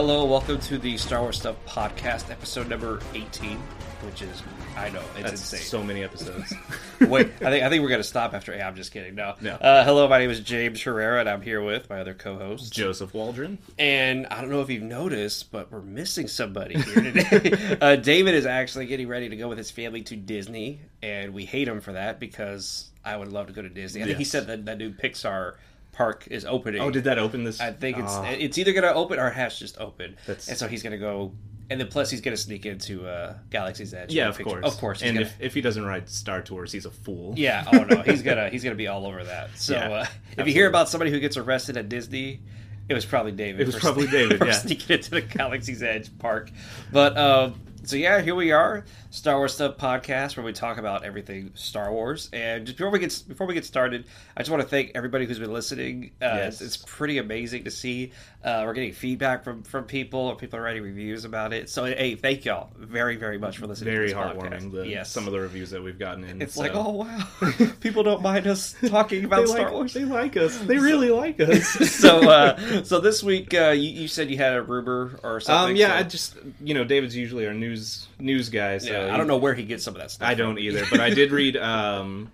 [0.00, 3.58] Hello, welcome to the Star Wars Stuff Podcast, episode number 18,
[4.02, 4.42] which is,
[4.74, 5.60] I know, it's That's insane.
[5.60, 6.54] so many episodes.
[7.02, 9.14] Wait, I think I think we're going to stop after, yeah, I'm just kidding.
[9.14, 9.34] No.
[9.42, 9.56] No.
[9.56, 12.72] Uh, hello, my name is James Herrera, and I'm here with my other co host.
[12.72, 13.58] Joseph Waldron.
[13.78, 17.76] And I don't know if you've noticed, but we're missing somebody here today.
[17.82, 21.44] uh, David is actually getting ready to go with his family to Disney, and we
[21.44, 24.00] hate him for that because I would love to go to Disney.
[24.02, 24.30] I think he Yes.
[24.30, 25.56] said that that new Pixar
[25.92, 26.80] park is opening.
[26.80, 27.60] Oh, did that open this?
[27.60, 30.16] I think it's Ah, it's either gonna open or has just opened.
[30.26, 31.32] That's- and so he's gonna go,
[31.68, 34.12] and then plus he's gonna sneak into uh, Galaxy's Edge.
[34.12, 34.50] yeah, of picture.
[34.60, 35.02] course, of course.
[35.02, 37.34] And gonna, if, if he doesn't ride Star Tours, he's a fool.
[37.36, 39.50] yeah, oh no, he's gonna he's gonna be all over that.
[39.56, 40.06] So Yeah, uh,
[40.38, 42.40] if you hear about somebody who gets arrested at Disney,
[42.88, 43.60] it was probably David.
[43.62, 44.52] It was for probably David, yeah.
[44.52, 46.50] sneaking into the Galaxy's Edge park.
[46.92, 51.04] But um, so yeah, here we are, Star Wars Stuff podcast, where we talk about
[51.04, 52.30] everything Star Wars.
[52.32, 54.04] And just before we get before we get started,
[54.36, 56.12] I just want to thank everybody who's been listening.
[56.22, 56.60] Uh, Yes.
[56.60, 58.12] it's, it's pretty amazing to see.
[58.44, 61.68] Uh, we're getting feedback from from people, or people are writing reviews about it.
[61.68, 63.92] So hey, thank y'all very very much for listening.
[63.92, 64.62] Very to this heartwarming.
[64.70, 64.72] Podcast.
[64.72, 66.40] The, yes, Some of the reviews that we've gotten in.
[66.40, 67.28] it's so- like oh wow,
[67.80, 69.92] people don't mind us talking about like, Star Wars.
[69.92, 70.56] They like us.
[70.56, 71.66] They really like us.
[71.68, 75.72] so uh, so this week uh, you, you said you had a rumor or something.
[75.72, 78.78] um, yeah, so- I just you know, David's usually our news news guy.
[78.78, 80.28] So yeah, I don't know where he gets some of that stuff.
[80.28, 81.56] I don't either, but I did read.
[81.56, 82.30] Um,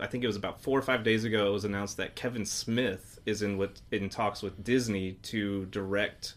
[0.00, 1.48] I think it was about four or five days ago.
[1.48, 6.34] It was announced that Kevin Smith is in what in talks with Disney to direct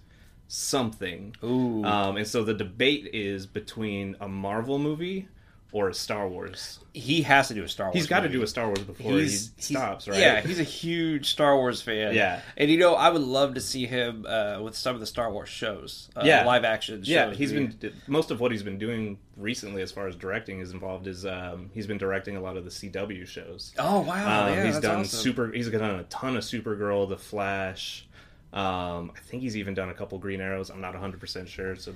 [0.47, 1.35] something.
[1.43, 1.83] Ooh.
[1.85, 5.27] Um, and so the debate is between a Marvel movie
[5.73, 6.79] or a Star Wars.
[6.93, 7.95] He has to do a Star Wars.
[7.95, 10.19] He's got to do a Star Wars before He's, he stops, right?
[10.19, 12.13] Yeah, he's a huge Star Wars fan.
[12.13, 12.41] Yeah.
[12.57, 15.31] and you know, I would love to see him uh, with some of the Star
[15.31, 16.09] Wars shows.
[16.15, 16.45] Uh, Yeah.
[16.45, 16.97] live action.
[16.99, 17.07] Shows.
[17.07, 17.33] yeah.
[17.33, 21.07] He's been most of what he's been doing recently, as far as directing is involved,
[21.07, 23.73] is um, he's been directing a lot of the CW shows.
[23.79, 24.47] Oh wow!
[24.47, 25.19] Um, yeah, he's done awesome.
[25.19, 25.51] super.
[25.53, 28.05] He's done a ton of Supergirl, The Flash.
[28.53, 30.69] Um, I think he's even done a couple Green Arrows.
[30.69, 31.77] I'm not 100 percent sure.
[31.77, 31.93] So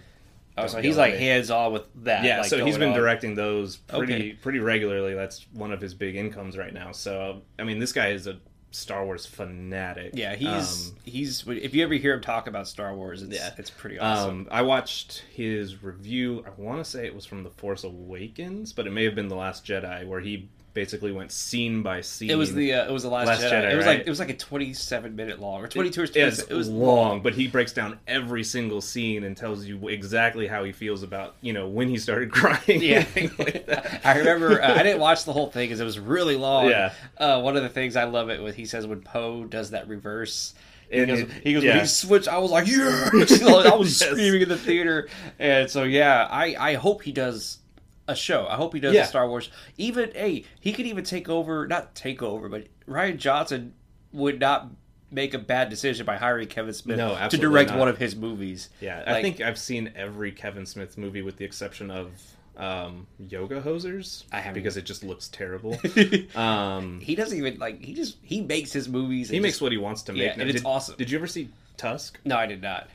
[0.57, 2.23] Oh, so he's like hands on with that.
[2.23, 2.39] yeah.
[2.39, 2.95] like, so he's been on.
[2.97, 4.31] directing those pretty Okay.
[4.33, 5.13] pretty regularly.
[5.13, 6.91] That's one of his big incomes right now.
[6.93, 8.37] So I mean, this guy is a
[8.71, 10.11] Star Wars fanatic.
[10.15, 11.47] Yeah, he's Um, he's.
[11.47, 13.51] If you ever hear him talk about Star Wars, it's Yeah.
[13.57, 14.41] it's pretty awesome.
[14.41, 16.43] Um, I watched his review.
[16.45, 19.29] I want to say it was from The Force Awakens, but it may have been
[19.29, 22.29] The Last Jedi, where he basically went scene by scene.
[22.29, 23.49] it was the uh, it was the last, Last Jedi.
[23.51, 23.97] Jedi, It was right?
[23.97, 26.29] like it was like a twenty seven minute long or twenty two or It- 27
[26.43, 30.45] it's It was long, but he breaks down every single scene and tells you exactly
[30.45, 32.81] how he feels about you know when he started crying.
[32.83, 33.03] Yeah,
[33.39, 33.67] like.
[34.05, 34.61] I remember.
[34.61, 36.69] Uh, I didn't watch the whole thing because it was really long.
[36.69, 36.93] Yeah.
[37.17, 39.87] Uh, one of the things I love it with he says when Poe does that
[39.87, 40.53] reverse.
[40.91, 41.71] He And goes, it- he goes yeah.
[41.71, 42.27] when he switched.
[42.27, 43.09] I was like, yeah!
[43.11, 44.09] I was Yes.
[44.11, 45.07] screaming in the theater,
[45.39, 47.57] and so yeah, I I hope he does
[48.07, 48.47] a show.
[48.47, 49.03] I hope he does Yeah.
[49.03, 49.49] a Star Wars.
[49.77, 53.73] Even hey, he could even take over, not take over, but Rian Johnson
[54.13, 54.69] would not
[55.11, 57.79] make a bad decision by hiring Kevin Smith No, to direct not.
[57.79, 58.69] one of his movies.
[58.81, 62.11] Yeah, I think I've seen every Kevin Smith movie with the exception of
[62.57, 64.23] um, Yoga Hosers.
[64.31, 64.55] I haven't.
[64.55, 65.77] because it just looks terrible.
[66.35, 69.29] um, he doesn't even like he just he makes his movies.
[69.29, 70.21] he and makes what he wants to make.
[70.21, 70.95] Yeah, and it's awesome.
[70.97, 72.19] Did you ever see Tusk?
[72.25, 72.89] No, I did not.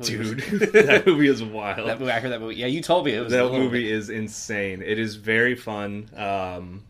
[0.00, 0.38] Dude,
[0.72, 1.86] that movie is wild.
[1.88, 2.54] That movie, I heard that movie.
[2.56, 4.82] Yeah, you told me it was that movie bit- is insane.
[4.82, 6.08] It is very fun.
[6.16, 6.84] Um,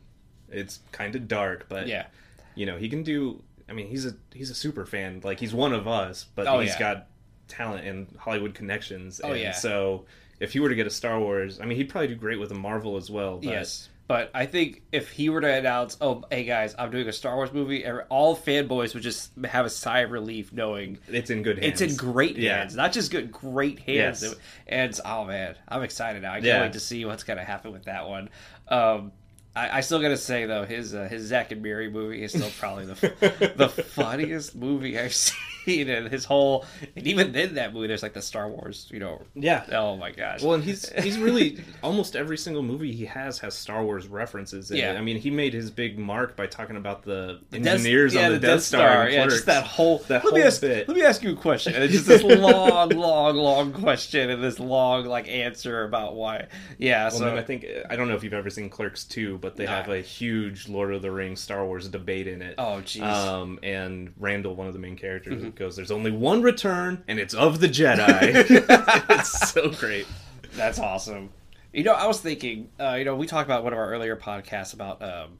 [0.50, 2.06] it's kind of dark, but Yeah,
[2.54, 3.42] you know he can do.
[3.68, 5.21] I mean, he's a he's a super fan.
[5.24, 6.78] Like he's one of us, but Oh, he's yeah.
[6.78, 7.06] got
[7.48, 9.21] talent and Hollywood connections.
[9.24, 9.53] Oh, and yeah.
[9.53, 10.04] So
[10.42, 12.50] if he were to get a Star Wars, I mean, he'd probably do great with
[12.50, 13.36] a Marvel as well.
[13.36, 13.89] But yes.
[14.09, 17.36] But I think if he were to announce, "Oh, hey guys, I'm doing a Star
[17.36, 21.59] Wars movie," all fanboys would just have a sigh of relief knowing it's in good
[21.62, 21.80] hands.
[21.80, 22.59] it's in great Yeah.
[22.59, 24.22] hands, not just good, great hands.
[24.22, 24.34] Yes.
[24.66, 26.30] And oh man, I'm excited now.
[26.33, 26.60] I can't Yeah.
[26.62, 28.28] wait to see what's gonna happen with that one.
[28.68, 29.12] Um,
[29.54, 32.50] I, I still gotta say though, his uh, his Zack and Miri movie is still
[32.59, 35.39] probably the the funniest movie I've seen.
[35.64, 36.64] Scene and his whole
[36.97, 39.22] and even then that movie there's like the Star Wars, you know.
[39.34, 39.64] Yeah.
[39.72, 40.42] Oh my gosh.
[40.42, 44.70] Well, and he's he's really almost every single movie he has has Star Wars references.
[44.70, 44.92] In Yeah.
[44.92, 44.98] it.
[44.98, 48.32] I mean, he made his big mark by talking about the Death- engineers yeah, on
[48.32, 49.06] the, Death, Star.
[49.09, 50.88] in Yeah, just that whole that let me ask, bit.
[50.88, 51.74] Let me ask you a question.
[51.74, 56.47] And it's just this long, long, long question and this long like answer about why.
[56.78, 57.04] Yeah.
[57.04, 59.56] Well, so then I think I don't know if you've ever seen Clerks 2, but
[59.56, 59.76] they Nah.
[59.76, 62.56] have a huge Lord of the Rings Star Wars debate in it.
[62.58, 63.03] Oh, jeez.
[63.03, 65.50] Um, and Randall, one of the main characters, Mm-hmm.
[65.54, 68.33] Goes, "There's only one return, and it's of the Jedi."
[69.10, 70.07] it's so great.
[70.53, 71.31] That's awesome.
[71.72, 74.16] You know, I was thinking, uh, you know, we talked about one of our earlier
[74.16, 75.39] podcasts about um,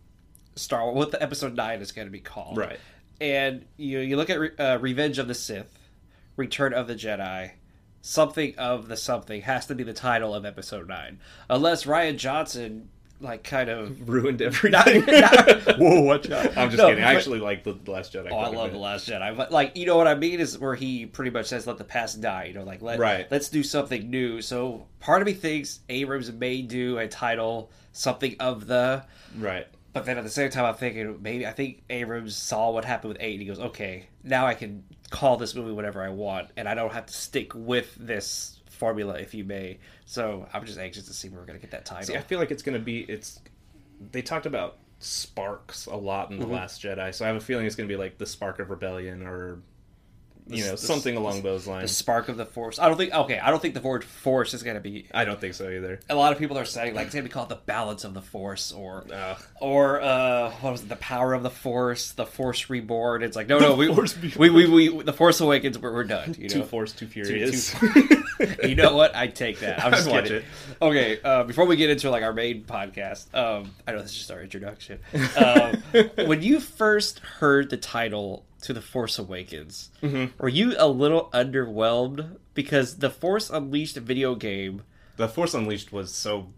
[0.57, 2.79] Star Wars, what the episode nine is going to be called, Right.
[3.21, 5.79] And you you look at Re- uh, Revenge of the Sith,
[6.37, 7.53] Return of the Jedi,
[8.01, 12.89] something of the something has to be the title of episode nine, unless Rian Johnson
[13.23, 14.09] like kind of.
[14.09, 14.73] Ruined everything.
[14.73, 15.07] Not-
[15.67, 16.57] not- Whoa, watch out!
[16.57, 17.05] I'm just No, kidding.
[17.05, 18.29] I actually like the Last Jedi.
[18.31, 20.75] Oh, I love the Last Jedi, but like you know what I mean is where
[20.75, 23.27] he pretty much says, "Let the past die." You know, like let Right.
[23.31, 24.43] let's do something new.
[24.43, 29.05] So part of me thinks Abrams may do a title something of the,
[29.39, 29.67] Right.
[29.93, 33.13] but then at the same time I'm thinking maybe I think Abrams saw what happened
[33.15, 33.33] with eight.
[33.35, 36.75] and He goes, "Okay, now I can call this movie whatever I want, and I
[36.75, 41.15] don't have to stick with this formula, if you may." So I'm just anxious to
[41.15, 42.07] see where we're gonna get that title.
[42.07, 43.01] See, I feel like it's going to be.
[43.15, 43.41] It's.
[44.11, 46.55] They talked about sparks a lot in the Mm-hmm.
[46.55, 48.71] Last Jedi, so I have a feeling it's going to be like the spark of
[48.71, 49.59] rebellion or,
[50.49, 51.97] you The- know, the- something along the- those the lines.
[51.97, 52.79] spark of the Force.
[52.79, 53.13] I don't think.
[53.15, 56.01] Okay, I don't think the word Force is gonna be I don't think so either.
[56.11, 58.21] a lot of people are saying like it's gonna be called the balance of the
[58.23, 59.43] force or Ugh.
[59.61, 63.47] or uh what was it the power of the force the force reborn it's like
[63.47, 66.59] no no we, Force we, we we the force awakens we're, we're done you Too
[66.61, 67.75] know forced, too furious.
[68.65, 70.45] you know what i take that i'm just I'd watch it.
[70.81, 74.19] okay uh before we get into like our main podcast um i know this is
[74.19, 74.99] just our introduction
[75.37, 75.83] um
[76.27, 80.33] when you first heard the title to the force awakens Mm-hmm.
[80.43, 84.83] were you a little underwhelmed because the force unleashed video game
[85.17, 86.49] the Force Unleashed was so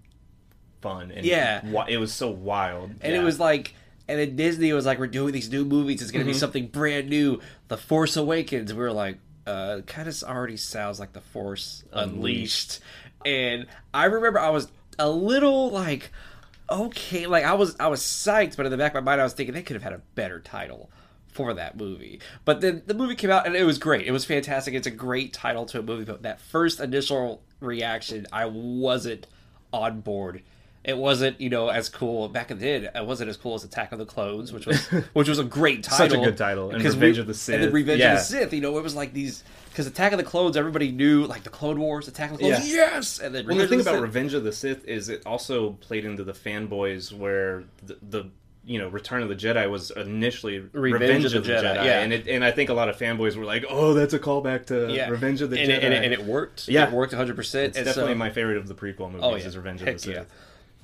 [0.80, 1.60] fun and Yeah.
[1.88, 3.20] it was so wild, and Yeah.
[3.20, 3.74] it was like
[4.06, 6.18] and then disney was like we're doing these new movies it's Mm-hmm.
[6.20, 10.56] gonna be something brand new the force awakens we were like uh kind of already
[10.56, 12.80] sounds like the force unleashed.
[13.24, 14.68] and i remember i was
[14.98, 16.10] a little like
[16.70, 19.24] okay like i was i was psyched but in the back of my mind i
[19.24, 20.90] was thinking they could have had a better title
[21.34, 24.24] for that movie but then the movie came out and it was great it was
[24.24, 29.26] fantastic it's a great title to a movie but that first initial reaction i wasn't
[29.72, 30.42] on board
[30.86, 32.90] it wasn't, you know, as cool back then.
[32.94, 34.84] It wasn't as cool as Attack of the Clones, which was
[35.14, 36.70] which was a great title, Such a good title.
[36.72, 37.54] And Revenge of the Sith.
[37.54, 38.12] and then Revenge Yeah.
[38.12, 38.52] of the Sith.
[38.52, 41.48] You know, it was like these because Attack of the Clones, everybody knew like the
[41.48, 42.74] Clone Wars, Attack of the Clones, Yeah.
[42.96, 43.18] yes.
[43.18, 45.70] And then Well, the thing the about Sith- Revenge of the Sith is it also
[45.80, 48.24] played into the fanboys where the, the
[48.66, 52.00] you know Return of the Jedi was initially Revenge, of the, Jedi, yeah.
[52.00, 54.66] and it, and I think a lot of fanboys were like, oh, that's a callback
[54.66, 55.08] to yeah.
[55.08, 56.68] Revenge of the and Jedi, It, and, it, and it worked.
[56.68, 56.86] Yeah.
[56.86, 57.36] it worked 100.
[57.36, 59.20] percent it's definitely my favorite of the prequel movies.
[59.22, 59.44] Oh, yeah.
[59.44, 60.14] is Revenge Heck of the Sith.
[60.14, 60.24] yeah.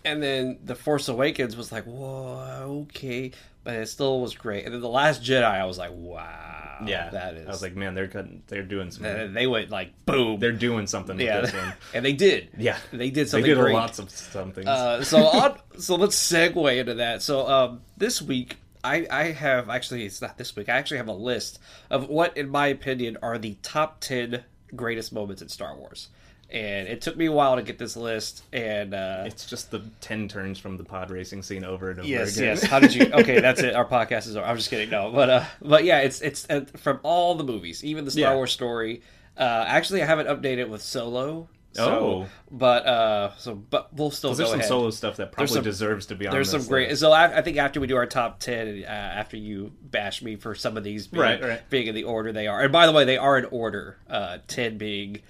[0.05, 3.33] And then the Force Awakens was like, whoa, okay,
[3.65, 4.65] but it still was great.
[4.65, 7.47] And then the Last Jedi, I was like, wow, Yeah, that is.
[7.47, 9.13] I was like, man, they're cutting, they're doing something.
[9.13, 11.73] and they went like boom, they're doing something with yeah, this one.
[11.95, 12.51] and they did.
[12.57, 13.43] Yeah, they did something.
[13.43, 13.75] They did great.
[13.75, 14.67] lots of something.
[14.67, 17.23] Uh, so on, so let's segue into that.
[17.23, 20.69] So um, this week, I I have actually it's not this week.
[20.69, 21.59] I actually have a list
[21.91, 24.45] of what, in my opinion, are the top ten
[24.75, 26.09] greatest moments in Star Wars.
[26.53, 28.43] And it took me a while to get this list.
[28.53, 32.09] And uh, it's just the ten turns from the pod racing scene over and over
[32.09, 32.49] yes, again.
[32.49, 32.63] yes.
[32.63, 32.71] yes.
[32.71, 33.07] How did you?
[33.21, 33.75] Okay, that's it.
[33.75, 34.47] Our podcast is over.
[34.47, 34.91] I'm just kidding.
[34.91, 38.33] No, but uh, but yeah, it's it's uh, from all the movies, even the Star
[38.33, 38.35] Yeah.
[38.35, 39.03] Wars story.
[39.39, 41.49] Uh, actually, I haven't updated with Solo.
[41.73, 42.27] So, Oh.
[42.51, 44.69] but uh, so but we'll still There's go some ahead.
[44.69, 46.33] solo stuff that probably some- deserves to be on.
[46.33, 46.89] There's this some great.
[46.89, 47.01] list.
[47.01, 50.35] So I, I think after we do our top ten, uh, after you bash me
[50.35, 51.71] for some of these being, Right, right.
[51.71, 53.99] being in the order they are, and by the way, they are in order.
[54.09, 55.21] Uh, ten being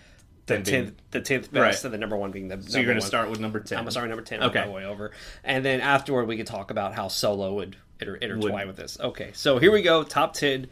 [0.47, 1.85] the tenth, the tenth best, Right.
[1.85, 2.61] and the number one being the.
[2.63, 3.79] So you're going to start with number ten.
[3.79, 4.43] I'm with number ten.
[4.43, 4.61] Okay.
[4.65, 5.13] My way over,
[5.45, 8.99] and then afterward we could talk about how Solo would inter- intertwine Would- with this.
[9.01, 10.03] Okay, so here we go.
[10.03, 10.69] Top ten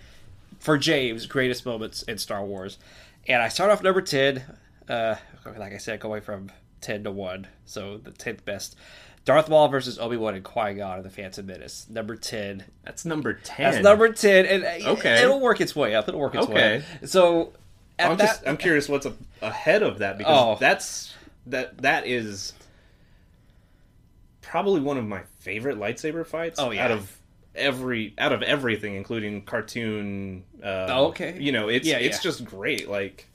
[0.58, 2.78] for James greatest moments in Star Wars,
[3.26, 4.42] and I start off number ten.
[4.88, 5.16] Uh,
[5.56, 8.76] like I said, going from ten to one, so the tenth best.
[9.24, 11.86] Darth Maul versus Obi Wan and Qui Gon in the Phantom Menace.
[11.90, 12.64] Number ten.
[12.82, 13.70] That's number ten.
[13.72, 15.22] That's number ten, and uh, Okay.
[15.22, 16.08] it'll work its way up.
[16.08, 16.54] It'll work its way.
[16.54, 16.84] Okay.
[17.02, 17.08] up.
[17.08, 17.52] So
[17.98, 20.56] at I'm that, just I'm curious what's a, ahead of that because Oh.
[20.60, 21.14] that's
[21.46, 22.52] that that is
[24.42, 26.58] probably one of my favorite lightsaber fights.
[26.58, 26.84] Oh, yeah.
[26.84, 27.16] out of
[27.54, 30.44] every out of everything, including cartoon.
[30.62, 31.36] Uh, Oh, okay.
[31.40, 32.22] you know it's Yeah, it's yeah.
[32.22, 32.88] just great.
[32.88, 33.26] Like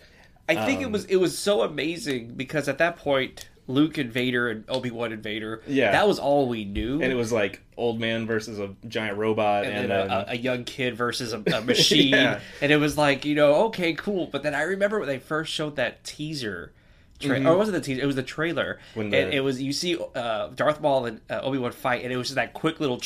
[0.49, 4.11] I think it Um, was it was so amazing because at that point Luke and
[4.11, 5.61] Vader and Obi Wan and Vader.
[5.67, 5.91] Yeah.
[5.91, 7.01] that was all we knew.
[7.01, 10.35] and it was like old man versus a giant robot, and and, then a, a
[10.35, 12.39] young kid versus a, a machine, Yeah.
[12.61, 14.27] and it was like you know okay cool.
[14.27, 16.71] But then I remember when they first showed that teaser.
[17.27, 18.01] Tra- Or was it the teaser?
[18.01, 18.99] It was the trailer, Mm-hmm.
[18.99, 22.11] When and it was you see uh, Darth Maul and uh, Obi Wan fight, and
[22.13, 23.01] it was just that quick little,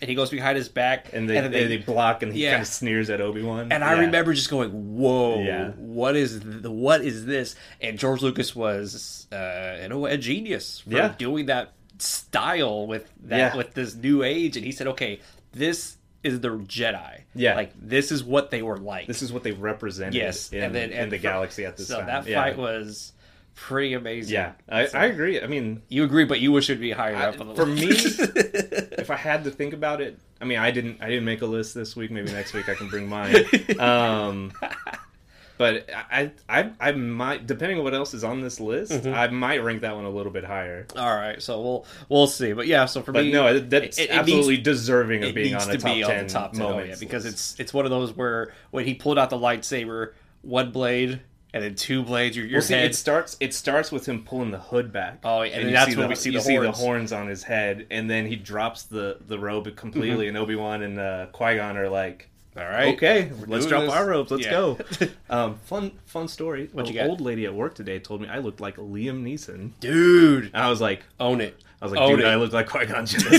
[0.00, 2.50] and he goes behind his back, and they, then they, they block, and he Yeah.
[2.52, 3.70] kind of sneers at Obi Wan.
[3.72, 5.70] And I remember just going, "Whoa, Yeah.
[5.72, 10.80] what is the what is this?" And George Lucas was, uh, you know, a genius
[10.80, 11.14] for Yeah.
[11.16, 13.56] doing that style with that Yeah.
[13.56, 14.56] with this new age.
[14.56, 15.20] And he said, "Okay,
[15.52, 17.20] this is the Jedi.
[17.34, 17.54] Yeah.
[17.54, 19.06] like this is what they were like.
[19.06, 20.14] this is what they represented.
[20.14, 22.06] yes, in, and then in and the for- galaxy at this so time.
[22.06, 22.42] So that yeah.
[22.42, 23.12] fight was
[23.54, 24.34] pretty amazing.
[24.34, 25.40] Yeah, I, So- I agree.
[25.40, 27.66] I mean, you agree, but you wish it'd be higher I- up on the for
[27.66, 28.18] list.
[28.18, 28.26] me,
[28.98, 31.00] if I had to think about it, I mean, I didn't.
[31.02, 32.10] I didn't make a list this week.
[32.10, 33.44] Maybe next week I can bring mine.
[33.78, 34.52] Um,
[35.56, 39.14] but I, I, I might, depending on what else is on this list, Mm-hmm.
[39.14, 40.86] I might rank that one a little bit higher.
[40.96, 42.52] All right, so we'll we'll see.
[42.52, 45.54] But yeah, so for But me, no, that's it- it absolutely needs- deserving of being
[45.54, 47.84] on a to top be ten top 10 oh, moments yeah, because it's it's one
[47.84, 51.20] of those where when he pulled out the lightsaber, one blade
[51.54, 52.86] and then two blades, your, your Well, see, head.
[52.90, 53.36] it starts.
[53.40, 55.20] It starts with him pulling the hood back.
[55.24, 56.78] Oh, and you that's when the, we see you the see the horns.
[56.78, 59.76] horns on his head, and then he drops the the robe Mm-hmm.
[59.76, 63.84] completely, and Obi Wan and uh, Qui Gon are like, All right, "Okay, let's drop
[63.84, 64.30] this." our robes.
[64.30, 64.50] Let's Yeah.
[64.50, 64.78] go."
[65.30, 66.68] um, fun fun story.
[66.72, 69.70] What An old lady at work today told me I looked like Liam Neeson.
[69.80, 71.56] dude, I was like, own it.
[71.80, 72.26] I was like, Own dude, it.
[72.26, 73.20] I look like Qui Gon Jinn.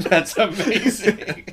[0.00, 1.44] That's amazing.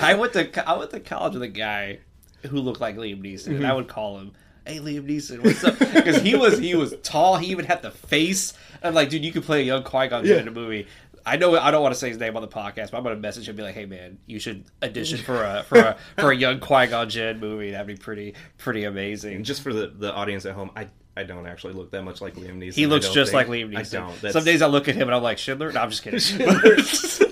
[0.00, 1.98] I went to I went to college with a guy
[2.46, 4.32] who looked like Liam Neeson, and I would call him,
[4.66, 7.36] "Hey, Liam Neeson, what's up?" Because he was he was tall.
[7.36, 8.52] He even had the face.
[8.82, 10.36] I'm like, dude, you could play a young Qui Gon Yeah.
[10.36, 10.86] in a movie.
[11.26, 13.16] I know I don't want to say his name on the podcast, but I'm gonna
[13.16, 16.30] message him and be like, "Hey, man, you should audition for a for a for
[16.30, 17.72] a young Qui Gon Jinn movie.
[17.72, 21.24] That'd be pretty pretty amazing." And just for the, the audience at home, I I
[21.24, 22.74] don't actually look that much like Liam Neeson.
[22.74, 23.48] He looks just think.
[23.48, 24.00] like Liam Neeson.
[24.00, 24.20] I don't.
[24.22, 25.72] That's, Some days I look at him and I'm like Schindler.
[25.72, 26.20] No, I'm just kidding.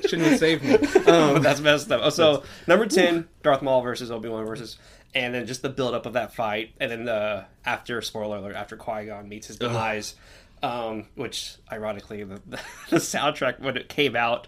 [0.06, 0.76] shouldn't have saved me.
[1.06, 2.00] Um, that's messed up.
[2.02, 4.76] Oh, so number ten, Darth Maul versus Obi Wan versus,
[5.16, 8.76] and then just the buildup of that fight, and then the after spoiler alert after
[8.76, 10.14] Qui Gon meets his demise,
[10.62, 12.40] um, which ironically the,
[12.90, 14.46] the soundtrack when it came out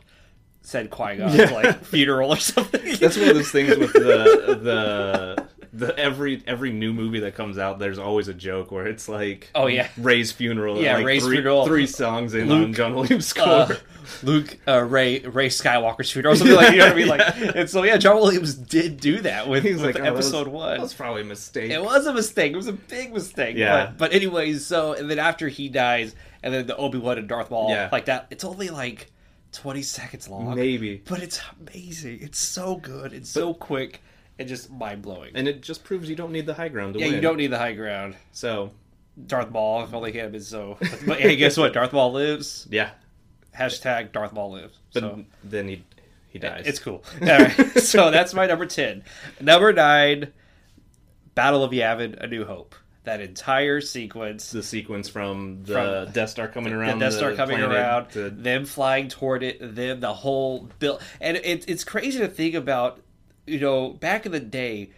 [0.60, 1.50] said Qui Gon's Yeah.
[1.50, 2.96] like funeral or something.
[3.00, 7.58] That's one of those things with the the the every every new movie that comes
[7.58, 7.78] out.
[7.78, 9.88] There's always a joke where it's like, Oh, yeah.
[9.98, 10.80] Rey's funeral.
[10.80, 11.66] Yeah, like Rey's three, funeral.
[11.66, 13.44] Three songs in Luke, on John Williams' score.
[13.44, 13.74] Uh,
[14.22, 17.08] Luke, uh, Rey, Rey Skywalker's funeral, or something like you know what I mean.
[17.08, 20.26] Like, and so yeah, John Williams did do that with, with like, oh, that was-
[20.26, 20.70] episode one.
[20.76, 21.70] That was probably a mistake.
[21.70, 22.52] It was a mistake.
[22.52, 23.56] It was a big mistake.
[23.56, 23.86] Yeah.
[23.86, 27.28] But, but anyways, so and then after he dies, and then the Obi Wan and
[27.28, 27.88] Darth Maul, Yeah.
[27.92, 28.28] like that.
[28.30, 29.10] It's only like
[29.52, 31.02] twenty seconds long, Maybe.
[31.06, 32.20] but it's amazing.
[32.22, 33.12] It's so good.
[33.12, 34.02] It's so quick
[34.38, 35.32] and just mind blowing.
[35.34, 37.14] And it just proves you don't need the high ground to Yeah, win.
[37.16, 38.14] you don't need the high ground.
[38.32, 38.70] So
[39.26, 40.76] Darth Maul, if only had been so.
[41.06, 41.72] But hey, guess what?
[41.72, 42.66] Darth Maul lives.
[42.70, 42.90] yeah,
[43.56, 44.78] Hashtag Darth Maul lives.
[44.94, 45.84] but so then he
[46.28, 46.64] he dies.
[46.66, 47.02] it's cool.
[47.22, 49.02] All right, so that's my number ten.
[49.40, 50.32] Number nine,
[51.34, 52.74] Battle of Yavin: A New Hope.
[53.04, 54.50] That entire sequence.
[54.50, 55.72] the sequence from the
[56.04, 56.98] From- Death Star coming the around.
[56.98, 61.38] The Death Star coming around, to- them flying toward it, them the whole build, and
[61.38, 63.00] it, it's crazy to think about.
[63.48, 64.90] You know, back in the day,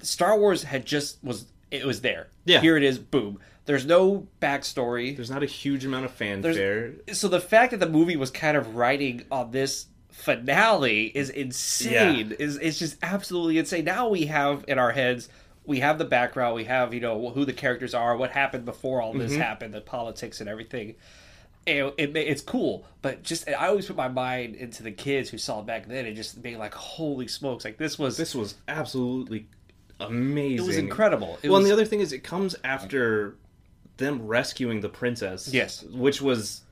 [0.00, 2.28] Star Wars had just was it was there.
[2.44, 2.60] Yeah.
[2.60, 2.98] here it is.
[2.98, 3.40] Boom.
[3.64, 5.16] There's no backstory.
[5.16, 6.92] There's not a huge amount of fanfare.
[7.12, 12.34] so the fact that the movie was kind of riding on this finale is insane.
[12.38, 13.84] Is it's just absolutely insane.
[13.84, 15.28] Now we have in our heads.
[15.64, 16.54] We have the background.
[16.54, 19.18] We have you know who the characters are, what happened before all Mm-hmm.
[19.20, 20.94] this happened, the politics and everything.
[21.66, 25.38] It, ma- it's cool, but just I always put my mind into the kids who
[25.38, 28.54] saw it back then and just being like, "Holy smokes!" Like this was This was
[28.68, 29.48] absolutely
[29.98, 30.64] amazing.
[30.64, 31.38] it was incredible.
[31.42, 33.36] It well, was, and the other thing is, it comes after
[33.96, 35.48] them rescuing the princess.
[35.52, 35.82] Yes.
[35.84, 36.62] which was,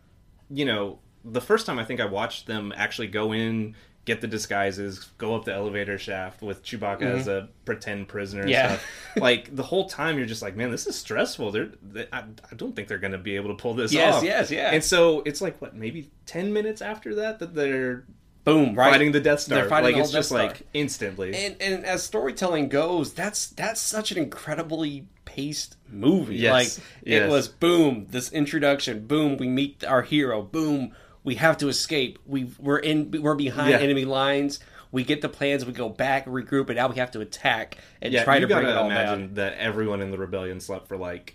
[0.50, 3.74] you know, the first time I think I watched them actually go in,
[4.04, 8.42] get the disguises, go up the elevator shaft with Chewbacca as a pretend prisoner.
[8.42, 8.50] Mm-hmm.
[8.50, 8.68] Yeah.
[8.76, 8.86] stuff.
[9.16, 11.52] like the whole time you're just like, man, this is stressful.
[11.52, 14.16] They're, they, I, I don't think they're going to be able to pull this Yes,
[14.16, 14.24] off.
[14.24, 14.70] yes, yeah.
[14.72, 18.04] And so it's like what, maybe ten minutes after that that they're
[18.44, 19.60] boom right fighting the Death Star.
[19.60, 20.42] They're fighting like the it's whole just Star.
[20.48, 21.34] like instantly.
[21.34, 26.36] and and as storytelling goes, that's that's such an incredibly paced movie.
[26.36, 30.92] Yes, Like it was boom, this introduction, boom, we meet our hero, boom,
[31.24, 32.18] we have to escape.
[32.26, 33.78] We we're in we're behind Yeah.
[33.78, 34.60] enemy lines.
[34.92, 38.12] We get the plans, we go back, regroup, and now we have to attack and
[38.12, 39.34] yeah, try to bring it all imagine down.
[39.34, 41.34] that everyone in the rebellion slept for like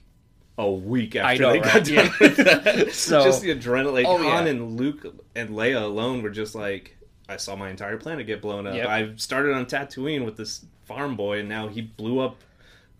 [0.57, 1.73] a week after I know, they right?
[1.73, 2.45] got done
[2.77, 2.83] Yeah.
[2.91, 4.05] So- just the adrenaline.
[4.05, 4.51] Oh, Han yeah.
[4.51, 5.05] and Luke
[5.35, 6.95] and Leia alone were just like,
[7.27, 8.75] I saw my entire planet get blown up.
[8.75, 8.87] Yep.
[8.87, 12.37] I started on Tatooine with this farm boy, and now he blew up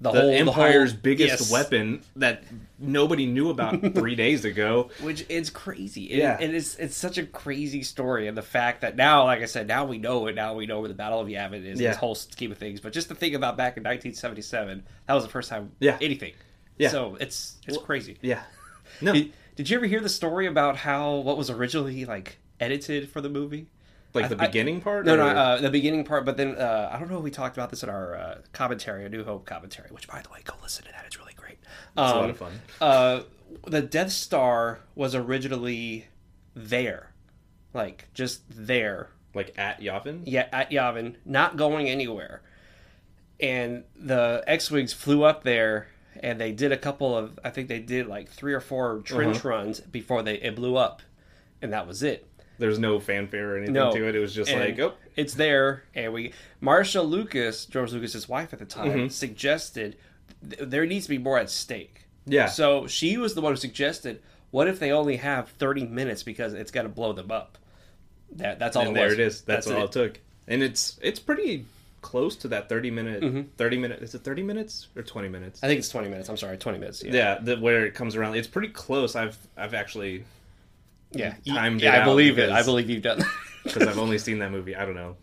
[0.02, 1.52] the, the whole Empire's the whole, biggest yes.
[1.52, 2.44] weapon that
[2.78, 4.90] nobody knew about three days ago.
[5.02, 6.04] which is crazy.
[6.12, 6.38] Yeah.
[6.40, 9.68] and it's it's such a crazy story, and the fact that now, like I said,
[9.68, 10.36] now we know it.
[10.36, 11.80] Now we know where the Battle of Yavin is.
[11.80, 11.90] Yeah.
[11.90, 15.24] This whole scheme of things, but just to think about back in 1977, that was
[15.24, 15.72] the first time.
[15.80, 15.98] Yeah.
[16.02, 16.34] anything.
[16.78, 16.90] Yeah.
[16.90, 18.18] so it's it's crazy.
[18.22, 18.42] Yeah.
[19.02, 23.08] No, Did, did you ever hear the story about how what was originally like edited
[23.08, 23.68] for the movie?
[24.14, 25.06] Like the I- beginning part.
[25.06, 26.26] No, no, or- uh, the beginning part.
[26.26, 29.06] But then uh, I don't know if we talked about this in our uh, commentary,
[29.06, 29.90] a New Hope commentary.
[29.92, 31.04] Which, by the way, go listen to that.
[31.06, 31.58] It's really great.
[31.62, 32.52] it's a lot Um, of fun.
[32.82, 33.22] uh,
[33.68, 36.08] the Death Star was originally
[36.56, 37.12] there,
[37.74, 40.22] like just there, Like at Yavin.
[40.26, 42.42] yeah, at Yavin, not going anywhere.
[43.40, 45.88] And the X-wings flew up there,
[46.22, 49.38] and they did a couple of, I think they did like three or four trench
[49.38, 49.50] Uh-huh.
[49.50, 51.02] runs before they it blew up,
[51.62, 52.28] and that was it.
[52.60, 54.16] There's no fanfare or anything No, to it.
[54.16, 58.54] It was just And like, oh, it's there, and we Marsha Lucas, George Lucas's wife
[58.54, 59.08] at the time, Mm-hmm.
[59.08, 59.96] suggested
[60.48, 62.06] th- there needs to be more at stake.
[62.26, 62.48] Yeah.
[62.48, 66.54] So she was the one who suggested, what if they only have thirty minutes because
[66.54, 67.58] it's got to blow them up?
[68.34, 68.84] That that's all.
[68.88, 69.14] and it there was.
[69.14, 69.42] it is.
[69.42, 69.92] That's, all it.
[69.92, 70.20] took.
[70.48, 71.66] And it's it's pretty
[72.02, 73.42] close to that 30 minute Mm-hmm.
[73.58, 76.30] 30 minute is it 30 minutes or 20 minutes I think it's twenty minutes.
[76.30, 77.04] I'm sorry, twenty minutes.
[77.04, 77.12] Yeah.
[77.14, 80.24] yeah the, where it comes around it's pretty close i've i've actually
[81.12, 81.36] Yeah.
[81.48, 82.50] Timed yeah, it I believe it.
[82.52, 83.24] I believe you've done.
[83.64, 85.16] because i've only seen that movie i don't know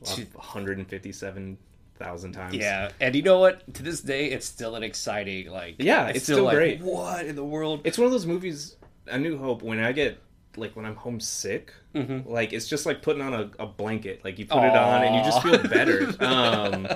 [0.00, 3.74] 157000 times yeah, and you know what?
[3.74, 5.76] To this day, it's still an exciting like.
[5.78, 6.80] Yeah, it's still like, great.
[6.80, 7.80] What in the world?
[7.84, 8.76] it's one of those movies
[9.06, 10.20] a new hope when i get
[10.56, 12.28] like when i'm homesick Mm-hmm.
[12.30, 15.14] like it's just like putting on a, a blanket like you put it on and
[15.16, 16.86] you just feel better um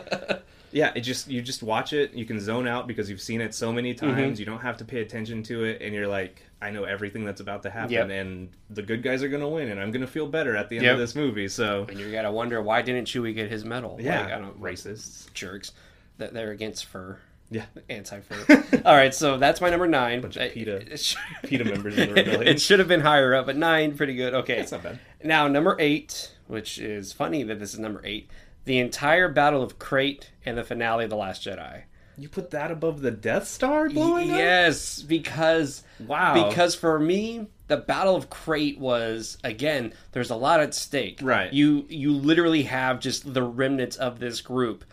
[0.73, 3.55] yeah it just you just watch it you can zone out because you've seen it
[3.55, 4.07] so many Mm-hmm.
[4.15, 7.25] times you don't have to pay attention to it and you're like i know everything
[7.25, 8.11] that's about to happen Yep.
[8.11, 10.85] and the good guys are gonna win and i'm gonna feel better at the end
[10.87, 10.93] Yep.
[10.95, 13.99] of this movie so And you gotta wonder why didn't Chewie get his medal?
[14.01, 15.73] yeah Like, I don't racists jerks
[16.19, 17.19] that they're against fur.
[17.51, 18.65] yeah anti fur.
[18.87, 20.21] All right, so that's my number nine.
[20.23, 22.49] Bunch of PETA- it sh- PETA members in the rebellion.
[22.49, 24.33] it should have been higher up, but nine, pretty good.
[24.35, 28.29] Okay, it's not bad now number eight, which is funny that this is number eight.
[28.65, 31.83] The entire Battle of Crait and the finale of the Last Jedi.
[32.19, 34.37] you put that above the death star blowing up?
[34.39, 36.49] yes, because Wow.
[36.49, 41.51] because for me the battle of crait was again there's a lot at stake Right.
[41.53, 44.85] you you literally have just the remnants of this group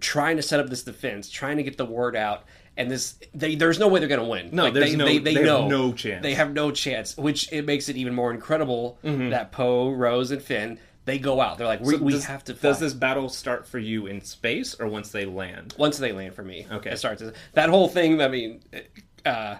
[0.00, 2.42] trying to set up this defense trying to get the word out
[2.76, 5.04] and this they, there's no way they're going to win No, Like, there's they, no-
[5.04, 6.22] they, they, they have know no chance.
[6.24, 9.28] they have no chance which it makes it even more incredible mm-hmm.
[9.30, 11.96] that poe rose and finn they go out they're like we.
[11.96, 12.62] So we does, have to fight.
[12.62, 16.34] does this battle start for you in space or once they land once they land
[16.34, 16.66] for me.
[16.70, 16.90] Okay.
[16.90, 17.22] it starts
[17.54, 18.20] that whole thing.
[18.20, 18.62] I mean,
[19.26, 19.56] uh,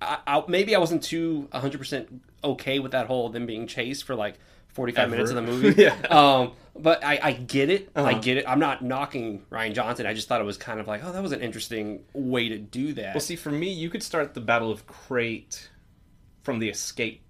[0.00, 4.04] I, I, maybe I wasn't too 100 percent okay with that whole them being chased
[4.04, 5.10] for like 45 Ever.
[5.10, 5.82] minutes of the movie.
[5.82, 5.94] Yeah.
[6.10, 7.90] Um, but I, I get it.
[7.94, 8.18] I Uh-huh.
[8.20, 8.44] get it.
[8.48, 10.06] I'm not knocking Rian Johnson.
[10.06, 12.58] I just thought it was kind of like, oh, that was an interesting way to
[12.58, 13.14] do that.
[13.14, 15.70] Well, see, for me, you could start the Battle of Crait
[16.42, 17.22] from the escape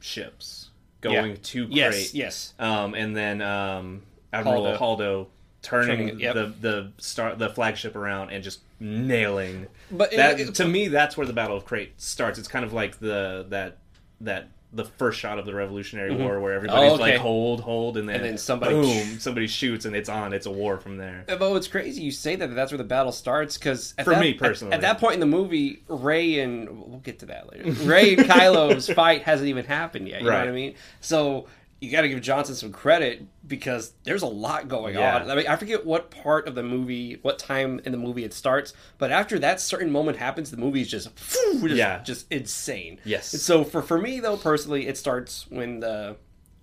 [0.00, 0.68] ships
[1.02, 1.36] going Yeah.
[1.42, 1.76] to Crait.
[1.76, 2.54] yes, yes.
[2.58, 4.78] Um, and then um, Admiral Haldo.
[4.78, 5.26] Haldo,
[5.60, 6.34] turning, Turning yep.
[6.34, 9.66] the the star the flagship around and just nailing.
[9.90, 12.38] But it- it- to me, that's where the Battle of Crait starts.
[12.38, 13.76] It's kind of like the that
[14.22, 16.22] that the first shot of the Revolutionary mm-hmm.
[16.22, 17.12] War, where everybody's Oh, okay.
[17.12, 20.32] like hold, hold, and then, And then somebody- boom, somebody shoots, and it's on.
[20.32, 21.24] It's a war from there.
[21.26, 24.72] But what's crazy, you say that that's where the battle starts because For me, personally.
[24.72, 27.70] at, that point in the movie, Rey and we'll get to that later.
[27.84, 30.20] Rey and Kylo's fight hasn't even happened yet.
[30.20, 30.40] You know Right.
[30.40, 30.74] what I mean?
[31.00, 31.46] So
[31.82, 35.16] you got to give Johnson some credit because there's a lot going Yeah.
[35.16, 35.28] on.
[35.30, 38.32] I mean, I forget what part of the movie, what time in the movie it
[38.32, 42.00] starts, but after that certain moment happens, the movie is just, just Yeah.
[42.04, 43.00] just insane.
[43.04, 43.32] Yes.
[43.32, 46.16] And so for for me though, personally, it starts when the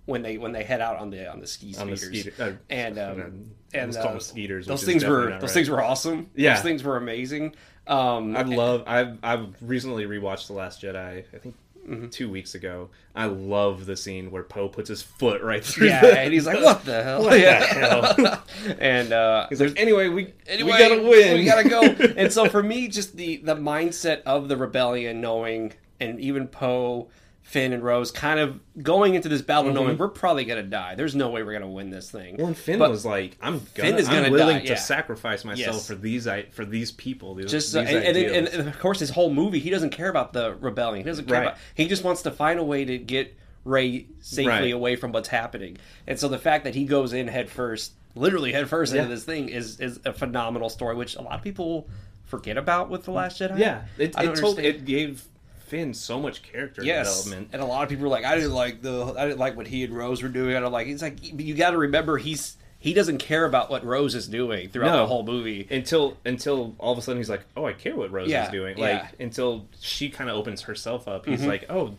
[0.06, 2.52] when they when they head out on the on the ski On the skeeter- uh,
[2.70, 5.52] and um, let's and uh, them skeeters, Those things were those right.
[5.52, 6.30] things were awesome.
[6.34, 6.54] Yeah.
[6.56, 7.56] those things were amazing.
[7.88, 8.84] Um, I love.
[8.88, 11.26] I've I've recently rewatched The Last Jedi.
[11.34, 11.56] I think
[11.90, 12.10] Mm-hmm.
[12.10, 12.90] two weeks ago.
[13.16, 15.88] I love the scene where Poe puts his foot right through.
[15.88, 17.66] yeah, the, and he's like, "What the hell?" What the yeah.
[18.26, 18.44] hell?
[18.80, 21.34] and uh, He's like, anyway, we anyway, we gotta win.
[21.40, 21.82] We gotta go.
[22.18, 27.10] and so for me, just the the mindset of the rebellion, knowing, and even Poe,
[27.50, 30.94] Finn, and Rose, kind of going into this battle, knowing we're probably gonna die.
[30.94, 32.34] There's no way we're gonna win this thing.
[32.34, 32.38] Mm-hmm.
[32.38, 34.70] Well, and Finn But- was like, "I'm gonna, Finn is gonna I'm willing die, to
[34.74, 34.76] yeah.
[34.76, 35.88] sacrifice myself Yes.
[35.88, 39.10] for these for these people." These, just these and, and, and, and of course his
[39.10, 41.48] whole movie he doesn't care about the rebellion he doesn't care Right.
[41.48, 43.36] about he just wants to find a way to get
[43.66, 44.72] rey safely Right.
[44.74, 48.52] away from what's happening and so the fact that he goes in head first literally
[48.52, 49.02] head first Yeah.
[49.02, 51.88] into this thing is is a phenomenal story which a lot of people
[52.26, 55.24] forget about with the last jedi yeah, it, I it told it gave
[55.70, 57.50] Finn so much character Yes, development.
[57.54, 59.68] and a lot of people are like, I didn't like the, I didn't like what
[59.68, 60.56] he and Rose were doing.
[60.56, 60.88] I don't like.
[60.88, 64.70] It's like you got to remember he's he doesn't care about what Rose is doing
[64.70, 64.98] throughout No.
[65.00, 65.68] the whole movie.
[65.70, 68.52] until until all of a sudden he's like, "Oh, I care what Rose Yeah, is
[68.52, 68.84] doing." yeah.
[68.84, 71.50] Like until she kind of opens herself up, he's mm-hmm.
[71.50, 71.96] like, "Oh,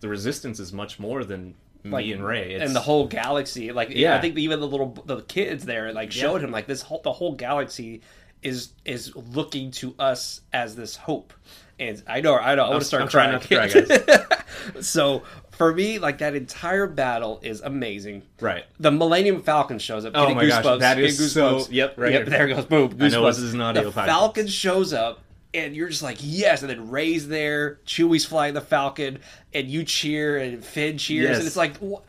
[0.00, 3.72] the resistance is much more than me and Rey." It's, and the whole galaxy.
[3.72, 4.16] Like, Yeah.
[4.16, 7.12] I think even the little the kids there like showed him like this whole the
[7.12, 8.00] whole galaxy
[8.42, 11.32] is is looking to us as this hope.
[11.80, 13.40] And I know, I know, I want to start I'm crying.
[13.40, 18.22] trying not to cry, so for me, like that entire battle is amazing.
[18.40, 18.64] right.
[18.78, 20.12] The Millennium Falcon shows up.
[20.14, 22.30] Oh my gosh, goosebumps, that getting is so- yep, right Yep, here.
[22.30, 22.64] there goes.
[22.66, 22.96] Boom.
[23.00, 23.26] I know goosebumps.
[23.28, 24.06] this is an audio The podcast.
[24.06, 25.20] Falcon shows up,
[25.54, 26.60] and you're just like, yes.
[26.62, 29.18] And then Rey's there, Chewie's flying the Falcon,
[29.54, 31.38] and you cheer, and Finn cheers, Yes.
[31.38, 32.00] and it's like, wh-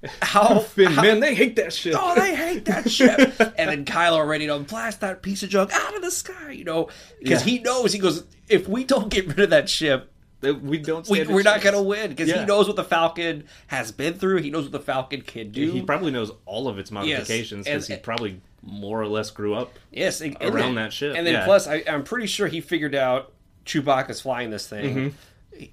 [0.22, 1.94] how Finn, how- man, they hate that shit.
[1.98, 3.18] Oh, they hate that ship.
[3.58, 6.64] and then Kylo ready to blast that piece of junk out of the sky, you
[6.64, 6.88] know,
[7.20, 7.52] because Yeah.
[7.52, 11.08] he knows he goes, if we don't get rid of that ship, we don't.
[11.08, 14.14] we, a we're not going to win because he knows what the Falcon has been
[14.14, 14.36] through.
[14.36, 15.72] He knows what the Falcon can do.
[15.72, 19.54] He probably knows all of its modifications and- because he probably more or less grew
[19.54, 19.72] up.
[19.90, 21.44] Yes, and, and around then- that ship, And then yeah.
[21.44, 23.32] plus, I, I'm pretty sure he figured out
[23.66, 25.14] Chewbacca's flying this thing.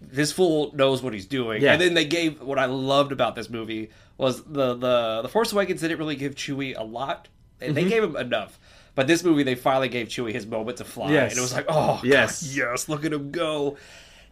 [0.01, 1.57] This fool knows what he's doing.
[1.57, 1.65] Mm-hmm.
[1.65, 1.73] Yeah.
[1.73, 5.51] And then they gave what I loved about this movie was the the the Force
[5.54, 7.28] Awakens didn't really give Chewie a lot.
[7.62, 7.75] And Mm-hmm.
[7.75, 8.60] They gave him enough.
[8.95, 11.32] But this movie, they finally gave Chewie his moment to fly, Yes.
[11.32, 12.43] and it was like, oh, Yes.
[12.43, 13.78] God, yes, look at him go.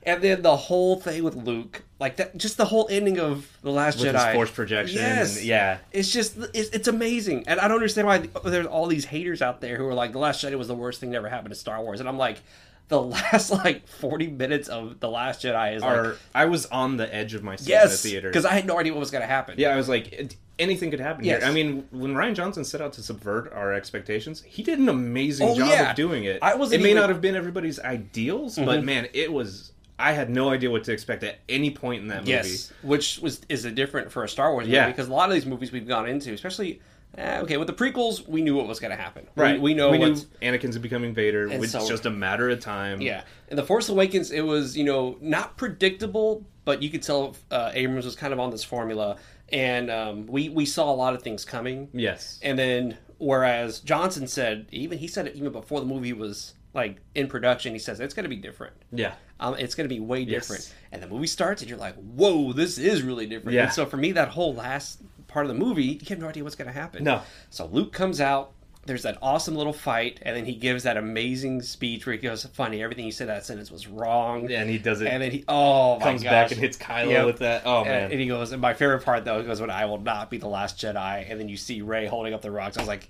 [0.06, 3.72] And then the whole thing with Luke, like that, just the whole ending of the
[3.72, 5.78] Last With Jedi, force projection Yes, and- yeah.
[5.94, 9.62] it's just it's, it's amazing, and I don't understand why there's all these haters out
[9.62, 11.60] there who are like the Last Jedi was the worst thing that ever happened to
[11.60, 12.42] Star Wars, and I'm like,
[12.90, 17.14] the last like 40 minutes of the Last Jedi is like I was on the
[17.14, 19.12] edge of my seat yes, in the theater because I had no idea what was
[19.12, 19.56] going to happen.
[19.58, 21.42] Yeah, I was like, it- anything could happen Yes.
[21.42, 21.50] here.
[21.50, 25.48] I mean, when Rian Johnson set out to subvert our expectations, he did an amazing
[25.50, 25.90] Oh, job yeah.
[25.92, 26.40] of doing it.
[26.44, 27.02] I wasn't it may even- Mm-hmm.
[27.04, 29.72] not have been everybody's ideals, but man, it was.
[29.98, 32.32] I had no idea what to expect at any point in that movie.
[32.32, 34.88] Yes, which was is a different for a Star Wars movie Yeah.
[34.88, 36.82] because a lot of these movies we've gone into, especially
[37.18, 39.28] eh, okay with the prequels, we knew what was going to happen.
[39.36, 39.60] Right.
[39.62, 41.48] we, know we knew Anakin's becoming Vader.
[41.48, 43.02] And It's so- just a matter of time.
[43.02, 47.36] Yeah, in the Force Awakens, it was you know not predictable, but you could tell
[47.52, 49.18] uh, Abrams was kind of on this formula,
[49.52, 51.90] and um, we we saw a lot of things coming.
[51.94, 52.40] Yes.
[52.42, 56.98] And then, whereas Johnson said, even he said it even before the movie was like
[57.14, 58.74] in production, he says it's going to be different.
[58.92, 59.14] yeah.
[59.40, 60.44] Um, it's going to be way Yes.
[60.48, 60.74] different.
[60.94, 63.64] And the movie starts, and you're like, "Whoa, this is really different." Yeah.
[63.64, 65.02] And so for me, that whole last
[65.34, 67.04] part of the movie, you have no idea what's going to happen.
[67.04, 67.22] No.
[67.50, 68.52] So Luke comes out.
[68.86, 72.44] There's that awesome little fight, and then he gives that amazing speech where he goes,
[72.48, 75.08] "Funny, everything you said that sentence was wrong." Yeah, and he does it.
[75.08, 76.30] And then he, oh my comes gosh.
[76.32, 77.26] back and hits Kylo Yep.
[77.26, 77.62] with that.
[77.66, 78.12] Oh And, man.
[78.12, 80.38] and he goes, and my favorite part though, he goes, "When I will not be
[80.38, 82.76] the last Jedi," and then you see Rey holding up the rocks.
[82.78, 83.10] I was like,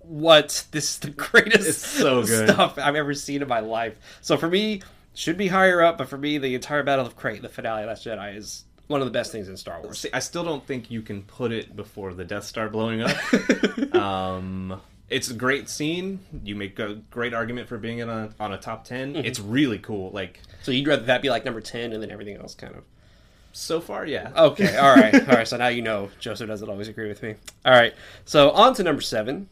[0.00, 0.66] "What?
[0.72, 2.50] This is the greatest It's so good.
[2.50, 4.82] stuff I've ever seen in my life." So for me,
[5.14, 7.88] should be higher up, but for me, the entire Battle of Crait, the finale of
[7.88, 9.98] Last Jedi, is one of the best things in Star Wars.
[10.00, 13.94] See, I still don't think you can put it before the Death Star blowing up.
[13.94, 16.20] um, it's a great scene.
[16.44, 19.24] You make a great argument for being in a, on a top 10 Mm-hmm.
[19.26, 20.10] It's really cool.
[20.10, 22.84] Like So you'd rather that be like number ten, and then everything else kind of.
[23.52, 24.32] so far, yeah.
[24.36, 25.46] Okay, all right, all right.
[25.48, 27.36] So now you know Joseph doesn't always agree with me.
[27.64, 27.94] All right,
[28.24, 29.48] so on to number seven.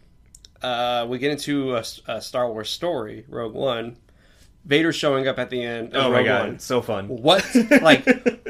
[0.60, 3.96] Uh, we get into a, a Star Wars story, Rogue One.
[4.64, 5.94] Vader showing up at the end.
[5.94, 6.58] Of oh my god, One.
[6.58, 7.08] so fun.
[7.08, 7.44] What
[7.82, 8.06] like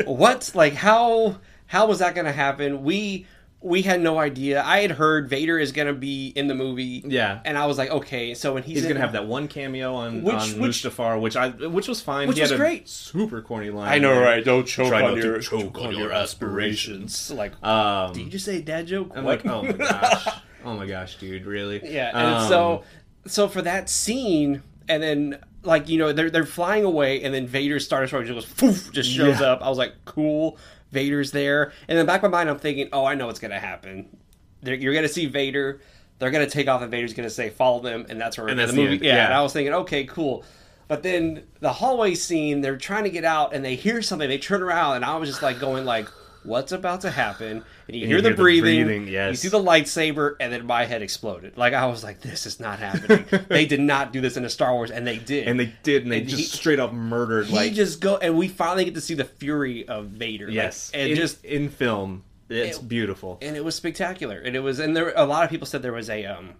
[0.06, 2.82] what like how how was that going to happen?
[2.84, 3.26] We
[3.64, 4.60] we had no idea.
[4.60, 7.00] I had heard Vader is going to be in the movie.
[7.06, 7.40] Yeah.
[7.44, 10.24] and I was like, okay, so when he's, He's gonna have that one cameo on,
[10.24, 12.26] Which- on which- Mustafar, which I which was fine.
[12.26, 12.88] Which he had was a great.
[12.88, 13.88] super corny line.
[13.88, 14.44] I know, right?
[14.44, 17.30] Don't choke Try on your choke on your aspirations.
[17.30, 19.12] Like, Um, did you just say dad joke?
[19.14, 19.44] I'm What?
[19.44, 20.28] like, oh my gosh,
[20.64, 21.80] oh my gosh, dude, really?
[21.88, 22.82] Yeah, and Um, so
[23.26, 27.46] so for that scene, and then like you know they're they're flying away, and then
[27.46, 29.52] Vader Star Destroyer just goes poof, just shows Yeah.
[29.52, 29.62] up.
[29.62, 30.58] I was like, cool,
[30.90, 33.58] Vader's there, and then back of my mind, I'm thinking, oh, I know what's gonna
[33.60, 34.16] happen.
[34.62, 35.80] They're, you're gonna see Vader.
[36.18, 38.70] They're gonna take off, and Vader's gonna say, "Follow them," and that's where And that's
[38.70, 38.94] the the movie.
[38.96, 39.24] end, yeah, yeah.
[39.26, 40.44] and I was thinking, okay, cool.
[40.88, 44.28] But then the hallway scene, they're trying to get out, and they hear something.
[44.28, 46.08] They turn around, and I was just like going like.
[46.44, 47.62] What's about to happen?
[47.88, 49.30] And you, hear, the, hear the breathing, breathing, yes.
[49.30, 51.56] you see the lightsaber, and then my head exploded.
[51.56, 54.50] Like I was like, "This is not happening." they did not do this in a
[54.50, 55.46] Star Wars, and they did.
[55.48, 58.16] and they did, and they And just he- straight up murdered he like just go,
[58.16, 60.46] and we finally get to see the fury of Vader.
[60.46, 63.38] Like, yes, and in, just in film, it's It- beautiful.
[63.40, 64.38] and it was spectacular.
[64.38, 66.54] And it was, and there a lot of people said there was a um,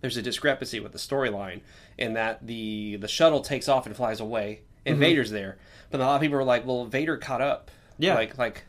[0.00, 1.60] there's a discrepancy with the storyline
[1.96, 5.56] in that the the shuttle takes off and flies away, and Vader's there.
[5.90, 8.14] But a lot of people were like, "Well, Vader caught up." Yeah.
[8.16, 8.64] like like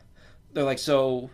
[0.52, 1.30] they're like, so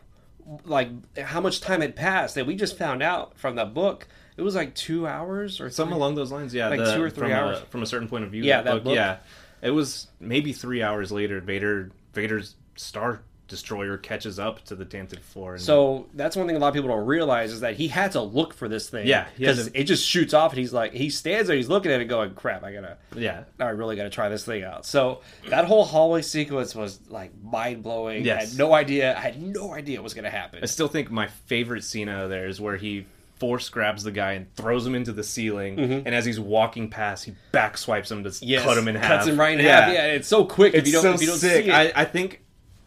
[0.64, 2.34] like how much time had passed?
[2.34, 5.94] that we just found out from the book it was like two hours or Something
[5.96, 6.68] along those lines, yeah.
[6.68, 7.58] Like the- two or three from hours.
[7.58, 8.42] A, from a certain point of view.
[8.42, 8.94] Yeah, that that book, book.
[8.94, 9.18] yeah.
[9.60, 11.40] It was maybe three hours later.
[11.40, 13.22] Vader, Vader's star
[13.52, 15.36] destroyer catches up to the Tantive IV.
[15.52, 18.12] And, So that's one thing a lot of people don't realize is that he had
[18.12, 19.06] to look for this thing.
[19.06, 21.92] Yeah, because to- it just shoots off, and he's like, he stands there, he's looking
[21.92, 25.20] at it, going, "Crap, I gotta, yeah, I really gotta try this thing out." So
[25.50, 28.28] that whole hallway sequence was like mind blowing.
[28.28, 29.16] I had no idea.
[29.16, 30.60] I had no idea what was gonna happen.
[30.62, 33.04] I still think my favorite scene out of there is where he
[33.38, 37.24] force grabs the guy and throws him into the ceiling, and as he's walking past,
[37.24, 38.44] he back swipes him to Mm-hmm.
[38.48, 39.08] Yes, cut him in half.
[39.08, 39.92] Cuts him right in half.
[39.92, 41.64] Yeah, it's so quick if you don't so if you don't sick.
[41.64, 41.74] see it.
[41.74, 42.41] I, I think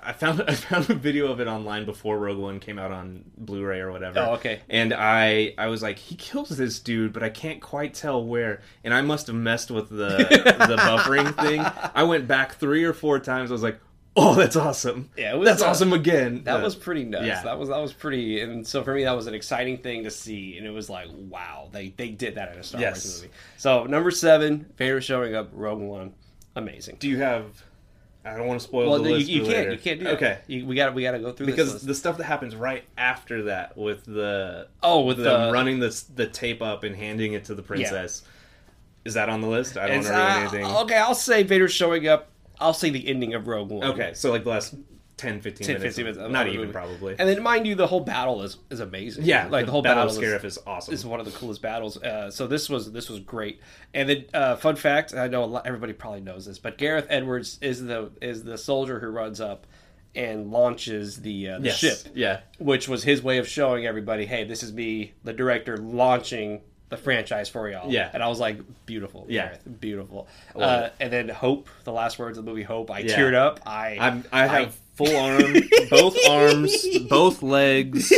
[0.05, 3.23] I found I found a video of it online before Rogue One came out on
[3.37, 4.19] Blu-ray or whatever.
[4.19, 4.61] Oh, okay.
[4.69, 8.61] And I I was like, he kills this dude, but I can't quite tell where.
[8.83, 10.17] And I must have messed with the
[10.67, 11.61] the buffering thing.
[11.93, 13.51] I went back three or four times.
[13.51, 13.79] I was like,
[14.17, 15.09] oh, that's awesome.
[15.17, 16.43] Yeah, it was, that's uh, awesome again.
[16.45, 17.25] That was pretty nuts.
[17.25, 17.41] yeah.
[17.43, 20.11] That was that was pretty, and so for me, that was an exciting thing to
[20.11, 23.05] see, and it was like, wow, they they did that in a Star Yes.
[23.05, 23.33] Wars movie.
[23.57, 26.13] So number seven, Vader showing up, Rogue One,
[26.55, 26.97] amazing.
[26.99, 27.63] Do you have?
[28.25, 29.29] I don't want to spoil Well, the you, list.
[29.29, 29.71] you can't later.
[29.73, 30.13] you can't do that.
[30.15, 30.39] Okay.
[30.47, 32.83] You, we got we got to go through this Because the stuff that happens right
[32.97, 37.33] after that, with the Oh, with them the- running the the tape up and handing
[37.33, 38.23] it to the princess,
[39.05, 39.77] is that on the list?
[39.77, 40.65] I don't It's, want to ruin uh, anything.
[40.83, 42.29] okay, I'll say Vader showing up.
[42.59, 43.83] I'll say the ending of Rogue One.
[43.91, 44.73] Okay, so like the last
[45.17, 45.95] 10, 15 10, minutes.
[45.95, 46.19] 15 minutes.
[46.25, 46.73] of Not even, movie.
[46.73, 47.15] probably.
[47.17, 49.23] And then, mind you, the whole battle is is amazing.
[49.25, 50.93] yeah, like the, whole battle, of is, Scarif is awesome.
[50.93, 52.01] is one of the coolest battles.
[52.01, 53.61] Uh, so this was this was great.
[53.93, 57.07] And then, uh, fun fact: I know a lot, everybody probably knows this, but Gareth
[57.09, 59.65] Edwards is the is the soldier who runs up
[60.15, 62.39] and launches the uh, the Yes, ship, Yeah.
[62.57, 66.95] which was his way of showing everybody, hey, this is me, the director, launching the
[66.97, 67.91] franchise for y'all.
[67.91, 68.11] Yeah.
[68.13, 69.45] and I was like, beautiful, Yeah.
[69.47, 70.27] Gareth, beautiful.
[70.55, 73.17] Uh, and then Hope, the last words of the movie Hope, I Yeah.
[73.17, 73.59] teared up.
[73.65, 75.53] I I'm, I have full arm,
[75.89, 78.11] both arms, both legs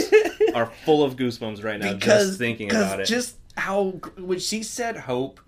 [0.53, 3.05] are full of goosebumps right now just thinking about it.
[3.05, 5.39] Just how when she said hope,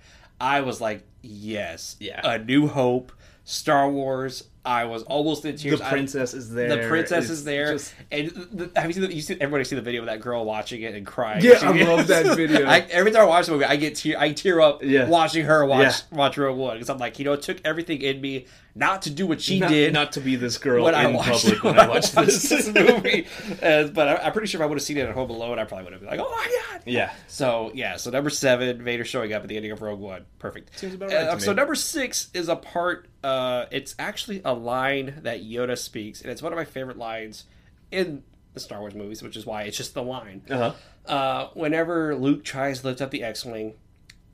[0.41, 2.21] I was like, yes, Yeah.
[2.23, 3.11] a new hope,
[3.43, 4.45] Star Wars.
[4.65, 5.79] I was almost in the tears.
[5.81, 6.67] I- princess is there.
[6.69, 9.03] the princess It's is there, just- and the, have you seen?
[9.03, 11.43] The, you see everybody see the video of that girl watching it and crying.
[11.43, 12.65] Yeah, She- I love that video.
[12.67, 15.07] I, every time I watch the movie, I get tear, I tear up Yeah.
[15.07, 16.17] watching her watch Yeah.
[16.17, 18.45] watch Rogue One because I'm like, you know, it took everything in me
[18.79, 21.07] not to do what she not, did, not to be this girl when in I
[21.11, 22.49] watched, public when when I watched this.
[22.49, 23.27] this movie.
[23.61, 25.59] Uh, but I, I'm pretty sure if I would have seen it at home alone,
[25.59, 27.11] I probably would have been like, "Oh my god!" yeah.
[27.27, 30.79] So yeah, so number seven, Vader showing up at the ending of Rogue One, perfect.
[30.79, 33.07] Seems about right Uh, so number six is a part.
[33.23, 37.43] Uh, it's actually a line that Yoda speaks, and it's one of my favorite lines
[37.91, 40.41] in the Star Wars movies, which is why it's just the line.
[40.49, 40.73] Uh-huh.
[41.05, 43.73] Uh, whenever Luke tries to lift up the X-wing,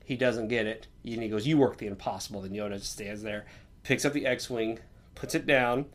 [0.04, 3.22] he doesn't get it, and he goes, "You work the impossible." Then Yoda just stands
[3.22, 3.46] there,
[3.86, 4.80] picks up the X-wing,
[5.14, 5.86] puts it down.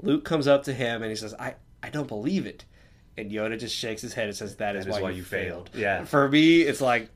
[0.00, 2.64] Luke comes up to him and he says, "I I don't believe it,"
[3.18, 5.80] and Yoda just shakes his head and says, "That is, why, why you failed." failed.
[5.82, 6.04] Yeah.
[6.04, 7.08] For me, it's like.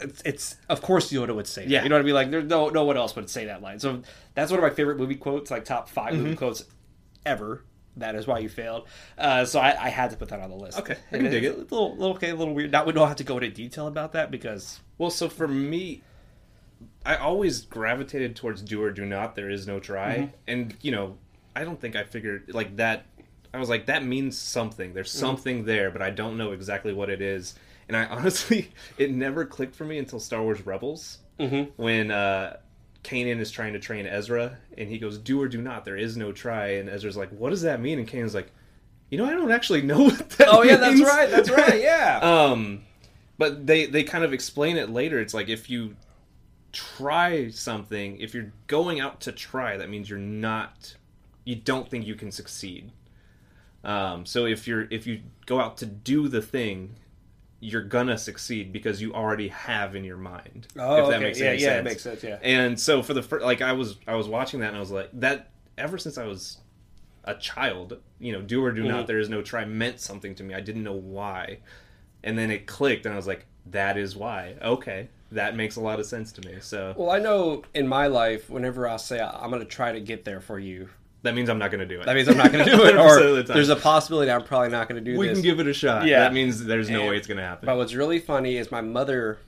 [0.00, 1.70] It's, it's of course Yoda would say that.
[1.70, 1.82] Yeah.
[1.82, 2.14] You know what I mean?
[2.14, 3.80] Like there's no no one else would say that line.
[3.80, 4.02] So
[4.34, 6.34] that's one of my favorite movie quotes, like top 5 movie Mm-hmm.
[6.38, 6.62] quotes
[7.26, 7.64] ever.
[7.96, 8.86] That is why you failed.
[9.18, 10.78] Uh, so I, I had to put that on the list.
[10.78, 12.70] Okay, I And can dig it's A little, little okay, a little weird.
[12.70, 16.02] Now we don't have to go into detail about that because Well, so for me,
[17.12, 19.34] I always gravitated towards do or do not.
[19.34, 20.26] There is no try, Mm-hmm.
[20.46, 21.16] and you know,
[21.56, 23.06] I don't think I figured like that.
[23.52, 24.92] I was like, that means something.
[24.94, 25.18] There's Mm-hmm.
[25.26, 27.54] something there, but I don't know exactly what it is.
[27.88, 31.70] And I honestly, it never clicked for me until Star Wars Rebels, Mm-hmm.
[31.82, 32.56] when uh,
[33.04, 35.84] Kanan is trying to train Ezra, and he goes, "Do or do not.
[35.84, 38.50] There is no try." And Ezra's like, "What does that mean?" And Kanan's like,
[39.10, 41.30] "You know, I don't actually know what that Oh yeah, that's right.
[41.30, 41.80] That's right.
[41.90, 42.18] Yeah.
[42.20, 42.82] Um,
[43.38, 45.18] but they they kind of explain it later.
[45.20, 45.94] It's like if you
[46.72, 50.96] try something, if you're going out to try, that means you're not,
[51.44, 52.92] you don't think you can succeed.
[53.84, 56.96] Um, so if you're if you go out to do the thing,
[57.60, 60.66] you're gonna succeed because you already have in your mind.
[60.76, 61.24] Oh, if that okay.
[61.24, 61.78] makes yeah, any yeah, sense.
[61.80, 62.22] it makes sense.
[62.24, 62.38] Yeah.
[62.42, 64.90] And so for the first, like I was I was watching that and I was
[64.90, 66.58] like that ever since I was
[67.24, 68.88] a child, you know, do or do Mhm.
[68.88, 70.54] not, there is no try meant something to me.
[70.54, 71.58] I didn't know why.
[72.24, 74.56] And then it clicked and I was like, that is why.
[74.62, 75.08] Okay.
[75.32, 76.56] That makes a lot of sense to me.
[76.60, 80.00] So Well, I know in my life, whenever I say I'm going to try to
[80.00, 80.88] get there for you,
[81.22, 82.06] that means I'm not going to do it.
[82.06, 84.70] that means I'm not going to do it, or the there's a possibility I'm probably
[84.70, 85.18] not going to do this.
[85.18, 85.36] we this.
[85.38, 86.06] can give it a shot.
[86.06, 86.20] Yeah.
[86.20, 87.66] That means there's no And- way it's going to happen.
[87.66, 89.38] But what's really funny is my mother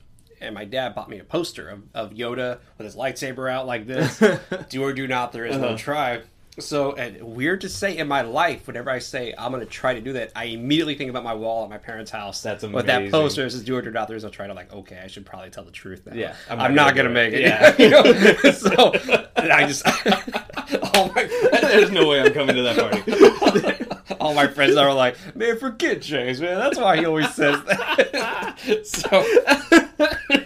[0.43, 3.87] and my dad bought me a poster of, of Yoda with his lightsaber out like
[3.87, 4.23] this.
[4.71, 5.77] do or do not, there is no Uh-huh.
[5.79, 6.23] try.
[6.59, 9.95] So, and weird to say in my life, whenever I say I'm going to try
[9.95, 12.43] to do that, I immediately think about my wall at my parents' house.
[12.43, 14.47] That's With that poster, it says do or do not, there is no try.
[14.47, 16.15] I'm like, okay, I should probably tell the truth now.
[16.15, 17.43] Yeah, I'm, I'm not, going gonna make it.
[17.43, 17.75] Yeah.
[17.81, 18.03] You know?
[18.53, 18.93] so,
[19.37, 19.87] I just,
[20.95, 21.25] all my
[21.63, 24.17] there's no way I'm coming to that party.
[24.21, 26.59] all my friends are like, man, forget James, man.
[26.59, 28.87] That's why he always says that.
[28.87, 30.40] so,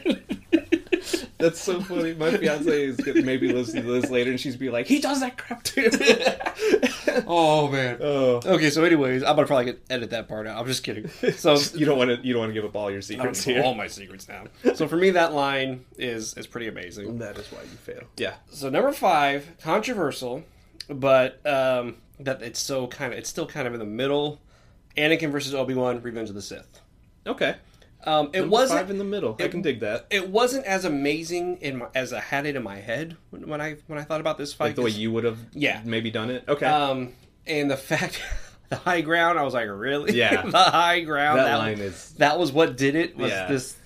[1.44, 2.14] That's so funny.
[2.14, 5.20] My fiance is gonna maybe listen to this later, and she's be like, "He does
[5.20, 5.90] that crap too."
[7.26, 7.98] oh man.
[8.00, 8.40] Oh.
[8.42, 10.58] Okay, so anyways, I'm gonna probably edit that part out.
[10.58, 11.06] I'm just kidding.
[11.36, 12.26] So you don't want to.
[12.26, 13.62] You don't want to give up all your secrets here.
[13.62, 14.44] all my secrets now.
[14.74, 17.18] So for me, that line is is pretty amazing.
[17.18, 18.04] That is why you fail.
[18.16, 18.36] Yeah.
[18.48, 20.44] So number five, controversial,
[20.88, 24.40] but um, that it's so kind of it's still kind of in the middle.
[24.96, 26.80] Anakin versus Obi Wan: Revenge of the Sith.
[27.26, 27.56] Okay.
[28.06, 29.36] Um, it Number wasn't five in the middle.
[29.40, 30.06] I can dig that.
[30.10, 33.60] it wasn't as amazing in my, as I had it in my head when, when
[33.60, 34.66] I when I thought about this fight.
[34.66, 35.38] Like the way you would have.
[35.52, 35.80] Yeah.
[35.84, 36.44] Maybe done it.
[36.48, 36.66] Okay.
[36.66, 37.12] um,
[37.46, 38.22] and the fact
[38.68, 40.14] the high ground, I was like, really?
[40.16, 40.42] Yeah.
[40.46, 41.38] the high ground.
[41.38, 42.12] that line is.
[42.18, 43.16] that was what did it.
[43.16, 43.48] Was Yeah.
[43.48, 43.76] this?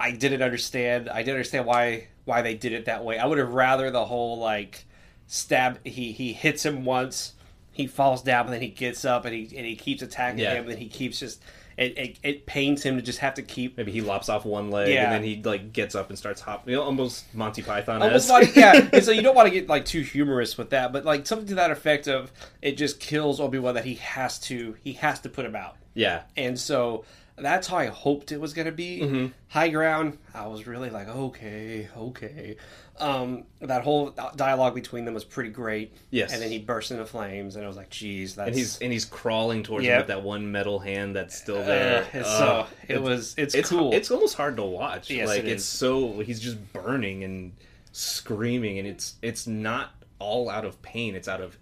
[0.00, 1.08] I didn't understand.
[1.08, 3.18] I didn't understand why why they did it that way.
[3.18, 4.84] I would have rather the whole like
[5.26, 5.84] stab.
[5.86, 7.34] He he hits him once,
[7.70, 10.54] he falls down, and then he gets up and he and he keeps attacking Yeah.
[10.54, 10.62] him.
[10.64, 11.42] And then he keeps just
[11.76, 13.76] it, it it pains him to just have to keep.
[13.76, 15.04] Maybe he lops off one leg Yeah.
[15.04, 16.72] and then he like gets up and starts hopping.
[16.72, 18.02] You know, almost Monty Python.
[18.02, 20.92] Almost like yeah, and so you don't want to get like too humorous with that,
[20.92, 22.30] but like something to that effect of
[22.60, 25.76] it just kills Obi Wan that he has to he has to put him out.
[25.94, 26.22] yeah.
[26.36, 27.04] And so
[27.36, 29.00] that's how I hoped it was going to be.
[29.00, 29.26] Mm-hmm.
[29.48, 32.56] High ground, I was really like, okay, okay.
[33.00, 35.92] Um, that whole dialogue between them was pretty great.
[36.10, 36.32] Yes.
[36.32, 38.48] And then he burst into flames, and I was like, geez, that's.
[38.48, 39.92] And he's and he's crawling towards Yep.
[39.92, 42.02] him with that one metal hand that's still there.
[42.02, 42.66] Uh, it's Ugh.
[42.68, 43.92] so it was it's, it's cool.
[43.94, 45.10] It's almost hard to watch.
[45.10, 47.52] Yes, like it it's so he's just burning and
[47.92, 51.14] screaming, and it's it's not all out of pain.
[51.14, 51.56] It's out of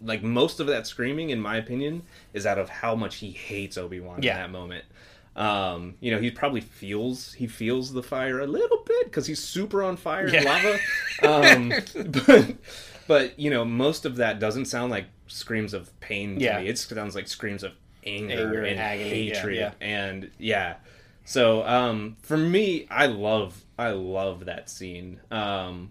[0.00, 3.76] like most of that screaming, in my opinion, is out of how much he hates
[3.78, 4.36] Obi Wan Yeah.
[4.36, 4.84] in that moment.
[5.36, 9.42] Um, you know, he probably feels he feels the fire a little bit because he's
[9.42, 10.42] super on fire Yeah.
[10.42, 10.80] lava.
[11.22, 11.72] Um,
[12.26, 12.56] but
[13.06, 16.60] but you know, most of that doesn't sound like screams of pain to Yeah.
[16.60, 16.68] me.
[16.68, 17.72] It sounds like screams of
[18.06, 19.72] anger, Anger and and agony, hatred yeah.
[19.80, 20.76] and yeah
[21.24, 25.90] so um for me i love i love that scene um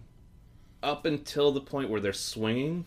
[0.81, 2.86] up until the point where they're swinging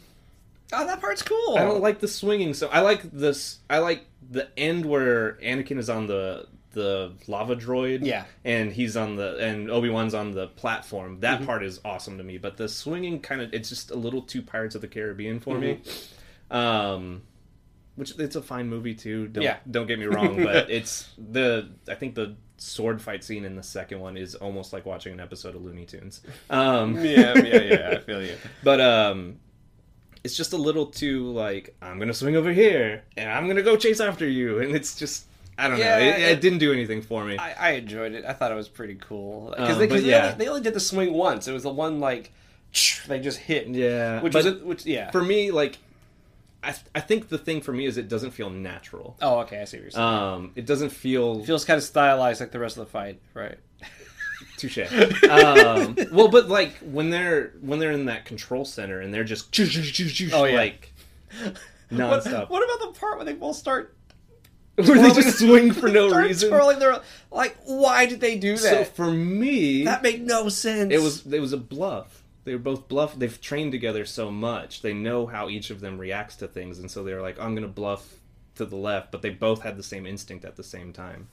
[0.72, 1.56] oh, that part's cool.
[1.56, 5.78] i don't like the swinging so i like this i like the end where anakin
[5.78, 8.24] is on the the lava droid Yeah.
[8.44, 11.20] and he's on the and obi-wan's on the platform Mm-hmm.
[11.20, 14.20] that part is awesome to me but the swinging kind of it's just a little
[14.22, 15.80] too pirates of the caribbean for me
[16.50, 16.56] Mm-hmm.
[16.56, 17.22] um
[17.96, 19.26] which it's a fine movie too.
[19.26, 19.56] Don't, Yeah.
[19.68, 23.62] don't get me wrong, but it's the I think the sword fight scene in the
[23.64, 26.20] second one is almost like watching an episode of Looney Tunes.
[26.48, 27.90] Um, yeah, yeah, yeah.
[27.94, 28.36] I feel you.
[28.62, 29.40] but um,
[30.28, 33.76] it's just a little too like I'm gonna swing over here and I'm gonna go
[33.76, 35.24] chase after you, and it's just
[35.56, 36.04] I don't Yeah, know.
[36.04, 37.36] It, it- it didn't do anything for me.
[37.38, 38.24] I, I enjoyed it.
[38.26, 40.26] I thought it was pretty cool because Um, they, but 'cause they, yeah.
[40.32, 41.48] only, they only did the swing once.
[41.48, 42.30] It was the one like
[43.08, 43.66] they just hit.
[43.68, 45.10] yeah, which was which yeah.
[45.10, 45.78] for me like.
[46.60, 49.16] I, I think the thing for me is it doesn't feel natural.
[49.22, 50.04] oh, okay, I see what you're saying.
[50.04, 53.20] Um, it doesn't feel It feels kind of stylized like the rest of the fight,
[53.32, 53.56] right?
[54.58, 54.78] Touche.
[55.30, 59.58] um, well, but like when they're when they're in that control center and they're just
[60.32, 60.56] Oh, yeah.
[60.56, 60.92] like
[61.42, 61.56] What,
[61.92, 62.50] nonstop.
[62.50, 63.94] what about the part where they both start
[64.76, 66.50] Where they just swing for no reason.
[66.50, 67.56] twirling their like?
[67.64, 68.58] Why did they do that?
[68.58, 70.92] So for me, that made no sense.
[70.92, 72.22] it was it was a bluff.
[72.44, 73.14] They were both bluff.
[73.18, 74.80] They've trained together so much.
[74.82, 77.54] They know how each of them reacts to things, and so they were like, "I'm
[77.54, 78.14] gonna bluff
[78.54, 81.28] to the left," but they both had the same instinct at the same time.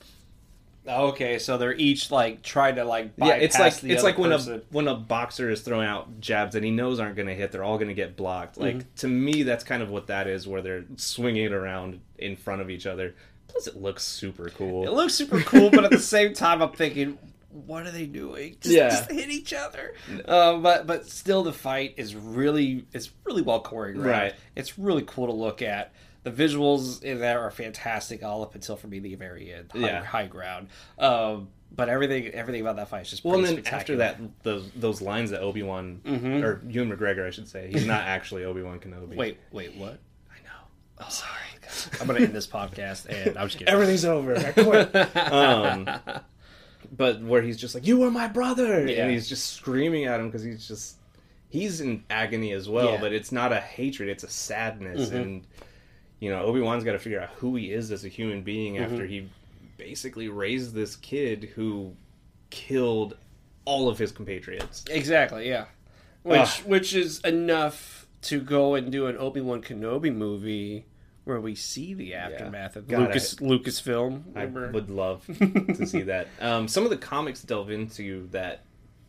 [0.87, 1.39] Okay.
[1.39, 4.55] So they're each like trying to like yeah, it's like it's like when person.
[4.55, 7.51] a when a boxer is throwing out jabs that he knows aren't going to hit,
[7.51, 8.57] they're all going to get blocked.
[8.57, 8.95] Like Mm-hmm.
[8.97, 12.61] to me, that's kind of what that is, where they're swinging it around in front
[12.61, 13.15] of each other.
[13.47, 14.85] Plus, it looks super cool.
[14.87, 17.17] It looks super cool, but at the same time, I'm thinking,
[17.65, 18.57] what are they doing?
[18.59, 18.89] Just, Yeah.
[18.89, 19.93] just hit each other.
[20.25, 24.05] Uh, but but still, the fight is really it's really well choreographed.
[24.05, 24.33] Right.
[24.55, 25.93] It's really cool to look at.
[26.25, 29.71] The visuals in there are fantastic, all up until for me the very end.
[29.71, 30.03] High, Yeah.
[30.03, 30.69] high ground.
[30.97, 34.69] Um, but everything everything about that fight is just well, and then after that, those
[34.75, 36.43] those lines that Obi Wan Mhm.
[36.43, 39.15] or Ewan McGregor, I should say, he's not actually Obi Wan Kenobi.
[39.15, 39.99] Wait, wait, what?
[40.31, 40.65] I know.
[40.97, 41.31] I'm sorry.
[42.01, 43.71] I'm gonna end this podcast, and I'm just kidding.
[43.73, 44.35] Everything's over.
[44.35, 44.95] I quit.
[45.31, 45.89] um,
[46.95, 49.03] but where he's just like, "You were my brother," Yeah.
[49.03, 50.95] and he's just screaming at him because he's just
[51.49, 52.93] he's in agony as well.
[52.93, 53.01] Yeah.
[53.01, 55.21] But it's not a hatred; it's a sadness, Mhm.
[55.21, 55.47] and
[56.25, 58.75] you know Obi Wan's got to figure out who he is as a human being
[58.75, 58.93] Mm-hmm.
[58.93, 59.29] after he
[59.77, 61.93] basically raised this kid who
[62.49, 63.15] killed
[63.65, 64.83] all of his compatriots.
[64.89, 65.65] Exactly, yeah.
[66.23, 66.65] Which Ugh.
[66.65, 70.85] which is enough to go and do an Obi Wan Kenobi movie
[71.25, 74.23] where we see the aftermath of God, Lucas Lucasfilm.
[74.35, 75.25] I would love
[75.77, 76.27] to see that.
[76.39, 78.61] Um, some of the comics delve into that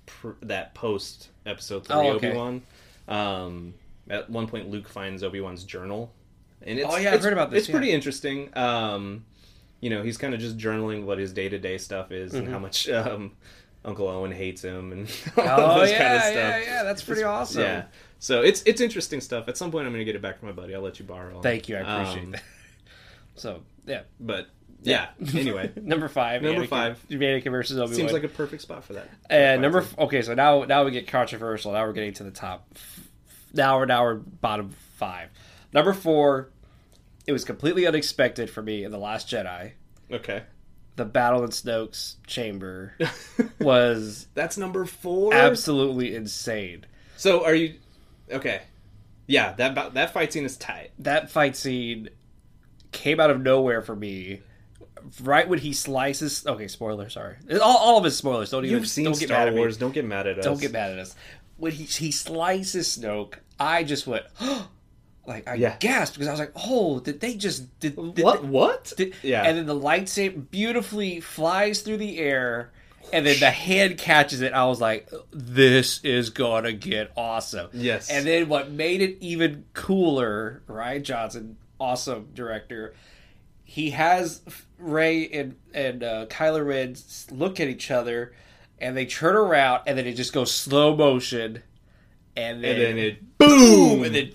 [0.06, 2.28] pr- that post episode three Oh, okay.
[2.30, 2.62] Obi Wan.
[3.08, 3.74] Um,
[4.08, 6.10] at one point, Luke finds Obi Wan's journal,
[6.66, 8.56] and it's, Oh, yeah, I've it's- heard about this, It's pretty interesting.
[8.56, 9.24] Um,
[9.80, 12.40] you know, he's kind of just journaling what his day to day stuff is Mm-hmm.
[12.44, 13.32] and how much um,
[13.84, 16.34] Uncle Owen hates him and Oh all this yeah, kind of stuff.
[16.34, 16.82] yeah, yeah.
[16.82, 17.62] That's pretty awesome.
[17.62, 17.84] Yeah.
[18.18, 19.46] So it's it's interesting stuff.
[19.48, 20.74] At some point, I'm going to get it back from my buddy.
[20.74, 21.40] I'll let you borrow.
[21.42, 21.76] Thank you.
[21.76, 22.42] I appreciate Um, that.
[23.36, 24.48] So yeah, But
[24.82, 25.08] yeah.
[25.34, 26.40] Anyway, number five.
[26.42, 27.04] Number Anakin- five.
[27.10, 27.94] Anakin versus Obi Wan.
[27.94, 29.08] seems like a perfect spot for that.
[29.28, 31.72] And number f- okay, so now now we get controversial.
[31.72, 32.66] Now we're getting to the top.
[33.52, 35.28] Now we're now we're bottom five.
[35.74, 36.48] Number four,
[37.26, 39.72] it was completely unexpected for me in the Last Jedi.
[40.10, 40.42] Okay.
[40.96, 42.94] The battle in Snoke's chamber
[43.60, 45.34] was That's number four.
[45.34, 46.86] absolutely insane.
[47.16, 47.74] So are you?
[48.30, 48.62] Okay.
[49.26, 50.92] Yeah, that that fight scene is tight.
[51.00, 52.08] That fight scene
[52.92, 54.40] came out of nowhere for me.
[55.22, 57.36] Right when he slices, okay, spoiler, sorry.
[57.52, 58.50] All, all of his spoilers.
[58.50, 59.60] Don't even You've seen don't get Star mad at me.
[59.60, 59.76] Wars.
[59.76, 60.44] Don't get mad at us.
[60.44, 61.14] Don't get mad at us.
[61.58, 64.24] When he he slices Snoke, I just went
[65.26, 65.76] like I Yeah.
[65.80, 68.42] gasped because I was like, "Oh, did they just did, did What?
[68.42, 68.92] they- What?
[68.96, 69.42] did- yeah.
[69.44, 72.70] And then the lightsaber beautifully flies through the air,
[73.12, 74.52] and then the hand catches it.
[74.52, 78.08] I was like, "This is gonna get awesome." Yes.
[78.10, 82.94] And then what made it even cooler, Rian Johnson, awesome director.
[83.64, 84.42] He has
[84.78, 86.94] Rey and and uh, Kylo Ren
[87.30, 88.32] look at each other,
[88.78, 91.62] and they turn around, and then it just goes slow motion,
[92.36, 94.30] and then, and then it boom, and then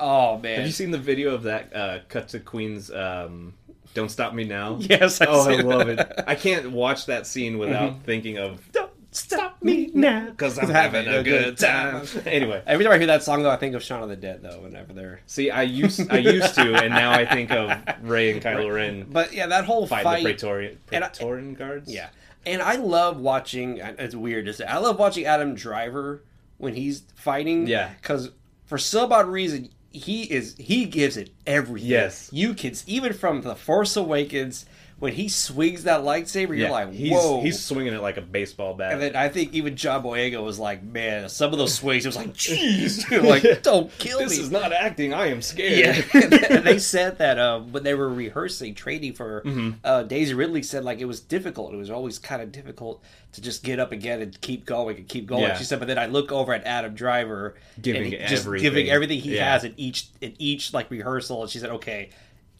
[0.00, 3.54] oh man, Have you seen the video of that uh, cut to Queen's um,
[3.94, 4.76] "Don't Stop Me Now"?
[4.80, 5.98] Yes, I've oh, I love it.
[6.00, 6.24] it.
[6.26, 11.08] I can't watch that scene without thinking of Don't stop me now because I'm having
[11.08, 12.06] a good time.
[12.26, 14.42] anyway, Every time I hear that song, though, I think of Shaun of the Dead,
[14.42, 14.60] though.
[14.60, 17.70] Whenever they're, see, I used I used to, and now I think of
[18.02, 21.54] Rey and Kylo Ren but yeah, that whole fight, fight, the Praetorian, and I- Praetorian
[21.54, 21.92] guards.
[21.92, 22.08] yeah.
[22.46, 23.76] And I love watching.
[23.78, 24.64] It's weird to say.
[24.64, 26.22] I love watching Adam Driver
[26.56, 27.66] when he's fighting.
[27.66, 27.90] Yeah.
[28.00, 28.30] because
[28.68, 31.88] for some odd reason, he is he gives it everything.
[31.88, 32.28] Yes.
[32.32, 34.66] you can even from the Force Awakens
[34.98, 37.40] when he swings that lightsaber, you're Yeah, like, whoa.
[37.40, 38.92] he's swinging it like a baseball bat.
[38.92, 42.08] And then I think even John Boyega was like, man, some of those swings, it
[42.08, 44.36] was like, jeez, like, don't kill this me.
[44.36, 45.14] This is not acting.
[45.14, 46.04] I am scared.
[46.14, 46.20] Yeah,
[46.50, 49.70] and they said that uh, when they were rehearsing training for Mm-hmm.
[49.84, 51.72] uh, Daisy Ridley said like it was difficult.
[51.72, 53.00] It was always kind of difficult
[53.32, 55.42] to just get up again and keep going and keep going.
[55.42, 55.56] Yeah.
[55.56, 58.62] She said, but then I look over at Adam Driver, Giving and he- just everything.
[58.64, 62.10] giving everything he has in each in each like rehearsal, and she said, okay.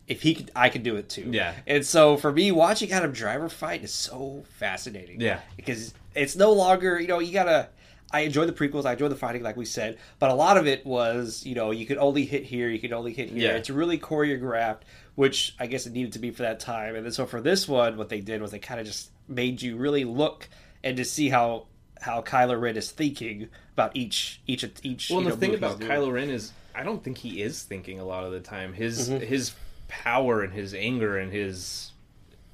[0.08, 1.28] If he could, I could do it too.
[1.30, 1.54] Yeah.
[1.66, 5.20] And so for me, watching Adam Driver fight is so fascinating.
[5.20, 5.40] Yeah.
[5.56, 7.68] Because it's no longer, you know, you gotta.
[8.10, 8.86] I enjoy the prequels.
[8.86, 11.72] I enjoy the fighting, like we said, but a lot of it was, you know,
[11.72, 13.50] you could only hit here, you could only hit here.
[13.50, 13.56] Yeah.
[13.58, 14.80] It's really choreographed,
[15.14, 16.96] which I guess it needed to be for that time.
[16.96, 19.60] And then so for this one, what they did was they kind of just made
[19.60, 20.48] you really look
[20.82, 21.66] and to see how
[22.00, 25.10] how Kylo Ren is thinking about each each each.
[25.10, 25.78] Well, you the know, thing about.
[25.80, 28.72] Kylo Ren is, I don't think he is thinking a lot of the time.
[28.72, 29.26] His Mm-hmm.
[29.26, 29.52] his
[29.88, 31.92] power and his anger and his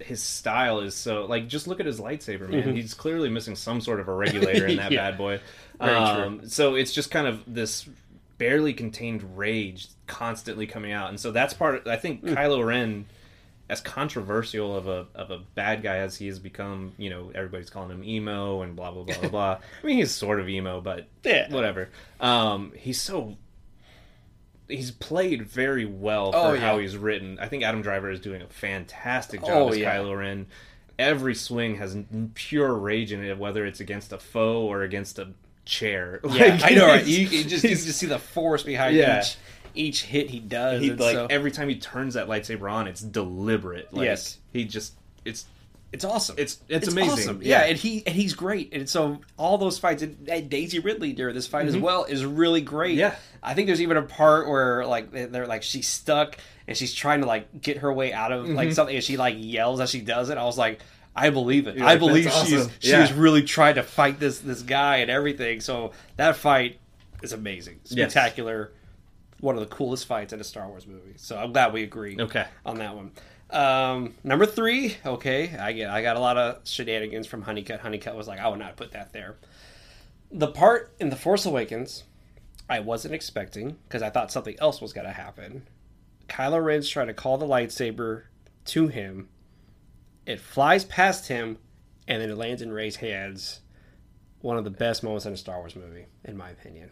[0.00, 2.74] his style is so like just look at his lightsaber, man.
[2.74, 4.92] He's clearly missing some sort of a regulator in that Mm-hmm.
[4.94, 5.10] Yeah.
[5.10, 5.40] bad boy.
[5.80, 7.88] Um, So it's just kind of this
[8.38, 11.86] barely contained rage constantly coming out, and so that's part.
[11.86, 12.34] I think Mm.
[12.34, 13.06] Kylo Ren.
[13.66, 17.70] As controversial of a of a bad guy as he has become, you know, everybody's
[17.70, 19.58] calling him emo and blah blah blah blah blah.
[19.82, 21.50] I mean, he's sort of emo, but Yeah.
[21.50, 21.88] whatever.
[22.20, 23.38] Um, he's so
[24.68, 26.60] he's played very well oh, for Oh, yeah.
[26.60, 27.38] how he's written.
[27.38, 29.96] I think Adam Driver is doing a fantastic oh, job Oh, as yeah.
[29.96, 30.46] Kylo Ren.
[30.98, 31.96] Every swing has
[32.34, 35.28] pure rage in it, whether it's against a foe or against a
[35.64, 36.20] chair.
[36.24, 37.04] Yeah, Like, I know, right?
[37.04, 39.20] You, you just you just see the force behind Yeah.
[39.20, 39.36] each
[39.76, 40.80] each hit he does.
[40.80, 43.92] he like so- every time he turns that lightsaber on, it's deliberate.
[43.92, 44.38] Like, Yes.
[44.52, 44.94] he just
[45.24, 45.46] it's
[45.94, 46.34] It's awesome.
[46.38, 47.10] It's- it's amazing.
[47.12, 47.40] awesome.
[47.42, 47.60] Yeah.
[47.62, 47.68] Yeah.
[47.70, 48.74] and he and he's great.
[48.74, 51.82] And so all those fights and, and Daisy Ridley during this fight as Mm-hmm.
[51.84, 52.96] well is really great.
[52.98, 53.14] Yeah.
[53.42, 56.36] I think there's even a part where like they- they're like she's stuck
[56.68, 59.36] and she's trying to like get her way out of like something and she like
[59.38, 60.36] yells as she does it.
[60.38, 60.80] I was like.
[61.16, 61.76] I believe it.
[61.76, 61.78] Mm-hmm.
[61.78, 63.12] You're I like, believe "That's she's awesome." she Yeah.
[63.14, 65.60] really trying to fight this this guy and everything.
[65.60, 66.80] So that fight
[67.22, 68.10] is amazing, Yes.
[68.10, 68.72] spectacular.
[69.38, 71.14] One of the coolest fights in a Star Wars movie.
[71.16, 72.44] So I'm glad we agree Okay.
[72.66, 73.12] on that one.
[73.50, 77.80] Um, number three, okay, I get I got a lot of shenanigans from Honeycutt.
[77.80, 79.36] Honeycutt was like, I would not put that there.
[80.32, 82.04] The part in The Force Awakens,
[82.68, 85.68] I wasn't expecting because I thought something else was going to happen.
[86.28, 88.24] Kylo Ren's trying to call the lightsaber
[88.66, 89.28] to him.
[90.26, 91.58] It flies past him,
[92.08, 93.60] and then it lands in Rey's hands.
[94.40, 96.90] One of the best moments in a Star Wars movie, in my opinion.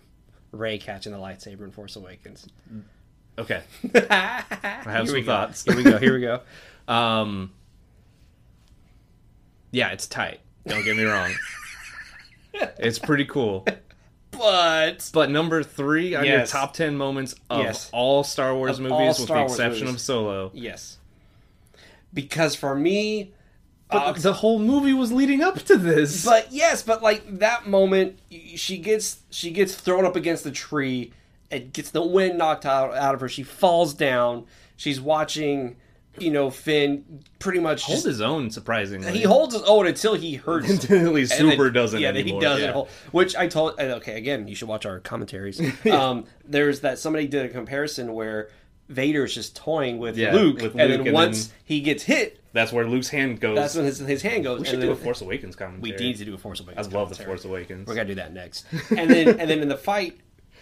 [0.53, 2.47] Rey catching the lightsaber in Force Awakens.
[3.39, 3.63] Okay.
[4.11, 4.45] I
[4.87, 5.65] have some thoughts.
[5.65, 5.99] Here we go.
[5.99, 6.41] Here we go.
[6.89, 7.53] Um,
[9.71, 10.41] yeah, it's tight.
[10.67, 11.33] Don't get me wrong.
[12.55, 13.65] it's pretty cool.
[14.33, 17.89] But But number three on your top ten moments of Yes.
[17.93, 19.95] all Star Wars Of movies, all with the Wars exception movies.
[19.95, 20.51] of Solo.
[20.55, 20.99] yes,
[22.13, 23.33] because for me,
[23.91, 26.25] But the whole movie was leading up to this.
[26.25, 28.19] But yes, but like that moment,
[28.57, 31.13] she gets she gets thrown up against the tree.
[31.53, 33.29] It gets the wind knocked out out of her.
[33.29, 34.47] She falls down.
[34.77, 35.77] She's watching,
[36.19, 39.13] you know, Finn pretty much hold just, his own surprisingly.
[39.13, 40.69] he holds his own until he hurts.
[40.71, 42.65] Until he super then- doesn't Yeah, then he doesn't.
[42.65, 42.73] yeah.
[42.73, 43.79] hold- Which I told.
[43.79, 45.61] Okay, again, you should watch our commentaries.
[45.87, 48.51] um, there's that somebody did a comparison where
[48.89, 51.81] Vader is just toying with Yeah, Luke, with and Luke, then and once then- he
[51.81, 53.57] gets hit, That's where Luke's hand goes.
[53.57, 54.59] that's when his, his hand goes.
[54.61, 55.93] we should and do a Force Awakens commentary.
[55.97, 56.89] We need to do a Force Awakens.
[56.89, 57.23] I love the.
[57.25, 57.87] Force Awakens.
[57.87, 58.67] We're gonna do that next.
[58.97, 60.19] And then and then in the fight,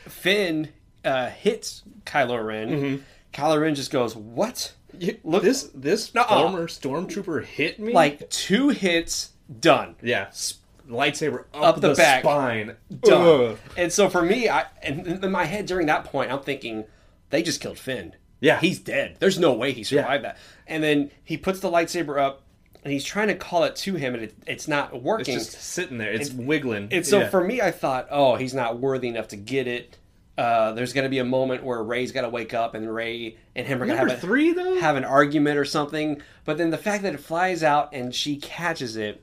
[0.06, 0.68] Finn
[1.04, 2.68] uh, hits Kylo Ren.
[2.70, 3.02] Mm-hmm.
[3.32, 6.42] Kylo Ren just goes, "What?" You, Look, this this Nuh-uh.
[6.42, 9.30] former stormtrooper hit me Like two hits,
[9.60, 9.94] done.
[10.02, 12.22] yeah, s- lightsaber up, Up the back.
[12.22, 13.50] spine, done.
[13.52, 13.58] Ugh.
[13.76, 16.84] And so for me, I and in my head during that point, I'm thinking
[17.30, 18.14] they just killed Finn.
[18.40, 18.58] Yeah.
[18.58, 19.16] he's dead.
[19.20, 20.38] There's no way he survived that.
[20.66, 22.42] And then he puts the lightsaber up,
[22.82, 25.36] and he's trying to call it to him, and it, it's not working.
[25.36, 26.10] It's just sitting there.
[26.10, 26.88] It's wiggling.
[26.90, 27.28] And so Yeah.
[27.28, 29.98] for me, I thought, oh, he's not worthy enough to get it.
[30.40, 33.36] Uh, there's going to be a moment where Rey's got to wake up, and Rey
[33.54, 34.80] and him are going to have, a- three though.
[34.80, 36.22] have an argument or something.
[36.44, 39.22] But then the fact that it flies out and she catches it,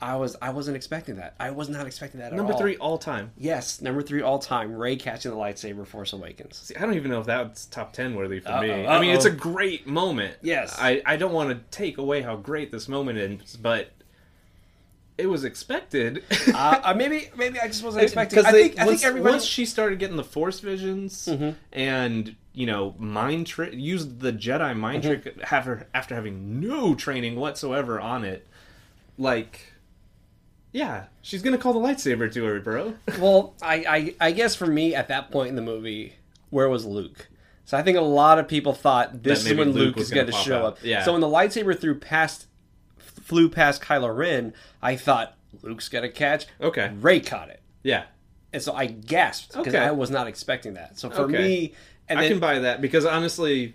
[0.00, 1.34] I was I wasn't expecting that.
[1.40, 2.58] I was not expecting that at number all.
[2.58, 3.32] three all time.
[3.38, 4.74] Yes, number three all time.
[4.74, 6.56] Rey catching the lightsaber, Force Awakens.
[6.58, 8.86] See, I don't even know if that's top ten worthy for Uh-oh, me.
[8.86, 10.36] I mean, it's a great moment.
[10.42, 10.76] Yes.
[10.78, 13.90] I I don't want to take away how great this moment is, but
[15.18, 16.22] it was expected.
[16.48, 18.44] uh, uh, maybe maybe I just wasn't expecting.
[18.44, 19.32] I think I once, think everybody.
[19.32, 21.28] once she started getting the force visions
[21.72, 27.36] and you know mind trick, used the Jedi mind trick after after having no training
[27.36, 28.46] whatsoever on it,
[29.18, 29.72] like.
[30.72, 32.94] Yeah, she's gonna call the lightsaber to her, bro.
[33.18, 36.16] Well, I, I I guess for me at that point in the movie,
[36.50, 37.28] where was Luke?
[37.66, 40.26] So I think a lot of people thought this is when Luke Luke, is going
[40.26, 40.64] to show out.
[40.64, 40.78] up.
[40.84, 41.02] Yeah.
[41.02, 42.46] So when the lightsaber threw past,
[43.26, 46.46] flew past Kylo Ren, I thought Luke's to catch.
[46.60, 46.92] Okay.
[47.00, 48.04] Rey caught it, Yeah,
[48.52, 49.84] and so I gasped because Okay.
[49.84, 50.98] I was not expecting that.
[50.98, 51.38] So for Okay.
[51.38, 51.74] me,
[52.08, 53.74] and I then can buy that because honestly,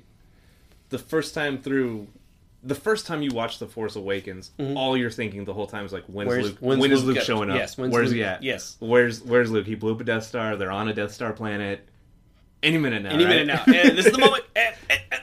[0.90, 2.08] the first time through,
[2.64, 4.78] the first time you watch The Force Awakens, mm-hmm.
[4.78, 6.58] all you're thinking the whole time is like, when's, Where's- Luke?
[6.62, 7.58] when's when is Luke Luke showing up?
[7.58, 8.42] yes, when's where's Luke- he at?
[8.44, 8.78] yes.
[8.80, 9.66] Where's Where's Luke?
[9.68, 10.56] He blew up a Death Star.
[10.56, 11.88] They're on a Death Star planet.
[12.64, 13.10] Any minute now.
[13.12, 13.30] any right?
[13.46, 14.44] minute now, this is the moment.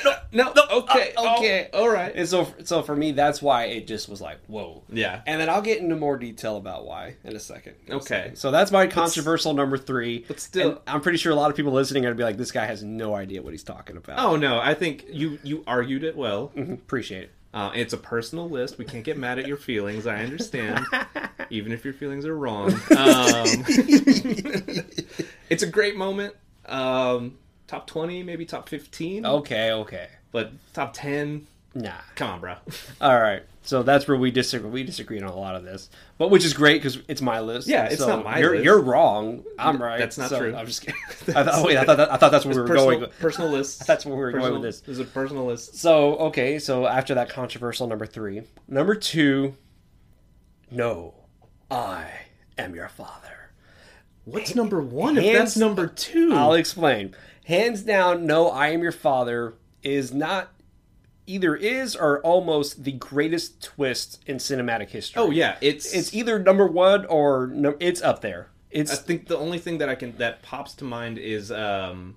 [0.04, 0.52] No, No.
[0.54, 1.12] no, Okay.
[1.16, 1.68] uh, okay.
[1.72, 2.12] All right.
[2.14, 4.82] And so, so for me, that's why it just was like, whoa.
[4.90, 5.22] Yeah.
[5.26, 7.74] And then I'll get into more detail about why in a second.
[7.86, 8.04] In a Okay.
[8.04, 8.36] second.
[8.36, 10.24] So that's my controversial number three.
[10.28, 12.36] but still- And I'm pretty sure a lot of people listening are gonna be like,
[12.36, 14.18] this guy has no idea what he's talking about.
[14.20, 14.58] Oh no!
[14.60, 16.52] I think you you argued it well.
[16.56, 17.30] appreciate it.
[17.54, 18.76] Uh, it's a personal list.
[18.78, 20.06] We can't get mad at your feelings.
[20.06, 20.84] I understand,
[21.50, 22.72] even if your feelings are wrong.
[22.74, 23.64] Um,
[25.48, 26.34] it's a great moment.
[26.68, 30.08] Um, top twenty, maybe top fifteen, Okay, okay.
[30.32, 31.46] but top ten.
[31.74, 31.92] Nah.
[32.16, 32.54] Come on, bro.
[33.00, 33.42] All right.
[33.62, 34.70] So that's where we disagree.
[34.70, 37.68] We disagree on a lot of this, but which is great because it's my list.
[37.68, 38.64] Yeah, it's So not my you're, list.
[38.64, 39.44] You're wrong.
[39.58, 39.98] I'm right.
[39.98, 40.56] That's not So true.
[40.56, 40.98] I'm just kidding.
[41.36, 43.10] I thought, wait, I thought, that, I thought that's where we were personal, going.
[43.20, 43.86] personal list.
[43.86, 44.80] That's where we were going personal, with this.
[44.80, 45.76] This is a personal list.
[45.76, 49.54] So okay, so after that controversial number three, number two,
[50.70, 51.14] no,
[51.70, 52.08] I
[52.56, 53.37] am your father.
[54.30, 55.16] What's number one?
[55.16, 57.14] If Hands- that's number two, I'll explain.
[57.44, 60.52] Hands down, no, I am your father is not
[61.26, 65.22] either is or almost the greatest twist in cinematic history.
[65.22, 68.48] oh yeah, it's it's either number one or no, it's up there.
[68.70, 72.16] It's I think the only thing that I can that pops to mind is um,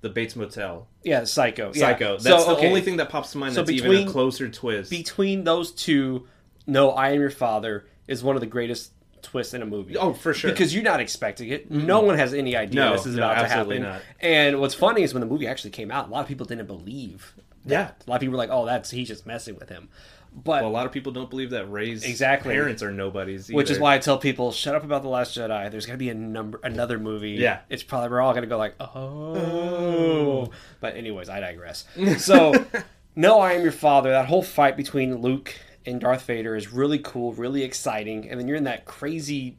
[0.00, 0.88] the Bates Motel.
[1.04, 1.72] yeah, Psycho.
[1.74, 1.80] Yeah.
[1.80, 2.12] Psycho.
[2.18, 4.10] That's So, the okay, only thing that pops to mind So that's even between- a
[4.10, 4.90] closer twist.
[4.90, 6.26] between those two.
[6.66, 8.92] No, I am your father is one of the greatest
[9.22, 9.96] twists in a movie.
[9.96, 10.50] Oh, for sure.
[10.50, 11.70] because you're not expecting it.
[11.72, 11.86] Mm-hmm.
[11.86, 13.82] No one has any idea No, this is no, about to happen.
[13.82, 14.02] not.
[14.20, 16.66] And what's funny is when the movie actually came out, a lot of people didn't
[16.66, 17.32] believe.
[17.64, 17.84] Yeah.
[17.84, 18.02] that.
[18.06, 19.88] a lot of people were like, "Oh, that's he's just messing with him."
[20.34, 22.54] But well, a lot of people don't believe that Rey's Exactly.
[22.54, 23.50] parents are nobodies.
[23.52, 26.08] which is why I tell people, "Shut up about the Last Jedi." There's gonna be
[26.08, 27.32] a number, another movie.
[27.32, 27.60] Yeah.
[27.68, 30.50] it's probably we're all gonna go like, "Oh." oh.
[30.80, 31.84] But anyways, I digress.
[32.18, 32.52] So,
[33.16, 34.10] no, I am your father.
[34.10, 35.54] That whole fight between Luke
[35.86, 39.56] and Darth Vader is really cool, really exciting, and then you're in that crazy,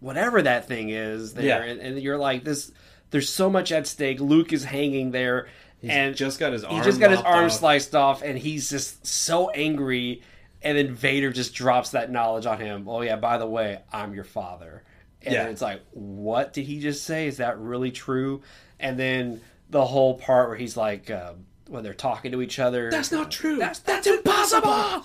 [0.00, 1.70] whatever that thing is there, Yeah.
[1.72, 2.72] and, and you're like this.
[3.10, 4.20] There's so much at stake.
[4.20, 5.48] Luke is hanging there,
[5.82, 7.52] and just got his he arm just got his arm off.
[7.52, 10.22] sliced off, and he's just so angry.
[10.60, 12.88] And then Vader just drops that knowledge on him.
[12.88, 14.82] Oh yeah, by the way, I'm your father.
[15.22, 15.44] And Yeah.
[15.48, 17.28] it's like, what did he just say?
[17.28, 18.42] Is that really true?
[18.80, 19.40] And then
[19.70, 21.34] the whole part where he's like, uh,
[21.68, 23.56] when they're talking to each other, That's not true.
[23.56, 25.04] That's that's impossible.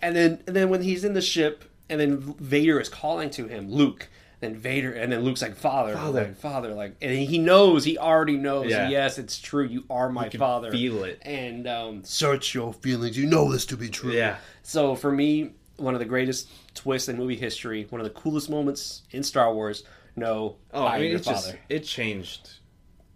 [0.00, 3.46] And then and then when he's in the ship, and then Vader is calling to
[3.46, 4.08] him, Luke.
[4.40, 6.24] Then Vader, and then Luke's like, "Father, Father.
[6.24, 8.68] like, father," like, and he knows, he already knows.
[8.68, 8.88] Yeah.
[8.88, 9.64] Yes, it's true.
[9.64, 10.72] You are my father.
[10.72, 11.22] feel it.
[11.22, 13.16] And um, Search your feelings.
[13.16, 14.10] You know this to be true.
[14.10, 14.38] Yeah.
[14.64, 18.50] so for me, one of the greatest twists in movie history, one of the coolest
[18.50, 19.84] moments in Star Wars.
[20.16, 22.50] No, Oh, I I am mean, your it just it changed,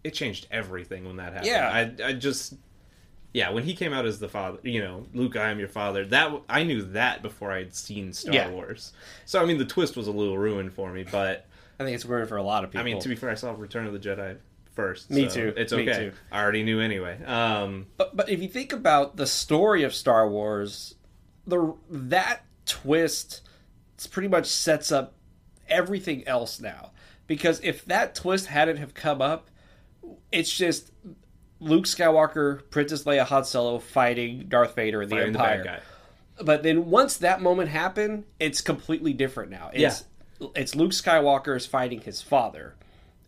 [0.05, 1.47] it changed everything when that happened.
[1.47, 1.91] Yeah.
[2.05, 2.55] I I just
[3.37, 6.05] yeah when he came out as the father, you know, Luke, I am your father.
[6.07, 8.51] That I knew that before I had seen Star Yeah.
[8.51, 8.93] Wars.
[9.27, 11.47] So I mean, the twist was a little ruined for me, but
[11.79, 12.81] I think it's ruined for a lot of people.
[12.81, 14.39] I mean, to be fair, I saw Return of the Jedi
[14.73, 15.11] first.
[15.11, 15.55] Me so too.
[15.57, 16.05] It's Me okay.
[16.07, 16.13] too.
[16.33, 17.23] I already knew anyway.
[17.25, 20.95] Um, But, but if you think about the story of Star Wars,
[21.47, 23.43] the that twist
[23.95, 25.15] it's pretty much sets up
[25.69, 26.93] everything else now.
[27.27, 29.51] Because if that twist hadn't have come up,
[30.31, 30.93] it's just
[31.61, 35.65] Luke Skywalker, Princess Leia, Han Solo fighting Darth Vader and the fighting the Empire.
[35.65, 35.83] bad.
[36.45, 39.71] But then once that moment happened, it's completely different now.
[39.73, 40.05] It's
[40.55, 42.75] it's Luke Skywalker is fighting his father.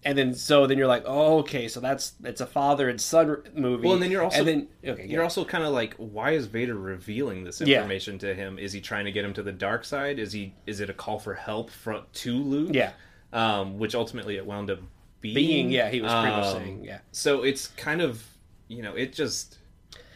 [0.04, 3.38] And then so then you're like, oh, okay, so that's it's a father and son
[3.54, 3.84] movie.
[3.84, 6.46] Well, and then you're also- and then okay, You're also kind of like, why is
[6.46, 7.78] Vader revealing this Yeah.
[7.78, 8.58] information to him?
[8.58, 10.18] Is he trying to get him to the dark side?
[10.18, 10.52] Is he?
[10.66, 12.70] Is it a call for help from to Luke?
[12.74, 12.92] Yeah.
[13.32, 14.78] Um, which ultimately it wound up
[15.20, 15.34] being.
[15.34, 16.98] being yeah, he was pretty much Um, saying yeah.
[17.12, 18.22] So it's kind of,
[18.68, 19.58] you know, it just,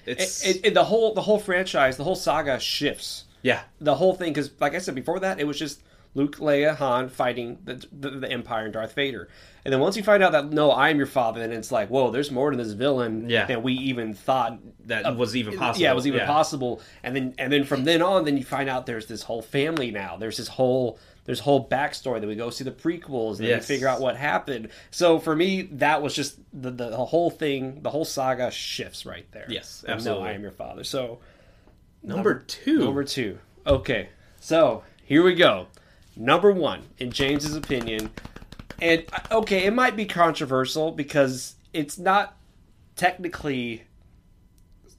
[0.06, 3.24] it's It, it, the whole the whole franchise, the whole saga shifts.
[3.42, 5.82] yeah, The whole thing, because like I said before that, it was just
[6.14, 9.28] Luke, Leia, Han fighting the, the the Empire and Darth Vader.
[9.64, 12.10] And then once you find out that no, I'm your father, then it's like, whoa,
[12.10, 13.46] there's more to this villain Yeah.
[13.46, 15.82] than we even thought that was even possible.
[15.82, 16.82] Yeah, it was even possible.
[17.02, 19.90] And then and then from then on, then you find out there's this whole family
[19.90, 20.16] now.
[20.18, 23.62] There's this whole there's whole backstory that we go see the prequels and Yes.
[23.68, 24.70] we figure out what happened.
[24.90, 27.80] So for me, that was just the the, the whole thing.
[27.82, 29.46] The whole saga shifts right there.
[29.48, 30.24] Yes, absolutely.
[30.24, 30.84] No, I am your father.
[30.84, 31.20] So
[32.02, 32.78] Number two.
[32.80, 33.38] number two.
[33.66, 34.08] Okay,
[34.40, 35.68] so here we go.
[36.16, 38.10] Number one, in James's opinion,
[38.80, 42.36] and uh, okay, it might be controversial because it's not
[42.96, 43.84] technically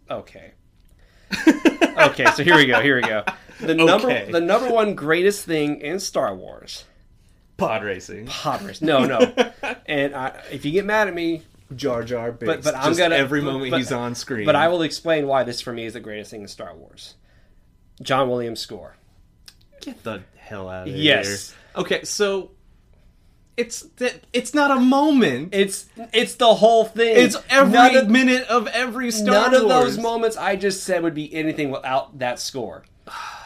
[0.10, 0.54] okay.
[1.98, 2.82] okay, so here we go.
[2.82, 3.24] Here we go.
[3.66, 4.32] The number Okay.
[4.32, 6.86] the number one greatest thing in Star Wars.
[7.58, 8.26] pod racing.
[8.28, 8.82] Pod race.
[8.82, 9.20] No, no.
[9.86, 11.44] and I, if you get mad at me,
[11.76, 12.56] Jar Jar Binks.
[12.56, 14.46] but but I'm Just gonna every moment but- he's on screen.
[14.46, 17.16] But I will explain why this for me is the greatest thing in Star Wars.
[18.02, 18.96] John Williams score.
[19.82, 21.26] get the hell out of Yes.
[21.26, 21.32] here.
[21.34, 21.56] Yes.
[21.76, 22.52] Okay, so
[23.56, 25.50] it's that it's not a moment.
[25.54, 27.16] It's it's the whole thing.
[27.18, 29.96] It's every none of, minute of every Star none of Wars.
[29.96, 32.84] those moments I just said would be anything without that score.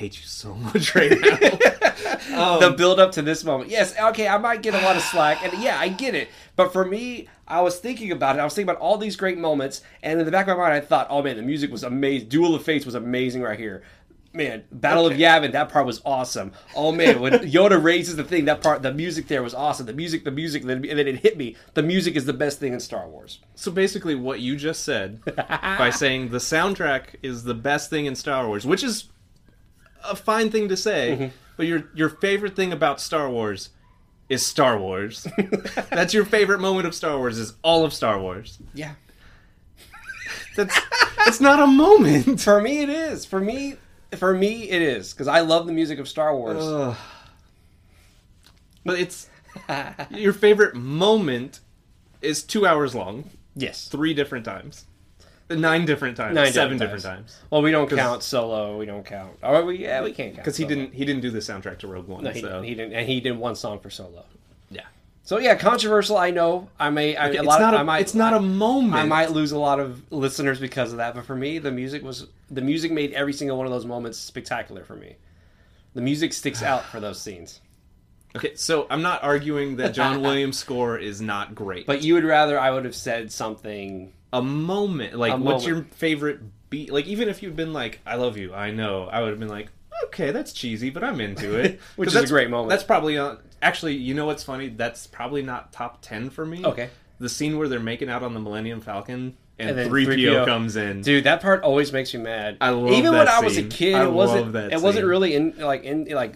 [0.00, 1.38] Hate you so much right now.
[2.34, 3.70] Um, the build up to this moment.
[3.70, 6.28] Yes, okay, I might get a lot of slack, and yeah, I get it.
[6.54, 8.40] But for me, I was thinking about it.
[8.40, 10.74] I was thinking about all these great moments, and in the back of my mind,
[10.74, 12.28] I thought, oh man, the music was amazing.
[12.28, 13.82] Duel of Fates was amazing right here.
[14.32, 16.52] Man, Battle of Yavin, that part was awesome.
[16.76, 19.86] Oh man, when Yoda raises the thing, that part, the music there was awesome.
[19.86, 21.56] The music, the music, and then it hit me.
[21.74, 23.40] The music is the best thing in Star Wars.
[23.54, 28.14] so basically, what you just said by saying the soundtrack is the best thing in
[28.14, 29.09] Star Wars, which is
[30.04, 31.36] a fine thing to say, Mm-hmm.
[31.56, 33.70] but your your favorite thing about Star Wars
[34.28, 35.26] is Star Wars.
[35.90, 38.58] That's your favorite moment of Star Wars is all of Star Wars.
[38.74, 38.94] Yeah.
[40.56, 40.78] That's
[41.26, 42.40] it's not a moment.
[42.40, 43.24] For me, it is.
[43.24, 43.76] For me,
[44.16, 46.62] for me, it is because I love the music of Star Wars.
[46.64, 46.96] Ugh.
[48.84, 49.28] But it's
[50.10, 51.60] your favorite moment
[52.22, 54.86] is two hours long, yes, three different times,
[55.50, 57.38] nine different times, Nine seven different times.
[57.50, 58.78] Well, we don't count Solo.
[58.78, 59.32] We don't count.
[59.42, 60.74] Oh, we, yeah, we can't count Because he Solo.
[60.76, 62.24] didn't he didn't do the soundtrack to Rogue One.
[62.24, 62.64] No, he, so didn't.
[62.64, 64.24] he didn't, and he did one song for Solo.
[64.70, 64.82] yeah,
[65.24, 66.16] So yeah, controversial.
[66.16, 66.68] I know.
[66.78, 67.16] I may.
[67.16, 68.00] I, a it's lot not of, a I might.
[68.00, 68.94] it's not a moment.
[68.94, 72.02] I might lose a lot of listeners because of that, but for me, the music
[72.02, 75.16] was the music made every single one of those moments spectacular for me.
[75.94, 77.60] The music sticks out for those scenes.
[78.36, 82.22] Okay, so I'm not arguing that John Williams' score is not great, But you would
[82.22, 84.12] rather I would have said something.
[84.32, 85.86] A moment like A what's moment.
[85.88, 86.92] your favorite beat?
[86.92, 89.48] Like even if you'd been like, "I love you," I know, I would have been
[89.48, 89.68] like,
[90.04, 92.70] "Okay, that's cheesy, but I'm into it." Which is a great moment.
[92.70, 94.68] That's probably uh, actually, you know what's funny?
[94.68, 96.64] That's probably not top ten for me.
[96.64, 96.90] Okay.
[97.18, 100.46] the scene where they're making out on the Millennium Falcon and, And then 3PO, 3PO
[100.46, 101.02] comes in.
[101.02, 102.56] Dude, that part always makes me mad.
[102.62, 104.44] I love Even when I was a kid, I it wasn't.
[104.44, 106.34] love that it wasn't really in like in like.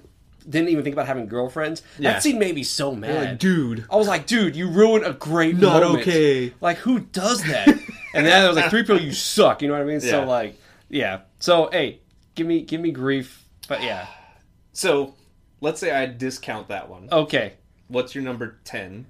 [0.48, 1.82] Didn't even think about having girlfriends.
[1.98, 2.12] Yeah.
[2.12, 3.14] That scene made me so mad.
[3.30, 6.02] like, dude, I was like, dude, you ruined a great Not moment.
[6.02, 6.52] okay.
[6.60, 7.68] Like, who does that?
[8.14, 9.62] and then I was like, three people, you suck.
[9.62, 10.00] You know what I mean?
[10.00, 11.20] So like, yeah.
[11.38, 12.00] So hey,
[12.34, 13.44] give me give me grief.
[13.68, 14.06] But yeah,
[14.72, 15.14] So
[15.60, 17.08] let's say I discount that one.
[17.10, 17.54] okay.
[17.88, 19.06] What's your number ten?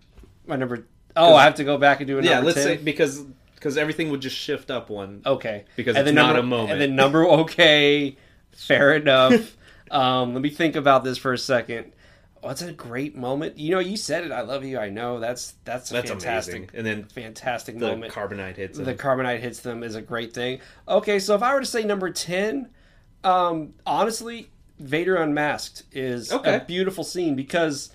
[0.47, 0.87] My number.
[1.16, 2.64] Oh, I have to go back and do a Yeah, let's 10?
[2.64, 3.22] say because
[3.55, 5.22] because everything would just shift up one.
[5.24, 5.64] Okay.
[5.76, 6.72] Because and it's not number, a moment.
[6.72, 8.16] And then number okay,
[8.53, 9.57] fair enough.
[9.95, 11.92] um, let me think about this for a second.
[12.40, 13.57] What's a great moment?
[13.59, 14.30] You know, you said it.
[14.32, 14.78] I love you.
[14.78, 15.18] I know.
[15.18, 16.70] That's that's That's fantastic, amazing.
[16.76, 18.12] And then fantastic the moment.
[18.12, 18.84] carbonite hits him.
[18.84, 20.61] the carbonite hits them is a great thing.
[20.86, 22.68] Okay, so if I were to say number ten,
[23.22, 26.57] um, honestly, Vader Unmasked is Okay.
[26.57, 27.90] a beautiful scene because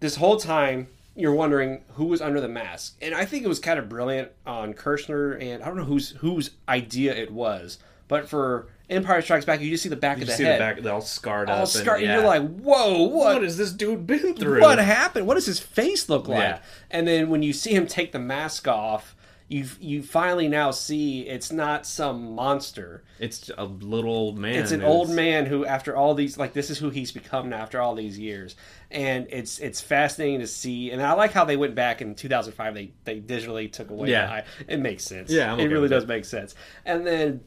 [0.00, 3.60] this whole time you're wondering who was under the mask, and I think it was
[3.60, 7.78] kind of brilliant on Kershner, and I don't know whose whose idea it was,
[8.08, 10.56] but for Empire Strikes Back, you just see the back You of the see head,
[10.56, 11.68] the back, they're all scarred all up.
[11.68, 12.16] scarred, and, yeah.
[12.16, 13.34] you're like, "Whoa, what?
[13.34, 14.60] what has this dude been through?
[14.62, 15.26] what happened?
[15.26, 16.58] What does his face look like?" Yeah.
[16.90, 19.14] And then when you see him take the mask off,
[19.50, 23.02] you you finally now see it's not some monster.
[23.18, 24.54] It's a little old man.
[24.56, 27.48] It's an who's- old man who, after all these, like this is who he's become
[27.50, 28.56] now after all these years,
[28.90, 30.90] and it's it's fascinating to see.
[30.90, 32.74] And I like how they went back in 2005.
[32.74, 34.26] They they digitally took away Yeah.
[34.26, 34.44] the eye.
[34.68, 35.30] It makes sense.
[35.30, 36.08] Yeah, I'm it really does it.
[36.08, 36.54] make sense.
[36.84, 37.40] And then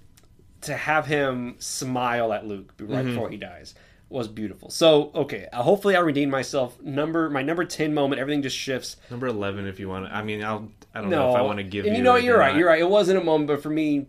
[0.62, 3.10] to have him smile at Luke right Mm-hmm.
[3.10, 3.74] before he dies
[4.10, 4.70] was beautiful.
[4.70, 6.80] So okay, uh, hopefully I redeemed myself.
[6.82, 8.98] Number my number ten moment, everything just shifts.
[9.10, 10.06] Number eleven, if you want.
[10.08, 10.70] to I mean, I'll.
[10.94, 12.00] I don't know if I want to give and you.
[12.00, 12.52] you know you're right.
[12.52, 12.58] not.
[12.60, 12.82] You're right.
[12.82, 14.08] It wasn't a moment, but for me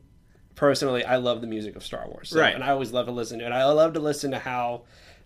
[0.57, 2.31] personally, I love the music of Star Wars.
[2.31, 2.55] So, Right.
[2.55, 3.53] and I always love to listen to it.
[3.53, 4.83] I love to listen to how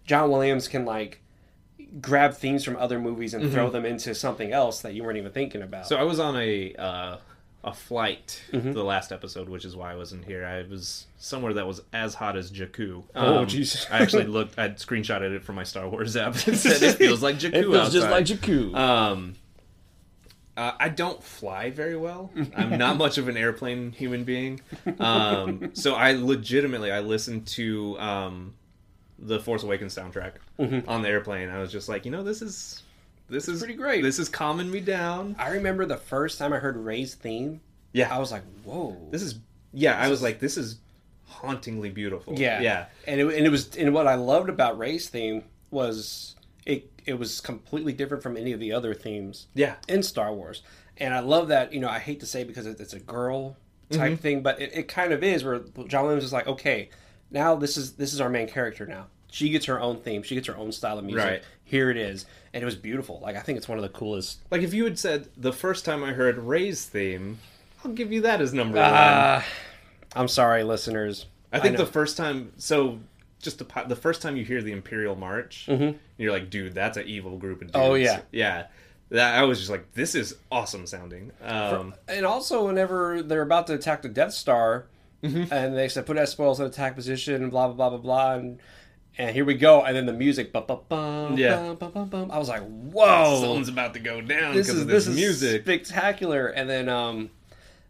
[0.07, 1.23] John Williams can like
[2.01, 5.33] grab themes from other movies and throw them into something else that you weren't even
[5.33, 5.85] thinking about.
[5.85, 5.89] Mm-hmm.
[5.95, 7.17] So I was on a uh,
[7.67, 8.73] a flight Mm-hmm.
[8.73, 10.47] the last episode, which is why I wasn't here.
[10.47, 13.03] I was somewhere that was as hot as Jakku.
[13.15, 13.91] Oh, Um, jeez.
[13.91, 14.57] I actually looked.
[14.59, 16.35] I screenshotted it from my Star Wars app.
[16.47, 17.77] and said it feels like Jakku.
[17.77, 17.93] outside.
[17.93, 18.75] Just like Jakku.
[18.77, 19.35] Um,
[20.57, 22.31] uh, I don't fly very well.
[22.57, 24.61] I'm not much of an airplane human being.
[25.01, 28.55] Um, so I legitimately I listened to um,
[29.19, 30.33] the Force Awakens soundtrack
[30.89, 31.51] on the airplane.
[31.51, 32.83] I was just like, you know, this is
[33.29, 34.03] this is pretty great.
[34.03, 35.37] This is calming me down.
[35.39, 37.61] I remember the first time I heard Rey's theme,
[37.93, 39.39] Yeah, I was like, "Whoa!" this is
[39.73, 39.99] yeah.
[39.99, 40.79] I was like, this is
[41.25, 42.35] hauntingly beautiful.
[42.39, 42.87] Yeah, yeah.
[43.07, 47.19] And it, and it was and what I loved about Rey's theme was it it
[47.19, 49.47] was completely different from any of the other themes.
[49.55, 49.75] Yeah.
[49.89, 50.63] in Star Wars,
[50.97, 51.73] and I love that.
[51.73, 53.57] You know, I hate to say because it's a girl
[53.91, 54.15] type Mm-hmm.
[54.17, 55.45] thing, but it, it kind of is.
[55.45, 56.91] Where John Williams is like, okay,
[57.31, 59.07] now this is this is our main character now.
[59.31, 60.23] She gets her own theme.
[60.23, 61.25] She gets her own style of music.
[61.25, 61.43] Right.
[61.65, 63.19] Here it is, and it was beautiful.
[63.23, 64.41] Like I think it's one of the coolest.
[64.51, 67.39] Like if you had said the first time I heard Rey's theme,
[67.85, 68.87] I'll give you that as number one.
[68.93, 69.43] Uh,
[70.15, 71.27] I'm sorry, listeners.
[71.53, 71.85] I think know.
[71.85, 72.99] the first time, so
[73.41, 75.69] just the the first time you hear the Imperial March,
[76.19, 77.77] you're like, dude, that's an evil group of dudes.
[77.79, 77.91] Mm-hmm.
[77.93, 78.21] Oh, yeah.
[78.33, 78.67] yeah.
[79.11, 81.31] That I was just like, this is awesome sounding.
[81.43, 84.87] Um, And also, whenever they're about to attack the Death Star,
[85.23, 85.53] Mm-hmm.
[85.53, 88.59] and they said put S-foils in attack position, blah blah blah blah blah, and
[89.19, 91.75] and here we go, and then the music, bum, bum, bum, Yeah.
[91.79, 92.31] bum, bum, bum.
[92.31, 95.63] I was like, whoa, something's about to go down because of this, this is music.
[95.63, 96.49] spectacular.
[96.49, 97.31] And then um,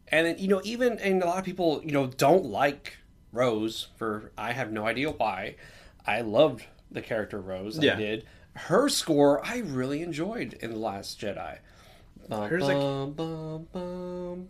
[0.08, 2.96] and then you know even and a lot of people you know don't like
[3.32, 5.56] Rose for I have no idea why.
[6.06, 7.78] I loved the character Rose.
[7.78, 7.94] Yeah.
[7.94, 8.26] I did.
[8.54, 11.58] Her score I really enjoyed in the Last Jedi.
[12.28, 14.46] Like- ba-da-dum,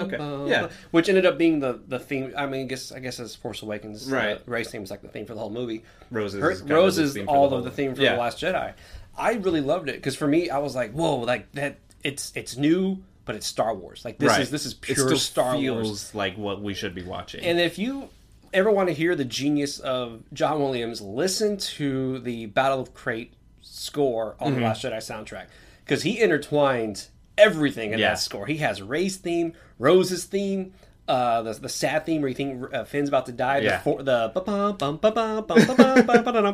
[0.00, 0.68] Okay, yeah.
[0.90, 2.32] Which ended up being the the theme.
[2.36, 4.36] I mean, I guess I guess as Force Awakens, Right.
[4.36, 5.84] Uh, Rey's theme is like the theme for the whole movie.
[6.10, 6.74] Roses Her, is of the
[7.12, 8.14] theme for all the of the theme for Yeah.
[8.14, 8.72] the Last Jedi.
[9.16, 11.78] I really loved it because for me, I was like, whoa, like that.
[12.02, 14.04] It's it's new, but it's Star Wars.
[14.04, 14.40] Like this right.
[14.40, 16.14] is this is it pure still Star feels Wars.
[16.14, 17.42] like what we should be watching.
[17.44, 18.08] And if you
[18.52, 23.32] ever want to hear the genius of John Williams, listen to the Battle of Crait
[23.62, 24.60] score on Mm-hmm.
[24.60, 25.46] the Last Jedi soundtrack
[25.84, 27.06] because he intertwined
[27.36, 28.10] everything in Yeah.
[28.10, 28.46] that score.
[28.46, 30.72] He has Rey's theme, Rose's theme.
[31.06, 33.58] Uh, the, the sad theme where you think uh, Finn's about to die.
[33.58, 33.76] Yeah.
[33.76, 34.32] The, for, the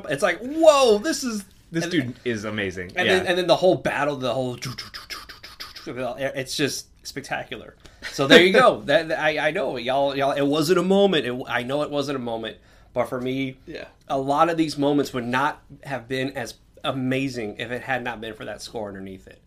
[0.08, 2.90] it's like whoa, this is this and- dude is amazing.
[2.96, 3.18] and yeah.
[3.18, 4.56] then and then the whole battle, the whole
[5.86, 7.76] it's just spectacular.
[8.12, 8.80] So there you go.
[8.86, 10.32] that that- I, I know y'all y'all.
[10.32, 11.26] It wasn't a moment.
[11.26, 12.58] It, I know it wasn't a moment,
[12.92, 13.86] but for me, Yeah.
[14.08, 16.54] a lot of these moments would not have been as
[16.84, 19.40] amazing if it had not been for that score underneath it.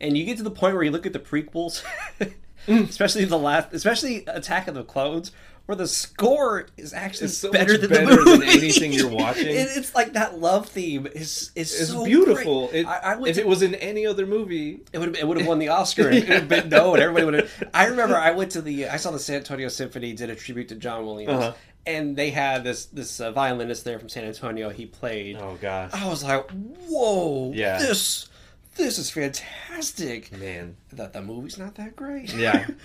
[0.00, 1.82] And you get to the point where you look at the prequels,
[2.68, 5.32] especially the last, especially Attack of the Clones,
[5.66, 9.46] where the score is actually so better much than better than anything you're watching.
[9.46, 12.68] It- it's like that love theme is is it's so beautiful.
[12.72, 15.26] It, I, I if to- it was in any other movie, it would have it
[15.26, 16.08] would have won the Oscar.
[16.08, 17.00] and It would have been known.
[17.00, 17.64] Everybody would have.
[17.72, 20.68] I remember I went to the I saw the San Antonio Symphony did a tribute
[20.68, 21.52] to John Williams, Uh-huh.
[21.86, 24.70] And they had this this uh, violinist there from San Antonio.
[24.70, 25.36] He played.
[25.36, 26.48] oh gosh, I was like,
[26.88, 27.78] whoa, Yeah.
[27.78, 28.28] this
[28.76, 30.32] this is fantastic.
[30.32, 32.32] man, That the movie's not that great.
[32.34, 32.66] yeah.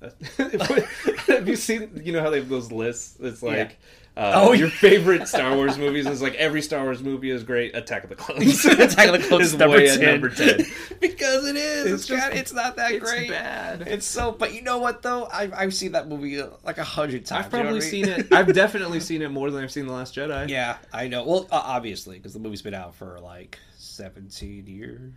[1.26, 2.00] have you seen?
[2.04, 3.16] You know how they have those lists?
[3.20, 3.78] It's like.
[4.16, 7.76] Uh, Oh, your favorite Star Wars movies is like every Star Wars movie is great.
[7.76, 8.64] Attack of the Clones.
[8.64, 10.10] Attack of the Clones is is number way at 10.
[10.10, 10.60] number ten.
[11.00, 11.84] because it is.
[11.84, 13.28] It's It's, just- got- it's not that it's great.
[13.28, 13.82] bad.
[13.86, 14.32] It's so.
[14.32, 15.28] But you know what though?
[15.30, 17.46] I've I've seen that movie uh, like a hundred times.
[17.46, 17.90] I've you know probably I mean?
[17.90, 18.32] seen it.
[18.32, 20.48] I've definitely seen it more than I've seen the Last Jedi.
[20.48, 21.24] Yeah, I know.
[21.24, 25.12] Well, uh, obviously, because the movie's been out for like seventeen years.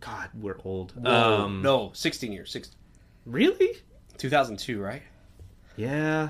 [0.00, 0.92] God, we're old.
[0.98, 2.50] Um, Um, no, sixteen years.
[2.52, 2.72] Six,
[3.24, 3.78] really?
[4.18, 5.02] 2002, right?
[5.76, 6.28] Yeah.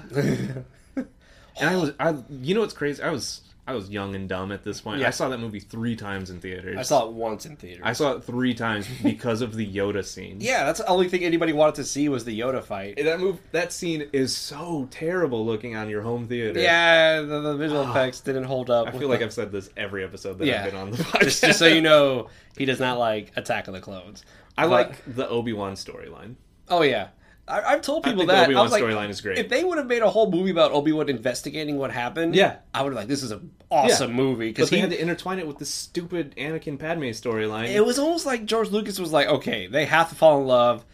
[1.61, 3.03] And I was, I, you know what's crazy?
[3.03, 5.01] I was I was young and dumb at this point.
[5.01, 5.07] Yeah.
[5.07, 6.77] I saw that movie three times in theaters.
[6.77, 7.81] I saw it once in theater.
[7.83, 10.39] I saw it three times because of the Yoda scene.
[10.41, 12.99] yeah, that's the only thing anybody wanted to see was the Yoda fight.
[13.03, 16.61] That move, that scene is so terrible looking on your home theater.
[16.61, 17.91] Yeah, the, the visual ah.
[17.91, 18.89] effects didn't hold up.
[18.89, 20.65] I feel like the- I've said this every episode that Yeah.
[20.65, 21.21] I've been on the podcast.
[21.23, 22.29] just, just so you know,
[22.59, 24.25] he does not like Attack of the Clones.
[24.59, 26.35] I But- like the Obi Wan storyline.
[26.69, 27.09] Oh yeah,
[27.47, 28.43] I, I've told I people the that.
[28.43, 29.39] I Obi-Wan was like, storyline is great.
[29.39, 32.57] If they would have made a whole movie about Obi Wan investigating what happened, Yeah.
[32.73, 34.81] I would have like, this is an awesome movie But because they he.
[34.81, 37.69] had to intertwine it with the stupid Anakin Padme storyline.
[37.69, 40.85] It was almost like George Lucas was like, okay, they have to fall in love.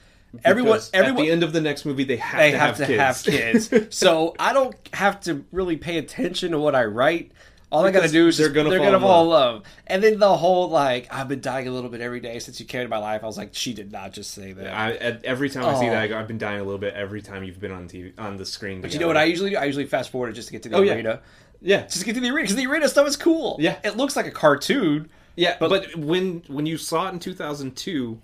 [0.44, 3.22] Everyone, everyone, at the end of the next movie, they have they to have, have,
[3.22, 3.68] to kids.
[3.68, 3.96] have kids.
[3.96, 7.32] so I don't have to really pay attention to what I write.
[7.72, 9.62] All I gotta do is they're just- gonna they're fall gonna in fall in love.
[9.86, 12.66] And then the whole like I've been dying a little bit every day since you
[12.66, 13.22] came into my life.
[13.22, 14.74] I was like, she did not just say that.
[14.74, 15.90] I, at, every time I see Oh.
[15.90, 16.08] that, I oh.
[16.08, 18.44] go, I've been dying a little bit every time you've been on TV on the
[18.46, 18.80] screen.
[18.80, 19.56] but you know what I usually do?
[19.56, 20.94] I usually fast forward it just to get to the Oh, yeah.
[20.94, 21.20] arena.
[21.62, 23.56] Yeah, Just to get to the arena because the arena stuff is cool.
[23.60, 23.76] Yeah.
[23.84, 25.10] it looks like a cartoon.
[25.36, 25.56] yeah.
[25.60, 28.18] But- But, when when you saw it in 2002,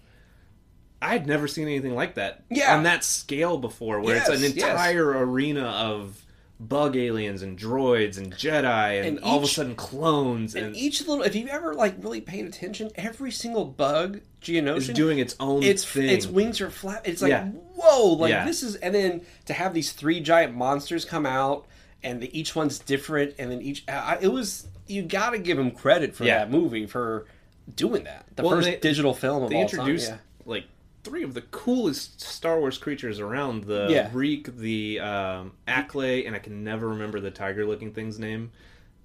[1.03, 2.43] I had never seen anything like that.
[2.51, 2.75] Yeah.
[2.75, 4.69] on that scale before, where Yes, it's an yes.
[4.71, 6.21] entire arena of
[6.59, 10.77] bug aliens and droids and Jedi and, And all of a sudden clones and, And
[10.77, 15.19] each little, if you've ever like really paid attention, every single bug Geonosian is doing
[15.19, 16.09] its own its thing.
[16.09, 17.03] its wings are flat.
[17.05, 17.49] It's like Yeah.
[17.75, 18.45] whoa, like Yeah.
[18.47, 21.67] this is, and then to have these three giant monsters come out,
[22.03, 25.57] and the, each one's different, and then each I, it was you got to give
[25.59, 26.39] them credit for Yeah.
[26.39, 27.27] that movie for
[27.75, 28.25] doing that.
[28.37, 30.21] The Well, first they- digital film of they all introduced time.
[30.47, 30.65] like
[31.07, 34.11] three of the coolest Star Wars creatures around the Yeah.
[34.13, 38.51] Reek, the um, Acklay, and I can never remember the tiger-looking thing's name.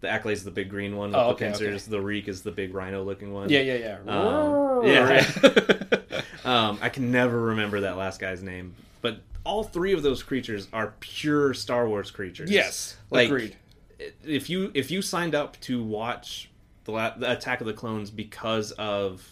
[0.01, 1.77] The Acklay is the big green one with Oh, the okay.
[1.77, 3.49] The Reek is the big rhino-looking one.
[3.49, 4.19] Yeah, yeah, yeah, yeah.
[4.19, 6.21] Um, yeah.
[6.43, 10.67] um, I can never remember that last guy's name, but all three of those creatures
[10.73, 12.49] are pure Star Wars creatures.
[12.51, 13.55] yes, Like, agreed.
[14.25, 16.49] If you if you signed up to watch
[16.85, 19.23] the, la- the Attack of the Clones because of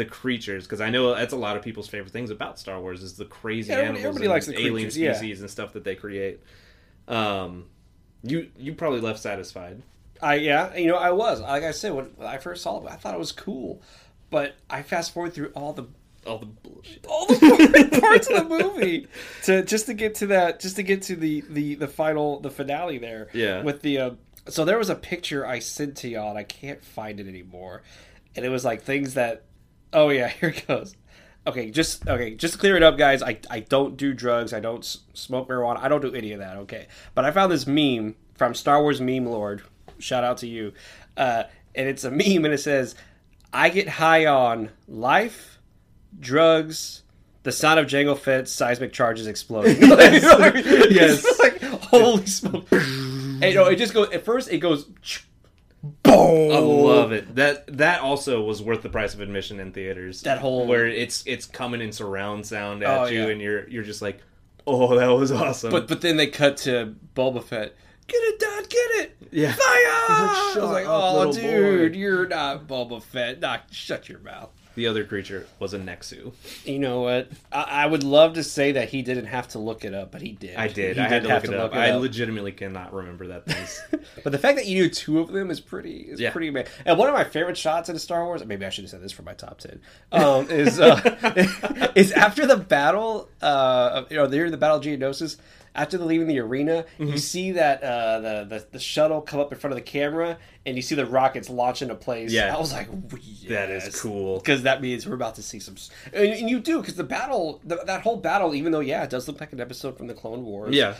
[0.00, 3.02] the creatures, because I know that's a lot of people's favorite things about Star Wars
[3.02, 5.12] is the crazy Yeah, everybody- animals everybody and likes the alien creatures, yeah.
[5.14, 6.40] species and stuff that they create.
[7.08, 7.66] Um,
[8.22, 9.82] you you probably left satisfied.
[10.22, 12.90] I yeah, you know, I was like I said when, when I first saw it,
[12.90, 13.82] I thought it was cool,
[14.30, 15.86] but I fast forward through all the
[16.26, 17.06] All the bullshit.
[17.08, 19.06] all the parts of the movie
[19.44, 22.50] to just to get to that just to get to the the the final the
[22.50, 23.62] finale there Yeah.
[23.62, 24.10] with the uh,
[24.48, 27.82] so there was a picture i sent to y'all and i can't find it anymore
[28.36, 29.44] and it was like things that
[29.92, 30.96] oh yeah here it goes
[31.46, 34.60] okay just okay just to clear it up guys i, I don't do drugs i
[34.60, 37.66] don't s- smoke marijuana i don't do any of that okay but i found this
[37.66, 39.62] meme from star wars meme lord
[39.98, 40.72] shout out to you
[41.16, 42.94] uh, and it's a meme and it says
[43.52, 45.58] i get high on life
[46.18, 47.02] drugs,
[47.42, 49.76] the sound of Jango Fett's seismic charges exploding.
[49.80, 51.24] yes.
[51.24, 52.66] It's like, holy smoke.
[52.72, 54.86] and no, it just goes, at first it goes,
[55.82, 56.52] boom.
[56.52, 57.34] I love it.
[57.36, 60.22] That that also was worth the price of admission in theaters.
[60.22, 63.26] That whole- where it's it's coming in surround sound at Oh, you, yeah.
[63.28, 64.20] and you're you're just like,
[64.66, 65.70] oh, that was awesome.
[65.70, 67.74] But but then they cut to Boba Fett.
[68.06, 69.16] Get it, Dad, get it.
[69.30, 69.52] Yeah.
[69.52, 69.58] Fire!
[69.62, 73.38] I was like, up, oh, dude, boy." you're not Boba Fett.
[73.40, 74.50] Nah, shut your mouth.
[74.74, 76.32] The other creature was a Nexu.
[76.64, 77.28] You know what?
[77.52, 80.22] I, I would love to say that he didn't have to look it up, but
[80.22, 80.56] he did.
[80.56, 80.96] I did.
[80.96, 81.74] He I had to have look it up.
[81.74, 83.82] I legitimately cannot remember that things.
[84.22, 86.30] But the fact that you knew two of them is pretty is Yeah.
[86.32, 86.70] pretty amazing.
[86.84, 89.12] And one of my favorite shots in Star Wars, maybe I should have said this
[89.12, 89.80] for my top ten,
[90.12, 93.28] um, is uh, is after the battle.
[93.40, 95.36] Uh, you know, they're in the battle of Geonosis.
[95.74, 97.12] After they're leaving the arena, Mm-hmm.
[97.12, 100.36] you see that uh, the, the the shuttle come up in front of the camera,
[100.66, 102.32] and you see the rockets launch into place.
[102.32, 102.54] Yeah.
[102.54, 102.88] I was like,
[103.48, 104.38] That is cool.
[104.38, 105.76] because that means we're about to see some.
[106.12, 109.10] And, and you do because the battle, the, that whole battle, even though yeah, it
[109.10, 110.74] does look like an episode from the Clone Wars.
[110.74, 110.94] Yeah.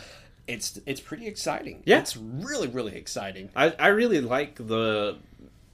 [0.47, 1.83] it's it's pretty exciting.
[1.85, 1.99] Yeah.
[1.99, 3.49] it's really really exciting.
[3.55, 5.17] I, I really like the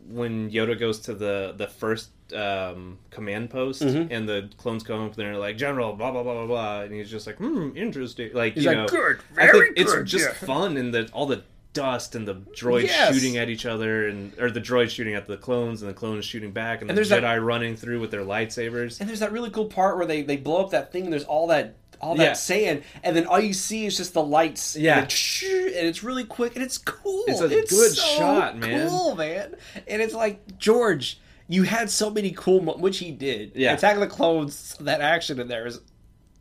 [0.09, 4.11] when Yoda goes to the the first um, command post Mm-hmm.
[4.11, 6.93] and the clones come up and they're like General blah blah blah blah blah and
[6.93, 10.11] he's just like hmm interesting like He's you like, know "Good, I very think it's
[10.11, 11.43] just yeah." fun and the all the
[11.73, 13.13] dust and the droids Yes.
[13.13, 16.25] shooting at each other and or the droids shooting at the clones and the clones
[16.25, 19.19] shooting back and, And the there's Jedi that- running through with their lightsabers And there's
[19.19, 21.75] that really cool part where they, they blow up that thing and there's all that
[22.01, 22.33] all that Yeah.
[22.33, 24.75] sand and then all you see is just the lights.
[24.75, 24.97] Yeah.
[24.99, 27.23] And, it's, and it's really quick and it's cool.
[27.27, 28.89] It's a good so shot, man.
[28.89, 29.55] Cool, man.
[29.87, 33.53] And it's like George, you had so many cool mo- which he did.
[33.55, 33.73] Yeah.
[33.73, 35.79] Attack of the Clones, that action in there is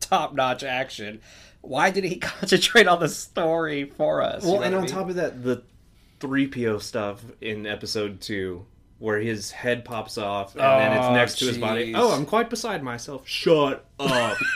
[0.00, 1.20] top notch action.
[1.62, 4.44] Why did he concentrate on the story for us?
[4.44, 4.90] You Well, know and on mean?
[4.90, 5.62] top of that, the
[6.20, 8.64] three PO stuff in episode two,
[8.98, 11.92] where his head pops off and then it's Oh, next to his body.
[11.94, 13.26] Oh, oh I'm quite beside myself.
[13.28, 14.36] Shut up.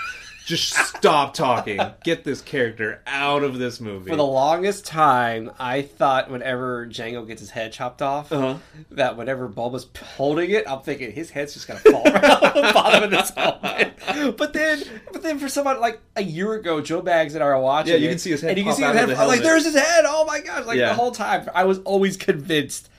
[0.50, 1.80] Just stop talking.
[2.04, 4.10] Get this character out of this movie.
[4.10, 8.56] For the longest time, I thought whenever Jango gets his head chopped off, Uh-huh.
[8.90, 9.86] that whenever Boba's
[10.16, 13.30] holding it, I'm thinking his head's just gonna fall right out the bottom of this
[13.30, 14.36] helmet.
[14.36, 14.82] But then,
[15.12, 17.92] but then for someone like a year ago, Joe Bags and I were watching.
[17.92, 19.08] Yeah, you it, can see his head and you can see his head.
[19.08, 20.04] the like, there's his head.
[20.06, 20.66] Oh my gosh!
[20.66, 20.88] Like Yeah.
[20.88, 22.89] the whole time, I was always convinced.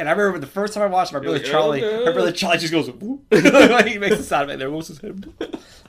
[0.00, 2.12] And I remember the first time I watched my brother like, Charlie, "Oh, no." my
[2.12, 2.88] brother Charlie just goes,
[3.30, 4.58] like he makes the sound of it.
[4.58, 5.30] There, what's his head?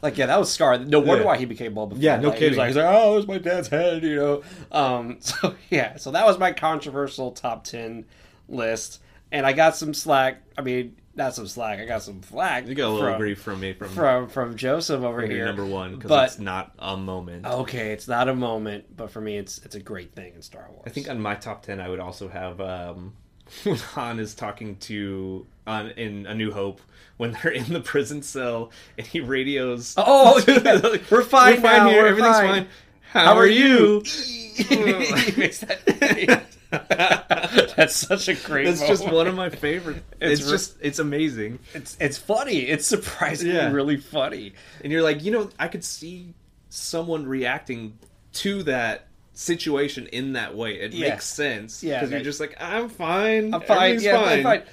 [0.01, 0.77] Like, yeah, that was Scar.
[0.77, 1.27] No wonder Yeah.
[1.27, 1.93] why he became Boba.
[1.95, 2.57] Yeah, no Like, he was kidding.
[2.57, 4.41] like, he's like, oh, there's my dad's head, you know.
[4.71, 8.05] Um, so yeah, so that was my controversial top ten
[8.49, 9.01] list,
[9.31, 10.41] and I got some slack.
[10.57, 11.79] I mean, not some slack.
[11.79, 12.67] I got some flack.
[12.67, 15.45] you got a little from, grief from me from, from from Joseph over here.
[15.45, 17.45] number one because it's not a moment.
[17.45, 20.67] okay, it's not a moment, but for me, it's it's a great thing in Star
[20.69, 20.83] Wars.
[20.85, 23.13] I think on my top ten, I would also have um,
[23.63, 26.81] when Han is talking to on in A New Hope
[27.17, 29.93] when they're in the prison cell and he radios.
[29.97, 30.97] Oh, oh yeah.
[31.11, 32.01] We're fine now, here.
[32.03, 32.49] we're Everything's fine.
[32.63, 32.67] fine.
[33.11, 34.03] How, are you?
[34.61, 36.25] He
[36.71, 38.65] That's such a great.
[38.65, 40.03] That's just one of my favorite.
[40.19, 42.59] It's It's, re- just it's amazing, It's it's funny.
[42.59, 43.71] It's surprisingly Yeah.
[43.71, 44.53] really funny.
[44.83, 46.33] and you're like, you know, I could see
[46.69, 47.97] someone reacting
[48.33, 49.07] to that
[49.41, 50.75] situation in that way.
[50.79, 51.09] It Yeah.
[51.09, 51.83] makes sense.
[51.83, 53.53] Yeah, because you're just like, I'm fine.
[53.53, 53.99] I'm fine.
[53.99, 54.37] Yeah, fine.
[54.39, 54.63] I'm fine.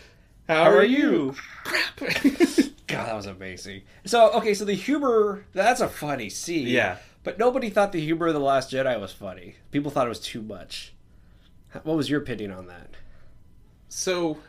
[0.46, 1.34] How, How are are you?
[2.86, 3.82] God, that was amazing.
[4.06, 6.66] So okay, so the humor that's a funny scene.
[6.68, 6.96] Yeah.
[7.24, 9.56] But nobody thought the humor of the Last Jedi was funny.
[9.70, 10.94] People thought it was too much.
[11.82, 12.92] What was your opinion on that?
[13.90, 14.40] So, I'm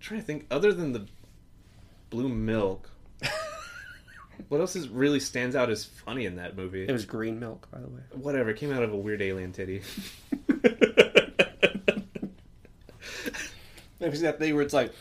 [0.00, 0.46] trying to think.
[0.50, 1.06] Other than the
[2.10, 2.90] blue milk,
[4.48, 6.84] what else is really stands out as funny in that movie?
[6.86, 8.00] It was green milk, by the way.
[8.12, 8.50] Whatever.
[8.50, 9.82] It came out of a weird alien titty.
[13.98, 14.92] It was that thing where it's like,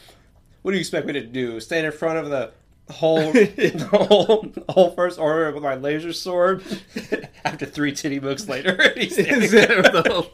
[0.61, 1.59] what do you expect me to do?
[1.59, 2.51] Stand in front of the
[2.91, 6.63] whole, the whole, whole first order with my laser sword?
[7.45, 10.31] After three titty books later, he's standing Instead of the whole-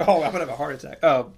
[0.00, 1.02] Oh, I'm gonna have a heart attack.
[1.04, 1.32] Um,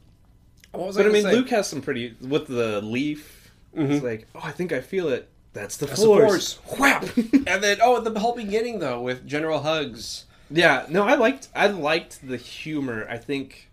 [0.73, 1.33] what was but I gonna mean, say?
[1.33, 3.40] Luke has some pretty with the leaf.
[3.75, 4.05] It's mm-hmm.
[4.05, 5.29] like, oh, I think I feel it.
[5.53, 6.55] That's the That's the force.
[6.79, 7.03] Whap!
[7.17, 10.27] and then, oh, the whole beginning though with General Hugs.
[10.51, 13.07] Yeah, no, I liked I liked the humor.
[13.09, 13.71] I think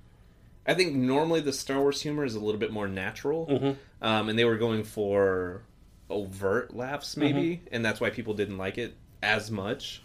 [0.65, 4.05] I think normally the Star Wars humor is a little bit more natural, mm-hmm.
[4.05, 5.61] um, and they were going for
[6.09, 7.21] overt laughs mm-hmm.
[7.21, 10.01] maybe, and that's why people didn't like it as much.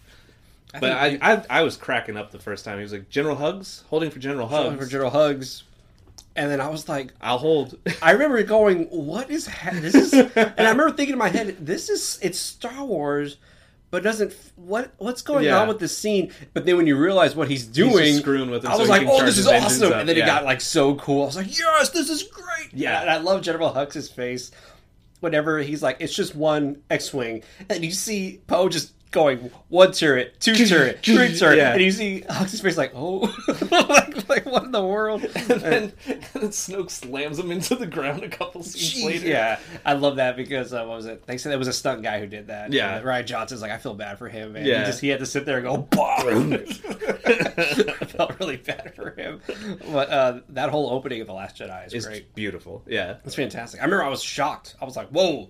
[0.73, 2.79] but I, I I was cracking up the first time.
[2.79, 4.79] He was like General Hugs, holding for General Hugs.
[4.79, 5.65] for General Hugs,
[6.37, 7.77] and then I was like, I'll hold.
[8.01, 11.57] I remember going, "What is ha- this?" Is and I remember thinking in my head,
[11.65, 13.37] "This is it's Star Wars."
[13.91, 15.61] But doesn't what what's going Yeah.
[15.61, 16.33] on with this scene?
[16.55, 18.91] But then when you realize what he's doing, just screwing with it I was he
[18.91, 19.99] like, "Oh, this is awesome!" up.
[20.01, 20.23] And then Yeah.
[20.25, 21.25] it got like so cool.
[21.25, 23.03] I was like, "Yes, this is great!" Yeah.
[23.03, 24.51] and I love General Hux's face
[25.21, 30.41] whenever he's like, "It's just one X-wing," and you see Poe just going one turret,
[30.41, 31.73] two turret, three turret, Yeah.
[31.75, 33.21] and you see Hux's face like, "Oh,
[33.71, 37.87] like, like what in the world?" and then, and then Snoke slams him into the
[37.87, 39.29] ground a couple scenes Jeez, later.
[39.29, 41.27] Yeah, I love that because uh, what was it?
[41.27, 42.73] They said it was a stunt guy who did that.
[42.73, 42.97] Yeah.
[42.97, 44.67] And Rian Johnson's like, I feel bad for him, man.
[44.67, 44.81] Yeah.
[44.81, 46.17] He just he had to sit there and go, "Bah!"
[47.27, 49.41] I felt really bad for him.
[49.93, 52.35] But uh, that whole opening of the Last Jedi is It's great.
[52.35, 52.83] beautiful.
[52.87, 53.17] Yeah.
[53.25, 53.81] It's fantastic.
[53.81, 54.75] I remember I was shocked.
[54.81, 55.49] I was like, "Whoa."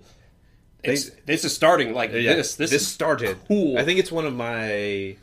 [0.83, 2.55] It's, this is starting like Yeah, this.
[2.55, 3.37] This, this is started.
[3.47, 3.77] cool.
[3.77, 5.15] I think it's one of my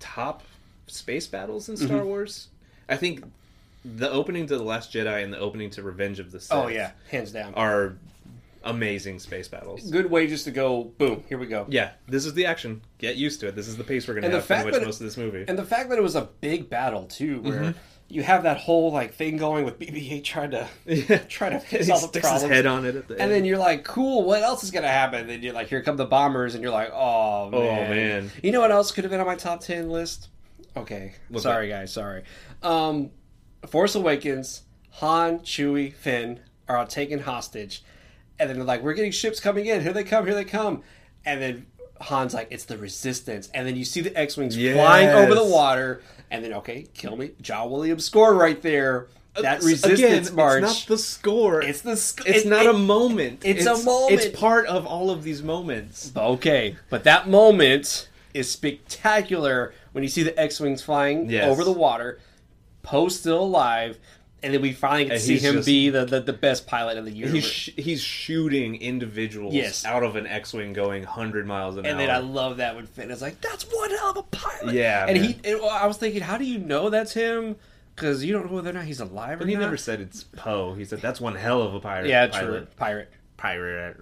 [0.00, 0.42] top
[0.86, 2.06] space battles in Star Mm-hmm.
[2.06, 2.48] Wars.
[2.88, 3.24] I think
[3.84, 6.68] the opening to the Last Jedi and the opening to Revenge of the Sith oh
[6.68, 7.54] yeah, hands down.
[7.54, 7.94] are
[8.64, 9.90] amazing space battles.
[9.90, 10.84] Good way just to go.
[10.98, 11.22] Boom.
[11.28, 11.66] Here we go.
[11.68, 12.82] Yeah, this is the action.
[12.98, 13.56] Get used to it.
[13.56, 15.06] This is the pace we're gonna And the have pretty fact much that- most of
[15.06, 15.44] this movie.
[15.48, 17.78] And the fact that it was a big battle too, where Mm-hmm.
[18.08, 21.90] You have that whole like thing going with BB-8 trying to yeah, trying to fix
[21.90, 22.44] all the problems.
[22.52, 23.32] head on it at the And end.
[23.32, 25.26] then you're like, cool, what else is gonna happen?
[25.26, 27.60] Then you're like, here come the bombers, and you're like, oh man.
[27.60, 28.30] Oh, man.
[28.42, 30.28] You know what else could have been on my top ten list?
[30.76, 31.14] Okay.
[31.28, 32.22] What's sorry guys, sorry.
[32.62, 33.10] Um
[33.66, 37.82] Force Awakens, Han, Chewie, Finn are all taken hostage.
[38.38, 40.82] And then they're like, We're getting ships coming in, here they come, here they come.
[41.24, 41.66] And then
[42.00, 43.48] Han's like, it's the resistance.
[43.54, 47.16] And then you see the X Wings flying over the water, and then okay, kill
[47.16, 47.32] me.
[47.40, 49.06] John Williams score right there.
[49.34, 50.62] Uh, that Again, resistance march.
[50.62, 51.60] It's not the score.
[51.62, 53.42] It's the sc- It's it- not it- a moment.
[53.44, 54.20] it's a moment.
[54.22, 56.10] It's part of all of these moments.
[56.16, 61.44] Okay, but that moment is spectacular when you see the X-wings flying Yes.
[61.48, 62.18] over the water.
[62.82, 63.98] Poe's still alive,
[64.46, 66.96] and then we finally get to see him just- be the, the, the best pilot
[66.96, 67.34] in the universe.
[67.34, 69.84] He's sh- he's shooting individuals Yes.
[69.84, 71.90] out of an X-wing going 100 miles an and hour.
[71.92, 74.74] And then I love that when Finn is like, "That's one hell of a pilot."
[74.74, 75.30] Yeah, and man.
[75.42, 75.50] he.
[75.52, 77.56] And I was thinking, how do you know that's him?
[77.94, 79.60] Because you don't know whether or not he's alive or But he not.
[79.62, 80.74] never said it's Poe.
[80.74, 82.08] He said that's one hell of a pirate.
[82.08, 82.46] Yeah, pilot.
[82.46, 82.66] true.
[82.76, 83.10] Pirate.
[83.38, 83.96] pirate.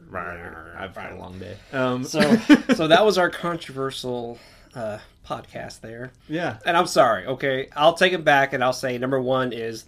[0.77, 1.57] I've had a long day.
[1.73, 2.21] Um, So,
[2.75, 4.39] so that was our controversial
[4.75, 6.13] uh, podcast there.
[6.29, 7.69] yeah, And I'm sorry, okay?
[7.77, 9.85] I'll take it back and I'll say number one is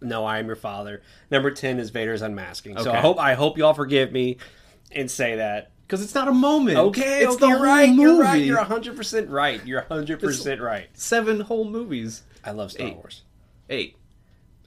[0.00, 1.02] No, I am your father.
[1.30, 2.78] Number ten is Vader's unmasking.
[2.78, 4.36] So I hope I hope y'all forgive me
[4.92, 5.70] and say that.
[5.86, 6.78] because it's not a moment.
[6.78, 7.88] Okay, it's okay, you're whole right.
[7.88, 8.34] You're right.
[8.34, 8.46] movie.
[8.46, 9.64] You're hundred percent right.
[9.66, 10.88] You're hundred percent right.
[10.94, 12.22] Seven whole movies.
[12.44, 12.94] I love Star Eight.
[12.96, 13.22] Wars.
[13.70, 13.96] Eight.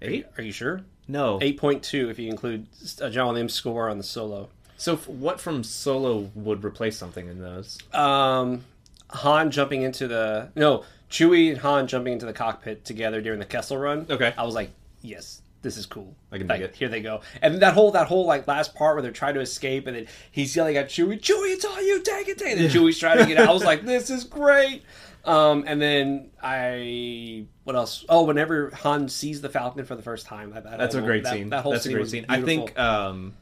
[0.02, 0.26] Eight?
[0.38, 0.82] Are you sure?
[1.08, 1.40] No.
[1.42, 2.68] Eight point two if you include
[3.02, 4.50] uh, John Williams' score on the solo.
[4.80, 7.80] So f- what from Solo would replace something in those?
[7.94, 8.64] Um,
[9.12, 13.46] Han jumping into the no Chewie and Han jumping into the cockpit together during the
[13.46, 14.06] Kessel Run.
[14.10, 14.34] Okay.
[14.38, 14.70] I was like,
[15.08, 16.16] yes, this is cool.
[16.32, 16.76] I can like, dig it.
[16.76, 19.40] Here they go, and that whole that whole like last part where they're trying to
[19.42, 22.60] escape, and then he's yelling at Chewie, Chewie, it's all you, take it, take it.
[22.60, 23.50] And Chewie's trying to get out.
[23.50, 24.84] I was like, this is great.
[25.26, 28.06] Um, and then I what else?
[28.08, 31.24] Oh, whenever Han sees the Falcon for the first time, that, that That's a great
[31.24, 31.50] that, scene.
[31.50, 32.26] That whole That's scene a great scene.
[32.30, 33.34] I think um,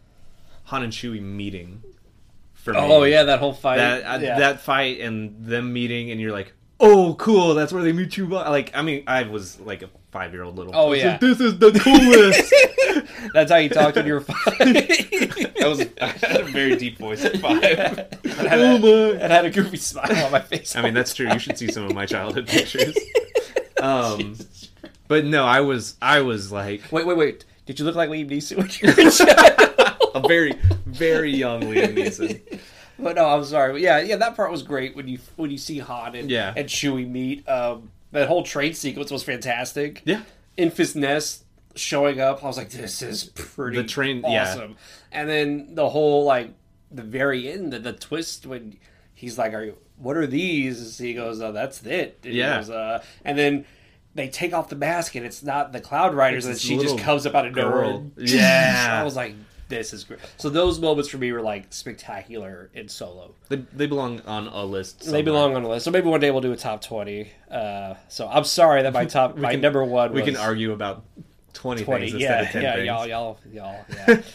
[0.66, 1.84] Han and Chewie meeting.
[2.54, 2.80] For me.
[2.82, 3.78] Oh yeah, that whole fight.
[3.78, 4.40] that uh, yeah.
[4.40, 7.54] that fight and them meeting, and you're like, oh, cool.
[7.54, 8.26] That's where they meet you.
[8.26, 10.72] Like, I mean, I was like a five year old little.
[10.74, 11.12] Oh, I yeah.
[11.12, 12.54] like, this is the coolest.
[13.34, 14.36] That's how you talked when you were five.
[14.62, 17.62] I was I had a very deep voice at five.
[17.62, 20.76] had oh a- and had a goofy smile on my face.
[20.76, 21.28] I mean, that's true.
[21.32, 22.98] You should see some of my childhood pictures.
[23.82, 24.38] Um,
[25.10, 27.46] but no, I was I was like wait, wait, wait.
[27.66, 30.12] Did you look like Liam Neeson when you were a child?
[30.16, 30.54] a very
[30.86, 32.60] very young Liam Neeson.
[32.98, 33.74] but no, I'm sorry.
[33.74, 36.54] But yeah, yeah, that part was great when you when you see Han and Yeah.
[36.56, 37.48] and Chewie meet.
[37.50, 40.02] Um, that whole train sequence was fantastic.
[40.06, 40.22] Yeah.
[40.58, 41.44] Enfys Nest
[41.76, 44.44] showing up, I was like, this is pretty The train- yeah.
[44.44, 44.76] awesome.
[45.12, 46.54] And then the whole like
[46.92, 48.78] the very end, the, the twist when
[49.14, 49.78] he's like, "Are you?
[49.98, 52.58] What are these?" He goes, "Oh, that's it." And Yeah.
[52.58, 53.66] goes, uh, and then.
[54.14, 56.98] They take off the mask and it's not the Cloud Riders, It's and she just
[57.00, 58.02] comes up out of nowhere.
[58.18, 59.00] Yeah.
[59.02, 59.36] I was like,
[59.68, 63.34] "This is great." So those moments for me were like spectacular in Solo.
[63.50, 65.10] They, they belong on a list.
[65.12, 65.86] They belong on a list.
[65.86, 67.32] So maybe one day we'll do a top twenty.
[67.50, 70.14] Uh, so I'm sorry that my top, my can- number one.
[70.14, 71.04] We can argue about
[71.54, 72.86] twenty, 20 things yeah instead of ten yeah things.
[72.88, 73.86] y'all y'all y'all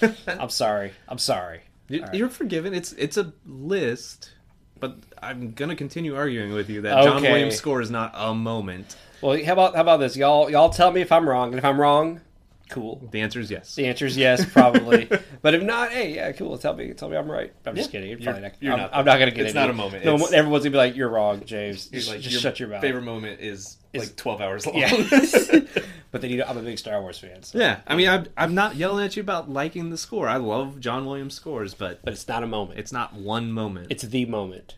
[0.01, 2.15] yeah i'm sorry i'm sorry You- All right.
[2.15, 2.73] You're forgiven.
[2.73, 4.31] It's it's a list,
[4.79, 8.97] but I'm gonna continue arguing with you that John Williams' score is not a moment.
[9.21, 11.65] well how about how about this y'all y'all tell me if i'm wrong and if
[11.65, 12.23] i'm wrong
[12.71, 13.75] cool The answer is yes.
[13.75, 15.09] the answer is yes probably
[15.43, 18.09] but if not hey yeah cool tell me tell me i'm right i'm just kidding
[18.09, 19.43] You're You're- probably not, you're I'm, not, I'm not gonna get it.
[19.43, 20.05] It's into not a moment.
[20.05, 22.61] no It's- everyone's gonna be like you're wrong james He's just, like, just your shut
[22.61, 24.77] your mouth Favorite moment is Is- like 12 hours long.
[24.77, 24.91] yeah
[26.11, 27.59] but then you know i'm a big star wars fan so.
[27.59, 30.29] Yeah, I mean, I'm, I'm not yelling at you about liking the score.
[30.29, 33.89] I love John Williams scores, but but it's not a moment it's not one moment.
[33.91, 34.75] It's the moment.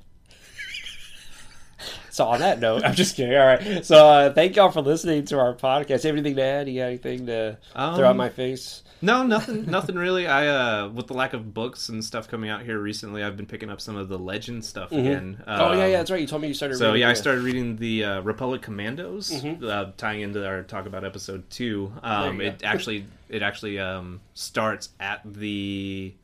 [2.11, 3.37] so on that note, I'm just kidding.
[3.37, 3.85] All right.
[3.85, 6.05] So uh, thank y'all for listening to our podcast.
[6.05, 6.69] Anything to add?
[6.69, 8.83] You got anything to Um, throw at my face?
[9.05, 10.29] no, nothing, nothing really.
[10.29, 13.47] I uh, with the lack of books and stuff coming out here recently, I've been
[13.47, 15.43] picking up some of the legend stuff again.
[15.47, 16.21] oh yeah, Um, yeah, that's right.
[16.21, 16.77] You told me you started.
[16.79, 19.65] So reading yeah, I started reading the uh, Republic Commandos, Mm-hmm.
[19.67, 21.93] uh, tying into our talk about episode two.
[22.03, 26.15] Um, it actually it actually um, starts at the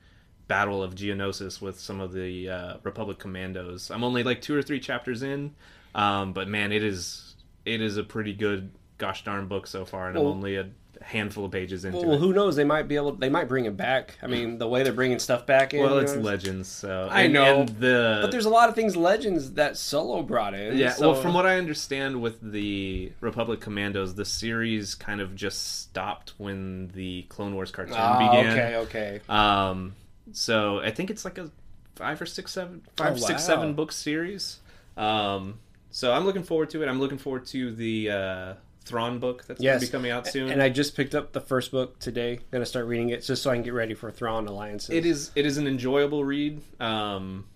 [0.48, 3.90] Battle of Geonosis with some of the uh, Republic Commandos.
[3.90, 5.54] I'm only like two or three chapters in,
[5.94, 10.08] um, but man, it is it is a pretty good gosh darn book so far,
[10.08, 10.66] and Well- I'm only a
[11.00, 12.04] handful of pages into it.
[12.06, 12.18] Well, it.
[12.18, 12.56] who knows?
[12.56, 13.12] They might be able.
[13.12, 14.18] They might bring it back.
[14.20, 15.80] I mean, the way they're bringing stuff back in.
[15.82, 16.22] Well, you it's know?
[16.22, 19.76] Legends, so I and- know, and the But there's a lot of things Legends that
[19.76, 20.76] Solo brought in.
[20.78, 25.36] Yeah, so- well, from what I understand with the Republic Commandos, the series kind of
[25.36, 28.52] just stopped when the Clone Wars cartoon Ah, began.
[28.52, 29.20] okay, okay.
[29.28, 29.94] Um,
[30.32, 31.50] so I think it's like a
[31.96, 33.54] five or six, seven, five, Oh, six, wow.
[33.54, 34.60] seven book series.
[34.96, 35.58] Um,
[35.90, 36.88] so I'm looking forward to it.
[36.88, 38.54] I'm looking forward to the uh,
[38.84, 40.50] Thrawn book that's Yes, going to be coming out soon.
[40.50, 42.40] And I just picked up the first book today.
[42.50, 44.90] Gonna start reading it just so I can get ready for Thrawn Alliances.
[44.90, 46.60] it is it is an enjoyable read.
[46.80, 47.46] Um,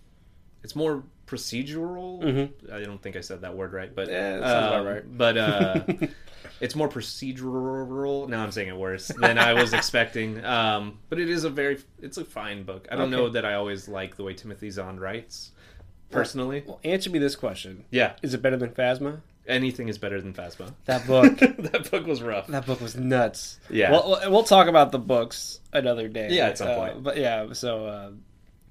[0.64, 1.02] it's more
[1.32, 2.50] procedural.
[2.72, 4.12] I don't think I said that word right, but Mm-hmm.
[4.14, 5.18] Yeah, that sounds about um, right.
[5.18, 6.06] But uh,
[6.60, 8.28] it's more procedural.
[8.28, 10.44] Now I'm saying it worse than I was expecting.
[10.44, 12.88] Um, but it is a very it's a fine book.
[12.90, 15.52] I don't know that I always like the way Timothy Zahn writes.
[16.10, 19.20] Personally, Well, answer me this question: yeah, Is it better than Phasma?
[19.48, 20.72] anything is better than Phasma.
[20.84, 21.38] That book.
[21.38, 22.46] that book was rough.
[22.48, 23.58] That book was nuts.
[23.70, 23.90] Yeah.
[23.90, 26.28] Well, we'll, we'll talk about the books another day.
[26.30, 27.02] Yeah, at some Uh, point.
[27.02, 28.10] But yeah, so uh,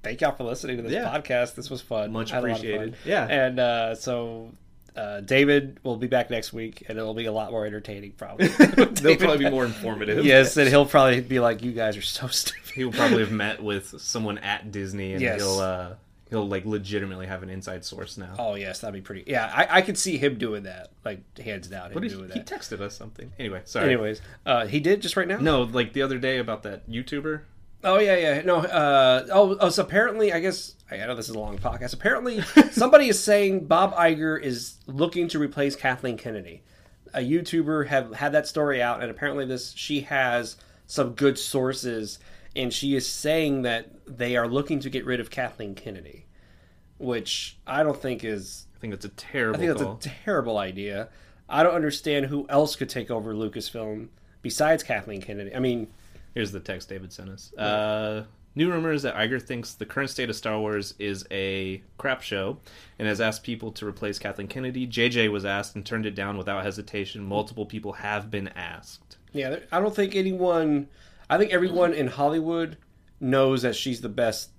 [0.03, 1.05] thank y'all for listening to this Yeah.
[1.05, 1.55] podcast.
[1.55, 2.11] This was fun.
[2.11, 2.95] Much I had a lot of appreciated.
[2.95, 2.99] fun.
[3.05, 3.27] Yeah.
[3.27, 4.51] And uh, so
[4.95, 8.47] uh, David will be back next week, and it'll be a lot more entertaining, probably.
[8.47, 10.25] They'll probably be more informative.
[10.25, 13.31] yes, and he'll probably be like, "You guys are so stupid." he will probably have
[13.31, 15.39] met with someone at Disney, and Yes.
[15.41, 15.93] he'll uh,
[16.29, 18.33] he'll like legitimately have an inside source now.
[18.37, 19.23] Oh yes, that'd be pretty.
[19.31, 21.91] Yeah, I, I could see him doing that, like hands down.
[21.91, 22.47] Him he, doing he that.
[22.47, 23.31] texted us something?
[23.39, 23.87] Anyway, sorry.
[23.93, 25.37] Anyways, uh, he did just right now.
[25.37, 27.41] No, like the other day about that YouTuber.
[27.83, 28.41] Oh yeah, yeah.
[28.41, 28.57] No.
[28.57, 29.69] Uh, oh, oh.
[29.69, 31.93] So apparently, I guess I know this is a long podcast.
[31.93, 32.41] Apparently,
[32.71, 36.63] somebody is saying Bob Iger is looking to replace Kathleen Kennedy.
[37.13, 42.19] A YouTuber have had that story out, and apparently, this she has some good sources,
[42.55, 46.25] and she is saying that they are looking to get rid of Kathleen Kennedy,
[46.99, 48.67] which I don't think is.
[48.75, 49.95] I think that's a terrible I think that's call.
[49.95, 51.09] a terrible idea.
[51.49, 54.07] I don't understand who else could take over Lucasfilm
[54.41, 55.53] besides Kathleen Kennedy.
[55.53, 55.87] I mean,
[56.33, 57.53] Here's the text David sent us.
[57.53, 58.23] Uh,
[58.55, 62.57] new rumors that Iger thinks the current state of Star Wars is a crap show
[62.99, 64.87] and has asked people to replace Kathleen Kennedy.
[64.87, 67.23] JJ was asked and turned it down without hesitation.
[67.23, 69.17] Multiple people have been asked.
[69.33, 70.87] Yeah, I don't think anyone.
[71.29, 72.77] I think everyone in Hollywood
[73.19, 74.49] knows that she's the best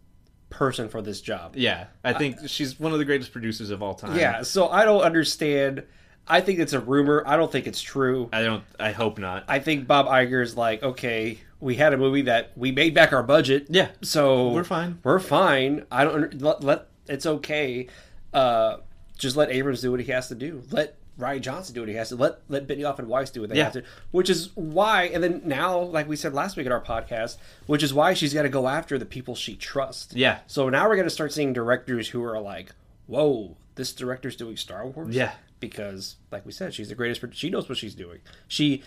[0.48, 1.56] person for this job.
[1.56, 4.16] Yeah, I think she's one of the greatest producers of all time.
[4.18, 5.84] Yeah, so I don't understand.
[6.26, 7.24] I think it's a rumor.
[7.26, 8.30] I don't think it's true.
[8.32, 8.64] I don't.
[8.78, 9.44] I hope not.
[9.48, 13.22] I think Bob Iger's like, okay, we had a movie that we made back our
[13.22, 13.66] budget.
[13.70, 13.88] Yeah.
[14.02, 14.98] so We're fine.
[15.04, 15.86] We're fine.
[15.90, 17.86] I don't let, let it's okay.
[18.34, 18.78] Uh,
[19.16, 20.62] just let Abrams do what he has to do.
[20.70, 22.16] Let Rian Johnson do what he has to.
[22.16, 23.64] Let let Benioff and Weiss do what they Yeah.
[23.64, 23.84] have to.
[24.10, 27.36] Which is why, and then now, like we said last week at our podcast,
[27.66, 30.14] which is why she's got to go after the people she trusts.
[30.16, 30.40] Yeah.
[30.48, 32.74] So now we're going to start seeing directors who are like,
[33.06, 35.32] "Whoa, this director's doing Star Wars." Yeah.
[35.60, 37.22] Because, like we said, she's the greatest.
[37.36, 38.18] She knows what she's doing.
[38.48, 38.82] She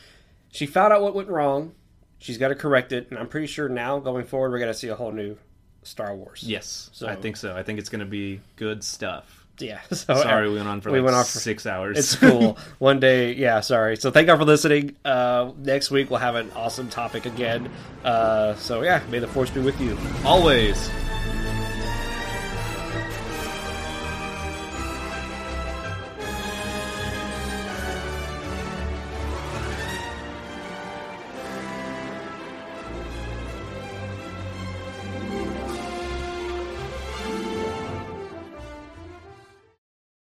[0.51, 1.73] she found out what went wrong.
[2.19, 4.77] She's got to correct it, and I'm pretty sure now going forward we're going to
[4.77, 5.37] see a whole new
[5.83, 6.43] Star Wars.
[6.43, 7.55] Yes, So- I think so.
[7.55, 9.45] I think it's going to be good stuff.
[9.59, 9.79] Yeah.
[9.93, 11.97] So Sorry, we went on for we like went on for- six hours.
[11.97, 12.57] It's cool.
[12.79, 13.59] One day, yeah.
[13.61, 13.95] Sorry.
[13.95, 14.95] So thank y'all for listening.
[15.05, 17.69] Uh, next week we'll have an awesome topic again.
[18.03, 19.97] Uh, so yeah, may the force be with you.
[20.25, 20.89] always.